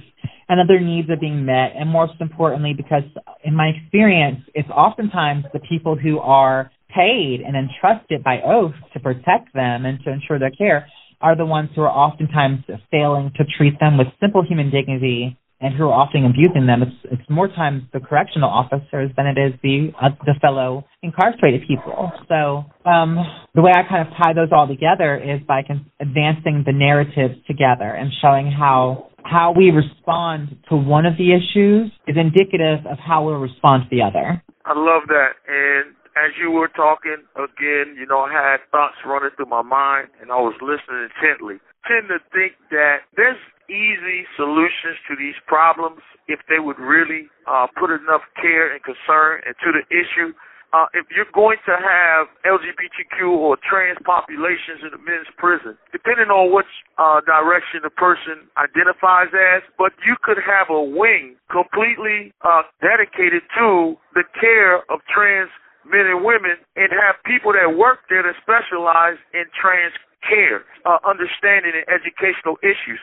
and 0.49 0.69
their 0.69 0.79
needs 0.79 1.09
are 1.09 1.17
being 1.17 1.45
met. 1.45 1.73
And 1.77 1.89
most 1.89 2.13
importantly, 2.19 2.73
because 2.75 3.03
in 3.43 3.55
my 3.55 3.67
experience, 3.67 4.41
it's 4.53 4.69
oftentimes 4.69 5.45
the 5.53 5.59
people 5.59 5.95
who 5.95 6.19
are 6.19 6.71
paid 6.95 7.41
and 7.45 7.55
entrusted 7.55 8.23
by 8.23 8.41
oath 8.45 8.73
to 8.93 8.99
protect 8.99 9.53
them 9.53 9.85
and 9.85 9.99
to 10.05 10.11
ensure 10.11 10.39
their 10.39 10.51
care 10.51 10.87
are 11.21 11.35
the 11.35 11.45
ones 11.45 11.69
who 11.75 11.81
are 11.81 11.89
oftentimes 11.89 12.59
failing 12.91 13.31
to 13.37 13.43
treat 13.57 13.79
them 13.79 13.97
with 13.97 14.07
simple 14.19 14.43
human 14.45 14.69
dignity 14.69 15.37
and 15.63 15.73
who 15.75 15.85
are 15.85 15.93
often 15.93 16.25
abusing 16.25 16.67
them. 16.67 16.83
It's, 16.83 17.13
it's 17.21 17.29
more 17.29 17.47
times 17.47 17.83
the 17.93 18.01
correctional 18.01 18.49
officers 18.49 19.11
than 19.15 19.25
it 19.27 19.39
is 19.39 19.53
the 19.63 19.93
uh, 19.99 20.09
the 20.25 20.35
fellow 20.41 20.83
incarcerated 21.01 21.61
people. 21.65 22.11
So 22.27 22.65
um, 22.85 23.17
the 23.55 23.61
way 23.61 23.71
I 23.71 23.87
kind 23.87 24.05
of 24.05 24.13
tie 24.21 24.33
those 24.33 24.49
all 24.51 24.67
together 24.67 25.15
is 25.15 25.39
by 25.47 25.63
con- 25.65 25.89
advancing 26.01 26.63
the 26.65 26.73
narratives 26.73 27.39
together 27.47 27.87
and 27.87 28.11
showing 28.21 28.51
how 28.51 29.07
how 29.25 29.53
we 29.55 29.71
respond 29.71 30.57
to 30.69 30.75
one 30.75 31.05
of 31.05 31.17
the 31.17 31.33
issues 31.33 31.91
is 32.07 32.15
indicative 32.17 32.85
of 32.85 32.97
how 32.99 33.25
we'll 33.25 33.41
respond 33.41 33.83
to 33.83 33.89
the 33.95 34.01
other. 34.01 34.41
I 34.65 34.73
love 34.75 35.07
that. 35.07 35.35
And 35.47 35.95
as 36.15 36.31
you 36.39 36.51
were 36.51 36.69
talking 36.69 37.25
again, 37.35 37.97
you 37.97 38.05
know, 38.05 38.19
I 38.21 38.31
had 38.31 38.57
thoughts 38.71 38.95
running 39.05 39.31
through 39.35 39.49
my 39.49 39.61
mind 39.61 40.09
and 40.21 40.31
I 40.31 40.37
was 40.37 40.55
listening 40.61 41.09
intently. 41.09 41.57
I 41.57 41.89
tend 41.89 42.07
to 42.09 42.19
think 42.31 42.53
that 42.71 43.03
there's 43.17 43.39
easy 43.69 44.27
solutions 44.35 44.99
to 45.09 45.15
these 45.17 45.35
problems 45.47 46.01
if 46.27 46.39
they 46.47 46.59
would 46.59 46.79
really 46.79 47.27
uh, 47.47 47.67
put 47.75 47.91
enough 47.91 48.23
care 48.39 48.71
and 48.71 48.79
concern 48.83 49.43
into 49.47 49.71
the 49.73 49.83
issue. 49.91 50.31
Uh, 50.73 50.89
if 50.97 51.05
you're 51.13 51.29
going 51.37 51.61
to 51.69 51.77
have 51.77 52.25
LGBTQ 52.49 53.29
or 53.29 53.61
trans 53.61 53.97
populations 54.01 54.81
in 54.81 54.89
the 54.89 54.97
men's 54.97 55.29
prison, 55.37 55.77
depending 55.93 56.33
on 56.33 56.49
which 56.49 56.69
uh, 56.97 57.21
direction 57.29 57.85
the 57.85 57.93
person 57.93 58.49
identifies 58.57 59.29
as, 59.37 59.61
but 59.77 59.93
you 60.01 60.17
could 60.25 60.41
have 60.41 60.73
a 60.73 60.81
wing 60.81 61.37
completely 61.53 62.33
uh, 62.41 62.65
dedicated 62.81 63.45
to 63.53 63.93
the 64.17 64.25
care 64.33 64.81
of 64.89 64.97
trans 65.13 65.53
men 65.85 66.09
and 66.09 66.25
women 66.25 66.57
and 66.73 66.89
have 66.89 67.21
people 67.21 67.53
that 67.53 67.77
work 67.77 68.09
there 68.09 68.25
that 68.25 68.33
specialize 68.41 69.21
in 69.37 69.45
trans 69.53 69.93
care, 70.25 70.65
uh, 70.89 70.97
understanding 71.05 71.77
and 71.77 71.85
educational 71.85 72.57
issues. 72.65 72.97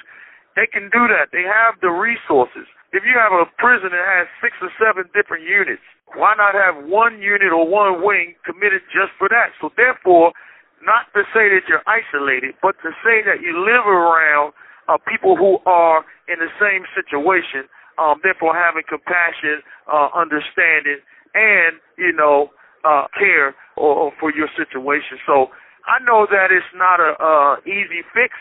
They 0.57 0.67
can 0.67 0.91
do 0.91 1.07
that. 1.07 1.31
They 1.31 1.47
have 1.47 1.79
the 1.79 1.93
resources. 1.95 2.67
If 2.93 3.07
you 3.07 3.15
have 3.19 3.31
a 3.31 3.47
prison 3.59 3.95
that 3.95 4.03
has 4.03 4.27
six 4.43 4.59
or 4.59 4.71
seven 4.75 5.07
different 5.15 5.47
units, 5.47 5.83
why 6.19 6.35
not 6.35 6.59
have 6.59 6.91
one 6.91 7.23
unit 7.23 7.55
or 7.55 7.63
one 7.63 8.03
wing 8.03 8.35
committed 8.43 8.83
just 8.91 9.15
for 9.15 9.31
that? 9.31 9.55
So 9.63 9.71
therefore, 9.79 10.35
not 10.83 11.07
to 11.15 11.23
say 11.31 11.47
that 11.55 11.71
you're 11.71 11.87
isolated, 11.87 12.59
but 12.59 12.75
to 12.83 12.91
say 13.07 13.23
that 13.23 13.39
you 13.39 13.55
live 13.55 13.87
around 13.87 14.53
uh, 14.91 14.99
people 15.07 15.37
who 15.39 15.63
are 15.71 16.03
in 16.27 16.43
the 16.43 16.51
same 16.59 16.83
situation, 16.99 17.71
um, 18.03 18.19
therefore 18.27 18.59
having 18.59 18.83
compassion, 18.89 19.63
uh, 19.87 20.11
understanding, 20.11 20.99
and 21.35 21.79
you 21.95 22.11
know, 22.11 22.51
uh, 22.83 23.07
care 23.15 23.55
or, 23.77 23.95
or 23.95 24.13
for 24.19 24.35
your 24.35 24.49
situation. 24.59 25.21
So 25.27 25.55
I 25.87 26.03
know 26.03 26.27
that 26.27 26.51
it's 26.51 26.67
not 26.75 26.99
a 26.99 27.15
uh, 27.23 27.55
easy 27.63 28.03
fix 28.11 28.35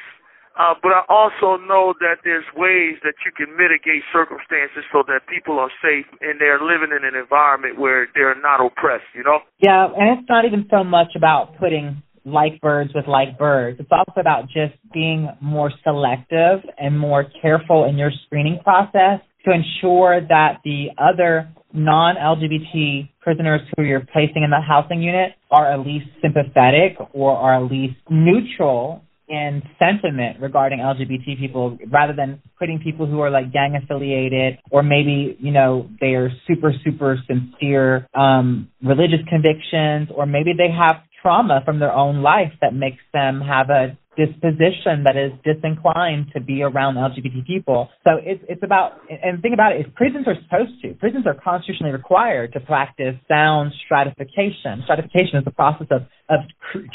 uh, 0.58 0.74
but 0.82 0.92
I 0.92 1.04
also 1.10 1.62
know 1.62 1.94
that 2.00 2.24
there's 2.24 2.46
ways 2.56 2.98
that 3.04 3.16
you 3.26 3.32
can 3.36 3.56
mitigate 3.56 4.04
circumstances 4.12 4.84
so 4.92 5.04
that 5.08 5.22
people 5.28 5.60
are 5.60 5.72
safe 5.82 6.06
and 6.22 6.40
they're 6.40 6.60
living 6.60 6.96
in 6.96 7.06
an 7.06 7.16
environment 7.16 7.80
where 7.80 8.08
they're 8.16 8.40
not 8.42 8.64
oppressed, 8.64 9.08
you 9.16 9.24
know? 9.24 9.40
Yeah, 9.60 9.88
and 9.88 10.20
it's 10.20 10.30
not 10.30 10.46
even 10.46 10.68
so 10.70 10.84
much 10.84 11.16
about 11.16 11.58
putting 11.60 12.02
like 12.26 12.60
birds 12.62 12.92
with 12.94 13.08
like 13.08 13.38
birds. 13.38 13.80
It's 13.80 13.92
also 13.92 14.20
about 14.20 14.46
just 14.46 14.76
being 14.94 15.30
more 15.42 15.72
selective 15.84 16.60
and 16.78 16.98
more 16.98 17.26
careful 17.42 17.86
in 17.86 17.98
your 17.98 18.12
screening 18.26 18.60
process 18.64 19.22
to 19.46 19.52
ensure 19.52 20.22
that 20.28 20.60
the 20.64 20.88
other 20.98 21.50
non-LGBT 21.74 23.10
prisoners 23.22 23.62
who 23.76 23.84
you're 23.84 24.06
placing 24.12 24.44
in 24.44 24.50
the 24.50 24.60
housing 24.60 25.02
unit 25.02 25.34
are 25.52 25.72
at 25.72 25.80
least 25.86 26.08
sympathetic 26.22 26.98
or 27.14 27.32
are 27.36 27.64
at 27.64 27.72
least 27.72 27.96
neutral 28.10 29.04
in 29.30 29.62
sentiment 29.78 30.40
regarding 30.42 30.80
LGBT 30.80 31.38
people 31.38 31.78
rather 31.92 32.14
than 32.14 32.42
putting 32.58 32.80
people 32.80 33.06
who 33.06 33.20
are 33.22 33.30
like 33.30 33.54
gang 33.54 33.80
affiliated 33.82 34.58
or 34.72 34.84
maybe, 34.84 35.38
you 35.40 35.52
know, 35.52 35.88
they 36.02 36.16
are 36.16 36.32
super, 36.48 36.74
super 36.84 37.18
sincere 37.28 38.08
um, 38.16 38.70
religious 38.84 39.20
convictions 39.30 40.10
or 40.16 40.26
maybe 40.26 40.54
they 40.58 40.70
have 40.72 41.04
trauma 41.22 41.62
from 41.64 41.80
their 41.80 41.94
own 41.94 42.22
life 42.22 42.54
that 42.62 42.74
makes 42.74 43.02
them 43.14 43.42
have 43.42 43.70
a 43.70 43.98
disposition 44.20 45.08
that 45.08 45.16
is 45.16 45.32
disinclined 45.48 46.28
to 46.34 46.42
be 46.42 46.62
around 46.62 46.96
LGBT 46.96 47.48
people. 47.48 47.90
So 48.04 48.12
it's 48.22 48.44
it's 48.50 48.64
about 48.64 49.00
and 49.10 49.42
think 49.42 49.54
about 49.54 49.72
it 49.72 49.86
is 49.86 49.86
prisons 49.96 50.28
are 50.28 50.36
supposed 50.44 50.82
to. 50.82 50.94
Prisons 50.96 51.26
are 51.26 51.36
constitutionally 51.36 51.94
required 51.94 52.52
to 52.54 52.60
practice 52.60 53.16
sound 53.28 53.72
stratification. 53.86 54.84
Stratification 54.84 55.40
is 55.40 55.46
the 55.46 55.52
process 55.52 55.88
of 55.92 56.02
of 56.30 56.40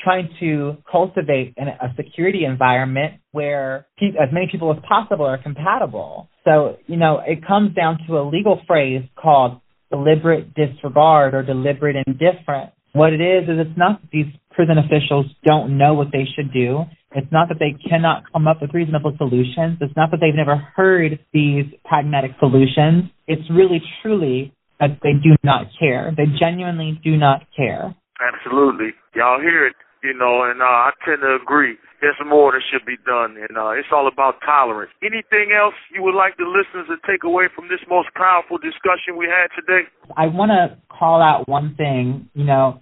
trying 0.02 0.28
to 0.40 0.76
cultivate 0.90 1.54
an, 1.56 1.68
a 1.68 1.94
security 1.96 2.44
environment 2.44 3.14
where 3.32 3.86
pe- 3.98 4.16
as 4.20 4.28
many 4.30 4.48
people 4.52 4.70
as 4.70 4.78
possible 4.86 5.24
are 5.24 5.42
compatible. 5.42 6.28
So 6.44 6.76
you 6.86 6.96
know 6.96 7.22
it 7.26 7.46
comes 7.46 7.74
down 7.74 7.98
to 8.06 8.18
a 8.18 8.22
legal 8.28 8.60
phrase 8.66 9.02
called 9.16 9.60
deliberate 9.90 10.54
disregard 10.54 11.34
or 11.34 11.42
deliberate 11.42 11.96
indifference. 12.06 12.72
What 12.92 13.12
it 13.12 13.20
is 13.20 13.44
is 13.48 13.56
it's 13.58 13.78
not 13.78 14.00
that 14.02 14.10
these 14.12 14.26
prison 14.52 14.78
officials 14.78 15.26
don't 15.44 15.76
know 15.76 15.94
what 15.94 16.08
they 16.12 16.26
should 16.34 16.52
do. 16.52 16.84
It's 17.14 17.30
not 17.30 17.48
that 17.48 17.58
they 17.58 17.76
cannot 17.88 18.24
come 18.32 18.48
up 18.48 18.60
with 18.60 18.74
reasonable 18.74 19.14
solutions. 19.16 19.78
It's 19.80 19.94
not 19.96 20.10
that 20.10 20.18
they've 20.20 20.34
never 20.34 20.56
heard 20.56 21.20
these 21.32 21.64
pragmatic 21.84 22.32
solutions. 22.40 23.04
It's 23.26 23.48
really, 23.50 23.80
truly 24.02 24.52
that 24.80 24.98
they 25.02 25.12
do 25.12 25.36
not 25.44 25.66
care. 25.78 26.12
They 26.16 26.26
genuinely 26.38 27.00
do 27.04 27.16
not 27.16 27.42
care. 27.56 27.94
Absolutely. 28.20 28.90
Y'all 29.14 29.40
hear 29.40 29.66
it, 29.66 29.76
you 30.02 30.12
know, 30.12 30.42
and 30.42 30.60
uh, 30.60 30.64
I 30.64 30.90
tend 31.04 31.20
to 31.22 31.38
agree. 31.40 31.76
There's 32.04 32.20
more 32.20 32.52
that 32.52 32.60
should 32.68 32.84
be 32.84 33.00
done, 33.08 33.40
and 33.40 33.56
uh, 33.56 33.80
it's 33.80 33.88
all 33.88 34.12
about 34.12 34.36
tolerance. 34.44 34.92
Anything 35.00 35.56
else 35.56 35.72
you 35.88 36.02
would 36.02 36.14
like 36.14 36.36
the 36.36 36.44
listeners 36.44 36.84
to 36.92 37.00
take 37.10 37.24
away 37.24 37.48
from 37.56 37.64
this 37.72 37.80
most 37.88 38.12
powerful 38.12 38.58
discussion 38.58 39.16
we 39.16 39.24
had 39.24 39.48
today? 39.56 39.88
I 40.14 40.26
want 40.26 40.52
to 40.52 40.76
call 40.92 41.22
out 41.22 41.48
one 41.48 41.74
thing. 41.80 42.28
You 42.34 42.44
know, 42.44 42.78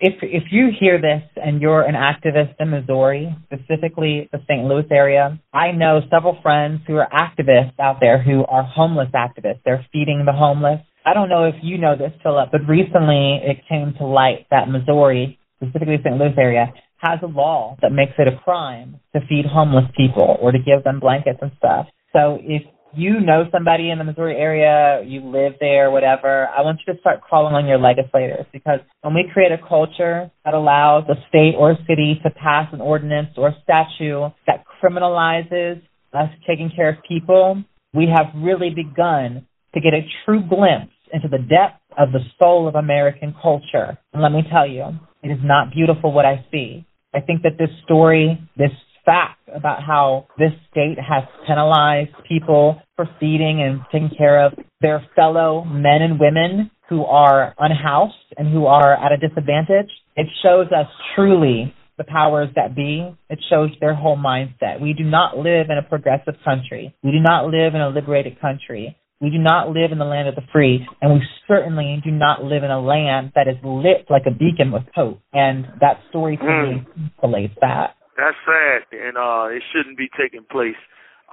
if 0.00 0.18
if 0.22 0.50
you 0.50 0.74
hear 0.74 1.00
this 1.00 1.22
and 1.36 1.62
you're 1.62 1.86
an 1.86 1.94
activist 1.94 2.58
in 2.58 2.70
Missouri, 2.70 3.30
specifically 3.46 4.28
the 4.32 4.42
St. 4.50 4.66
Louis 4.66 4.90
area, 4.90 5.38
I 5.54 5.70
know 5.70 6.00
several 6.10 6.36
friends 6.42 6.80
who 6.88 6.96
are 6.96 7.06
activists 7.06 7.78
out 7.78 7.98
there 8.00 8.20
who 8.20 8.44
are 8.46 8.64
homeless 8.64 9.14
activists. 9.14 9.62
They're 9.64 9.86
feeding 9.92 10.24
the 10.26 10.34
homeless. 10.34 10.80
I 11.06 11.14
don't 11.14 11.28
know 11.28 11.44
if 11.44 11.54
you 11.62 11.78
know 11.78 11.94
this, 11.96 12.10
Phillip, 12.24 12.50
but 12.50 12.66
recently 12.66 13.38
it 13.46 13.62
came 13.68 13.94
to 13.98 14.04
light 14.04 14.46
that 14.50 14.68
Missouri, 14.68 15.38
specifically 15.62 16.02
St. 16.02 16.18
Louis 16.18 16.34
area, 16.36 16.74
has 17.00 17.18
a 17.22 17.26
law 17.26 17.76
that 17.82 17.92
makes 17.92 18.12
it 18.18 18.28
a 18.28 18.36
crime 18.44 19.00
to 19.14 19.20
feed 19.28 19.46
homeless 19.46 19.86
people 19.96 20.36
or 20.40 20.52
to 20.52 20.58
give 20.58 20.84
them 20.84 21.00
blankets 21.00 21.38
and 21.40 21.50
stuff. 21.58 21.86
So 22.12 22.38
if 22.42 22.62
you 22.94 23.20
know 23.20 23.44
somebody 23.52 23.90
in 23.90 23.98
the 23.98 24.04
Missouri 24.04 24.36
area, 24.36 25.02
you 25.06 25.20
live 25.20 25.54
there, 25.60 25.90
whatever, 25.90 26.48
I 26.48 26.62
want 26.62 26.80
you 26.86 26.92
to 26.92 27.00
start 27.00 27.20
calling 27.28 27.54
on 27.54 27.66
your 27.66 27.78
legislators 27.78 28.46
because 28.52 28.80
when 29.02 29.14
we 29.14 29.30
create 29.32 29.52
a 29.52 29.58
culture 29.68 30.30
that 30.44 30.54
allows 30.54 31.04
a 31.08 31.14
state 31.28 31.54
or 31.56 31.72
a 31.72 31.78
city 31.88 32.20
to 32.22 32.30
pass 32.30 32.68
an 32.72 32.80
ordinance 32.80 33.30
or 33.36 33.54
statute 33.62 34.32
that 34.46 34.64
criminalizes 34.82 35.80
us 36.12 36.28
taking 36.46 36.70
care 36.74 36.90
of 36.90 36.96
people, 37.08 37.62
we 37.94 38.08
have 38.14 38.26
really 38.36 38.70
begun 38.70 39.46
to 39.74 39.80
get 39.80 39.94
a 39.94 40.02
true 40.24 40.42
glimpse 40.42 40.92
into 41.12 41.28
the 41.28 41.38
depth 41.38 41.80
of 41.96 42.12
the 42.12 42.20
soul 42.38 42.68
of 42.68 42.74
American 42.74 43.34
culture. 43.40 43.98
And 44.12 44.22
let 44.22 44.32
me 44.32 44.42
tell 44.50 44.66
you, 44.66 44.84
it 45.22 45.28
is 45.28 45.38
not 45.42 45.72
beautiful 45.72 46.12
what 46.12 46.24
I 46.24 46.44
see. 46.50 46.86
I 47.14 47.20
think 47.20 47.42
that 47.42 47.58
this 47.58 47.70
story, 47.84 48.38
this 48.56 48.70
fact 49.04 49.40
about 49.54 49.82
how 49.82 50.26
this 50.38 50.52
state 50.70 50.96
has 50.98 51.24
penalized 51.46 52.10
people 52.28 52.80
for 52.96 53.08
feeding 53.18 53.62
and 53.62 53.80
taking 53.90 54.16
care 54.16 54.44
of 54.44 54.52
their 54.80 55.04
fellow 55.16 55.64
men 55.64 56.02
and 56.02 56.20
women 56.20 56.70
who 56.88 57.04
are 57.04 57.54
unhoused 57.58 58.14
and 58.36 58.52
who 58.52 58.66
are 58.66 58.94
at 58.94 59.12
a 59.12 59.16
disadvantage. 59.16 59.90
It 60.16 60.26
shows 60.42 60.66
us 60.66 60.86
truly 61.14 61.74
the 61.98 62.04
powers 62.04 62.48
that 62.56 62.74
be. 62.74 63.14
It 63.28 63.38
shows 63.48 63.70
their 63.80 63.94
whole 63.94 64.16
mindset. 64.16 64.80
We 64.80 64.92
do 64.92 65.04
not 65.04 65.36
live 65.36 65.70
in 65.70 65.78
a 65.78 65.82
progressive 65.82 66.34
country. 66.44 66.94
We 67.02 67.10
do 67.12 67.20
not 67.20 67.46
live 67.46 67.74
in 67.74 67.80
a 67.80 67.90
liberated 67.90 68.40
country. 68.40 68.96
We 69.20 69.28
do 69.28 69.38
not 69.38 69.68
live 69.68 69.92
in 69.92 69.98
the 69.98 70.08
land 70.08 70.28
of 70.28 70.34
the 70.34 70.48
free, 70.50 70.88
and 71.02 71.12
we 71.12 71.20
certainly 71.46 72.00
do 72.02 72.10
not 72.10 72.42
live 72.42 72.64
in 72.64 72.70
a 72.70 72.80
land 72.80 73.32
that 73.34 73.48
is 73.48 73.56
lit 73.62 74.08
like 74.08 74.24
a 74.26 74.32
beacon 74.32 74.72
with 74.72 74.84
hope. 74.94 75.20
And 75.34 75.66
that 75.80 76.00
story 76.08 76.38
to 76.38 76.42
mm. 76.42 76.86
me 76.86 77.12
relates 77.22 77.54
that. 77.60 78.00
That's 78.16 78.36
sad, 78.48 78.88
and 78.96 79.16
uh, 79.16 79.52
it 79.52 79.62
shouldn't 79.72 79.98
be 79.98 80.08
taking 80.16 80.44
place. 80.50 80.78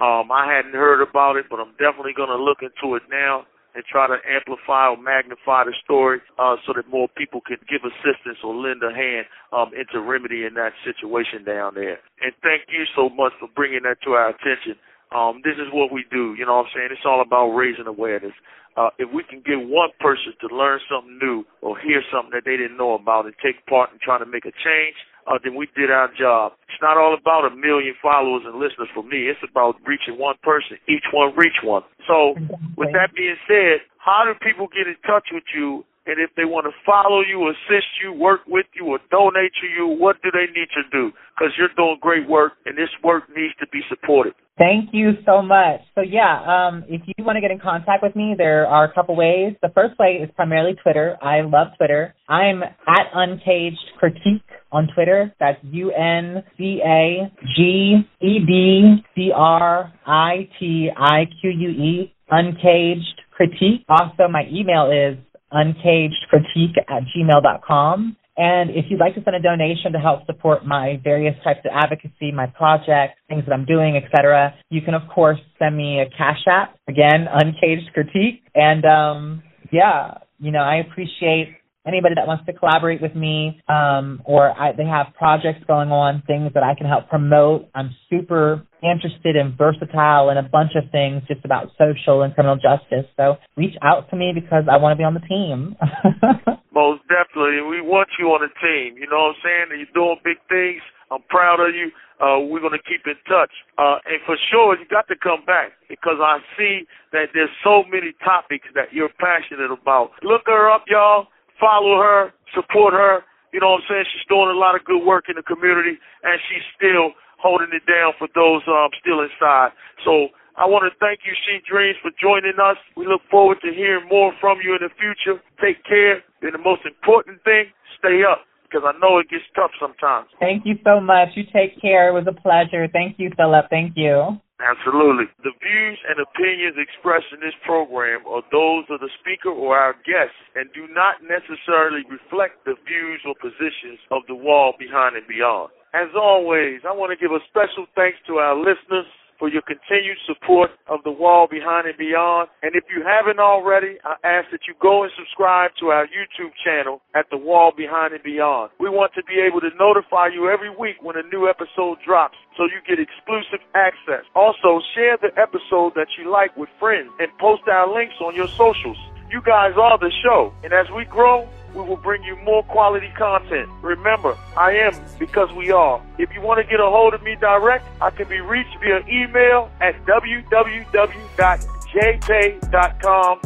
Um, 0.00 0.28
I 0.30 0.52
hadn't 0.52 0.76
heard 0.76 1.00
about 1.00 1.36
it, 1.36 1.46
but 1.48 1.60
I'm 1.60 1.72
definitely 1.80 2.12
going 2.12 2.28
to 2.28 2.36
look 2.36 2.60
into 2.60 2.94
it 2.94 3.02
now 3.10 3.48
and 3.74 3.84
try 3.84 4.06
to 4.06 4.16
amplify 4.24 4.88
or 4.88 4.96
magnify 4.96 5.64
the 5.64 5.74
story 5.84 6.20
uh, 6.38 6.56
so 6.66 6.72
that 6.76 6.88
more 6.88 7.08
people 7.16 7.40
can 7.40 7.56
give 7.68 7.84
assistance 7.84 8.40
or 8.44 8.54
lend 8.54 8.82
a 8.82 8.92
hand 8.92 9.24
um, 9.52 9.72
into 9.76 10.00
remedying 10.00 10.54
that 10.54 10.72
situation 10.84 11.44
down 11.44 11.74
there. 11.74 12.00
And 12.20 12.32
thank 12.42 12.68
you 12.68 12.84
so 12.96 13.08
much 13.08 13.32
for 13.40 13.48
bringing 13.54 13.84
that 13.84 14.00
to 14.04 14.12
our 14.12 14.30
attention. 14.30 14.76
Um, 15.14 15.40
this 15.44 15.56
is 15.56 15.72
what 15.72 15.92
we 15.92 16.04
do. 16.10 16.34
You 16.36 16.44
know 16.44 16.60
what 16.60 16.68
I'm 16.68 16.72
saying? 16.74 16.88
It's 16.92 17.06
all 17.06 17.22
about 17.22 17.54
raising 17.56 17.86
awareness. 17.86 18.32
Uh, 18.76 18.90
if 18.98 19.10
we 19.10 19.24
can 19.24 19.42
get 19.42 19.58
one 19.58 19.90
person 19.98 20.30
to 20.38 20.54
learn 20.54 20.78
something 20.86 21.18
new 21.18 21.42
or 21.62 21.74
hear 21.80 21.98
something 22.14 22.30
that 22.30 22.46
they 22.46 22.54
didn't 22.54 22.76
know 22.76 22.94
about 22.94 23.26
and 23.26 23.34
take 23.42 23.64
part 23.66 23.90
in 23.90 23.98
trying 23.98 24.22
to 24.22 24.30
make 24.30 24.44
a 24.44 24.54
change, 24.54 24.94
uh, 25.26 25.36
then 25.42 25.54
we 25.58 25.66
did 25.74 25.90
our 25.90 26.08
job. 26.14 26.52
It's 26.70 26.80
not 26.80 26.96
all 26.96 27.12
about 27.12 27.44
a 27.44 27.52
million 27.52 27.94
followers 28.00 28.46
and 28.46 28.54
listeners 28.56 28.88
for 28.94 29.02
me. 29.02 29.28
It's 29.28 29.42
about 29.42 29.76
reaching 29.84 30.16
one 30.16 30.36
person, 30.42 30.78
each 30.88 31.04
one 31.12 31.34
reach 31.36 31.60
one. 31.64 31.82
So, 32.06 32.38
with 32.76 32.94
that 32.96 33.12
being 33.16 33.36
said, 33.50 33.84
how 33.98 34.24
do 34.24 34.32
people 34.40 34.68
get 34.72 34.86
in 34.86 34.96
touch 35.04 35.28
with 35.32 35.44
you? 35.52 35.84
And 36.08 36.16
if 36.18 36.30
they 36.36 36.46
want 36.46 36.64
to 36.64 36.72
follow 36.86 37.20
you, 37.20 37.52
assist 37.52 37.86
you, 38.02 38.14
work 38.14 38.40
with 38.48 38.64
you, 38.72 38.86
or 38.86 38.98
donate 39.10 39.52
to 39.60 39.66
you, 39.68 39.86
what 39.86 40.16
do 40.22 40.30
they 40.32 40.48
need 40.58 40.68
to 40.72 40.82
do? 40.90 41.12
Because 41.36 41.52
you're 41.58 41.68
doing 41.76 41.98
great 42.00 42.26
work, 42.26 42.54
and 42.64 42.76
this 42.78 42.88
work 43.04 43.24
needs 43.36 43.52
to 43.60 43.66
be 43.68 43.80
supported. 43.90 44.32
Thank 44.56 44.90
you 44.92 45.12
so 45.24 45.40
much. 45.40 45.80
So 45.94 46.00
yeah, 46.00 46.40
um, 46.42 46.82
if 46.88 47.02
you 47.06 47.24
want 47.24 47.36
to 47.36 47.40
get 47.40 47.50
in 47.52 47.60
contact 47.60 48.02
with 48.02 48.16
me, 48.16 48.34
there 48.36 48.66
are 48.66 48.84
a 48.84 48.92
couple 48.92 49.14
ways. 49.14 49.54
The 49.62 49.68
first 49.72 49.96
way 49.98 50.18
is 50.22 50.30
primarily 50.34 50.74
Twitter. 50.82 51.16
I 51.22 51.42
love 51.42 51.68
Twitter. 51.76 52.14
I'm 52.28 52.62
at 52.62 53.06
Uncaged 53.14 53.78
Critique 53.98 54.42
on 54.72 54.88
Twitter. 54.94 55.32
That's 55.38 55.58
U 55.62 55.92
N 55.92 56.42
C 56.56 56.80
A 56.84 57.30
G 57.54 58.00
E 58.20 58.38
D 58.46 59.04
C 59.14 59.30
R 59.32 59.92
I 60.06 60.48
T 60.58 60.90
I 60.96 61.26
Q 61.40 61.50
U 61.50 61.68
E. 61.68 62.14
Uncaged 62.30 63.22
Critique. 63.36 63.84
Also, 63.88 64.26
my 64.28 64.42
email 64.52 64.90
is 64.90 65.16
uncagedcritique 65.52 66.78
at 66.88 67.02
gmail.com. 67.14 68.16
And 68.36 68.70
if 68.70 68.84
you'd 68.88 69.00
like 69.00 69.16
to 69.16 69.24
send 69.24 69.34
a 69.34 69.40
donation 69.42 69.92
to 69.92 69.98
help 69.98 70.24
support 70.26 70.64
my 70.64 71.00
various 71.02 71.34
types 71.42 71.60
of 71.64 71.72
advocacy, 71.74 72.30
my 72.32 72.46
projects, 72.46 73.18
things 73.28 73.42
that 73.46 73.52
I'm 73.52 73.64
doing, 73.64 73.96
etc., 73.96 74.54
you 74.70 74.80
can 74.80 74.94
of 74.94 75.02
course 75.12 75.40
send 75.58 75.76
me 75.76 76.00
a 76.00 76.08
cash 76.16 76.44
app. 76.46 76.76
Again, 76.86 77.26
uncaged 77.32 77.92
critique. 77.92 78.42
And 78.54 78.84
um, 78.84 79.42
yeah, 79.72 80.18
you 80.38 80.52
know, 80.52 80.60
I 80.60 80.76
appreciate 80.76 81.57
anybody 81.88 82.14
that 82.14 82.26
wants 82.26 82.44
to 82.46 82.52
collaborate 82.52 83.00
with 83.00 83.16
me 83.16 83.60
um, 83.68 84.20
or 84.24 84.52
I, 84.52 84.72
they 84.76 84.84
have 84.84 85.16
projects 85.16 85.64
going 85.66 85.90
on, 85.90 86.22
things 86.26 86.52
that 86.54 86.62
I 86.62 86.74
can 86.76 86.86
help 86.86 87.08
promote. 87.08 87.68
I'm 87.74 87.96
super 88.10 88.62
interested 88.82 89.34
and 89.34 89.56
versatile 89.56 90.30
in 90.30 90.36
a 90.36 90.46
bunch 90.46 90.72
of 90.76 90.90
things 90.92 91.22
just 91.26 91.44
about 91.44 91.72
social 91.80 92.22
and 92.22 92.34
criminal 92.34 92.56
justice. 92.56 93.08
So 93.16 93.36
reach 93.56 93.74
out 93.82 94.08
to 94.10 94.16
me 94.16 94.32
because 94.34 94.64
I 94.70 94.76
want 94.76 94.92
to 94.92 95.00
be 95.00 95.08
on 95.08 95.14
the 95.14 95.24
team. 95.24 95.74
Most 96.72 97.02
definitely. 97.08 97.64
We 97.64 97.80
want 97.80 98.08
you 98.20 98.30
on 98.36 98.44
the 98.44 98.52
team. 98.62 99.00
You 99.00 99.08
know 99.10 99.32
what 99.32 99.40
I'm 99.40 99.42
saying? 99.42 99.80
You're 99.80 99.96
doing 99.96 100.20
big 100.22 100.38
things. 100.48 100.84
I'm 101.10 101.24
proud 101.32 101.58
of 101.58 101.74
you. 101.74 101.88
Uh, 102.20 102.44
we're 102.44 102.60
going 102.60 102.76
to 102.76 102.84
keep 102.84 103.06
in 103.06 103.16
touch. 103.26 103.50
Uh, 103.78 104.02
and 104.04 104.20
for 104.26 104.36
sure, 104.50 104.76
you 104.76 104.84
got 104.90 105.08
to 105.08 105.16
come 105.16 105.46
back 105.46 105.72
because 105.88 106.18
I 106.20 106.38
see 106.58 106.84
that 107.12 107.30
there's 107.32 107.50
so 107.64 107.82
many 107.88 108.12
topics 108.22 108.66
that 108.74 108.92
you're 108.92 109.10
passionate 109.18 109.70
about. 109.70 110.12
Look 110.22 110.42
her 110.46 110.70
up, 110.70 110.84
y'all 110.86 111.28
follow 111.60 111.98
her, 111.98 112.32
support 112.54 112.94
her. 112.94 113.22
You 113.52 113.60
know 113.60 113.76
what 113.76 113.84
I'm 113.88 113.88
saying? 113.88 114.06
She's 114.12 114.28
doing 114.28 114.48
a 114.52 114.58
lot 114.58 114.74
of 114.74 114.84
good 114.84 115.04
work 115.04 115.26
in 115.28 115.36
the 115.36 115.46
community, 115.46 115.96
and 116.22 116.36
she's 116.48 116.64
still 116.76 117.16
holding 117.38 117.70
it 117.72 117.86
down 117.86 118.12
for 118.18 118.28
those 118.34 118.62
um, 118.68 118.90
still 119.00 119.22
inside. 119.22 119.72
So 120.04 120.28
I 120.58 120.66
want 120.66 120.90
to 120.90 120.92
thank 120.98 121.22
you, 121.22 121.32
C 121.46 121.62
Dreams, 121.64 121.96
for 122.02 122.10
joining 122.20 122.58
us. 122.58 122.76
We 122.96 123.06
look 123.06 123.22
forward 123.30 123.58
to 123.62 123.70
hearing 123.72 124.08
more 124.10 124.32
from 124.40 124.58
you 124.62 124.74
in 124.74 124.82
the 124.82 124.92
future. 124.98 125.40
Take 125.62 125.84
care. 125.86 126.20
And 126.42 126.52
the 126.54 126.58
most 126.58 126.82
important 126.84 127.42
thing, 127.44 127.70
stay 127.98 128.22
up 128.26 128.42
because 128.66 128.82
I 128.84 128.92
know 128.98 129.18
it 129.18 129.30
gets 129.30 129.46
tough 129.54 129.70
sometimes. 129.80 130.28
Thank 130.40 130.66
you 130.66 130.76
so 130.84 131.00
much. 131.00 131.28
You 131.34 131.44
take 131.52 131.80
care. 131.80 132.10
It 132.10 132.12
was 132.12 132.26
a 132.28 132.36
pleasure. 132.36 132.86
Thank 132.92 133.18
you, 133.18 133.30
Phillip. 133.36 133.70
Thank 133.70 133.94
you. 133.96 134.38
Absolutely. 134.58 135.30
The 135.46 135.54
views 135.54 135.98
and 136.10 136.18
opinions 136.18 136.74
expressed 136.74 137.30
in 137.30 137.38
this 137.38 137.54
program 137.62 138.26
are 138.26 138.42
those 138.50 138.90
of 138.90 138.98
the 138.98 139.10
speaker 139.22 139.54
or 139.54 139.78
our 139.78 139.94
guests 140.02 140.34
and 140.58 140.66
do 140.74 140.90
not 140.90 141.22
necessarily 141.22 142.02
reflect 142.10 142.66
the 142.66 142.74
views 142.82 143.22
or 143.22 143.38
positions 143.38 144.02
of 144.10 144.26
the 144.26 144.34
wall 144.34 144.74
behind 144.74 145.14
and 145.14 145.26
beyond. 145.30 145.70
As 145.94 146.10
always, 146.18 146.82
I 146.82 146.92
want 146.92 147.14
to 147.14 147.18
give 147.18 147.30
a 147.30 147.40
special 147.48 147.86
thanks 147.94 148.18
to 148.26 148.42
our 148.42 148.58
listeners 148.58 149.06
for 149.38 149.48
your 149.48 149.62
continued 149.62 150.18
support 150.26 150.70
of 150.90 150.98
the 151.04 151.14
wall 151.14 151.46
behind 151.46 151.86
and 151.86 151.96
beyond. 151.96 152.50
And 152.62 152.74
if 152.74 152.84
you 152.90 153.06
haven't 153.06 153.38
already, 153.38 153.96
I 154.02 154.18
ask 154.26 154.50
that 154.50 154.66
you 154.66 154.74
go 154.82 155.06
and 155.06 155.12
subscribe 155.14 155.70
to 155.80 155.94
our 155.94 156.06
YouTube 156.10 156.50
channel 156.66 157.00
at 157.14 157.30
the 157.30 157.38
wall 157.38 157.72
behind 157.74 158.12
and 158.12 158.22
beyond. 158.22 158.74
We 158.80 158.90
want 158.90 159.14
to 159.14 159.22
be 159.22 159.38
able 159.38 159.62
to 159.62 159.70
notify 159.78 160.28
you 160.34 160.50
every 160.50 160.74
week 160.74 160.98
when 161.00 161.16
a 161.16 161.22
new 161.30 161.48
episode 161.48 162.02
drops 162.04 162.36
so 162.58 162.64
you 162.64 162.80
get 162.86 162.98
exclusive 162.98 163.60
access. 163.74 164.24
Also, 164.34 164.82
share 164.94 165.16
the 165.16 165.30
episode 165.40 165.94
that 165.94 166.08
you 166.18 166.30
like 166.30 166.54
with 166.56 166.68
friends 166.80 167.08
and 167.20 167.30
post 167.38 167.62
our 167.68 167.94
links 167.94 168.16
on 168.20 168.34
your 168.34 168.48
socials. 168.48 168.98
You 169.30 169.40
guys 169.40 169.74
are 169.80 169.96
the 169.98 170.10
show. 170.22 170.52
And 170.64 170.72
as 170.72 170.90
we 170.90 171.04
grow, 171.04 171.48
we 171.74 171.82
will 171.82 171.96
bring 171.96 172.22
you 172.24 172.36
more 172.44 172.62
quality 172.64 173.10
content. 173.16 173.68
Remember, 173.82 174.36
I 174.56 174.72
am 174.72 174.92
because 175.18 175.52
we 175.52 175.70
are. 175.70 176.02
If 176.18 176.34
you 176.34 176.40
want 176.40 176.58
to 176.58 176.64
get 176.68 176.80
a 176.80 176.86
hold 176.86 177.14
of 177.14 177.22
me 177.22 177.36
direct, 177.36 177.86
I 178.00 178.10
can 178.10 178.28
be 178.28 178.40
reached 178.40 178.76
via 178.80 179.04
email 179.08 179.70
at 179.80 179.94
www.jpay.com 180.06 181.60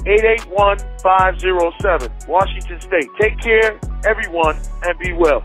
881507, 0.07 2.13
Washington 2.29 2.81
State. 2.81 3.09
Take 3.21 3.39
care, 3.41 3.79
everyone, 4.05 4.57
and 4.85 4.99
be 4.99 5.13
well. 5.13 5.43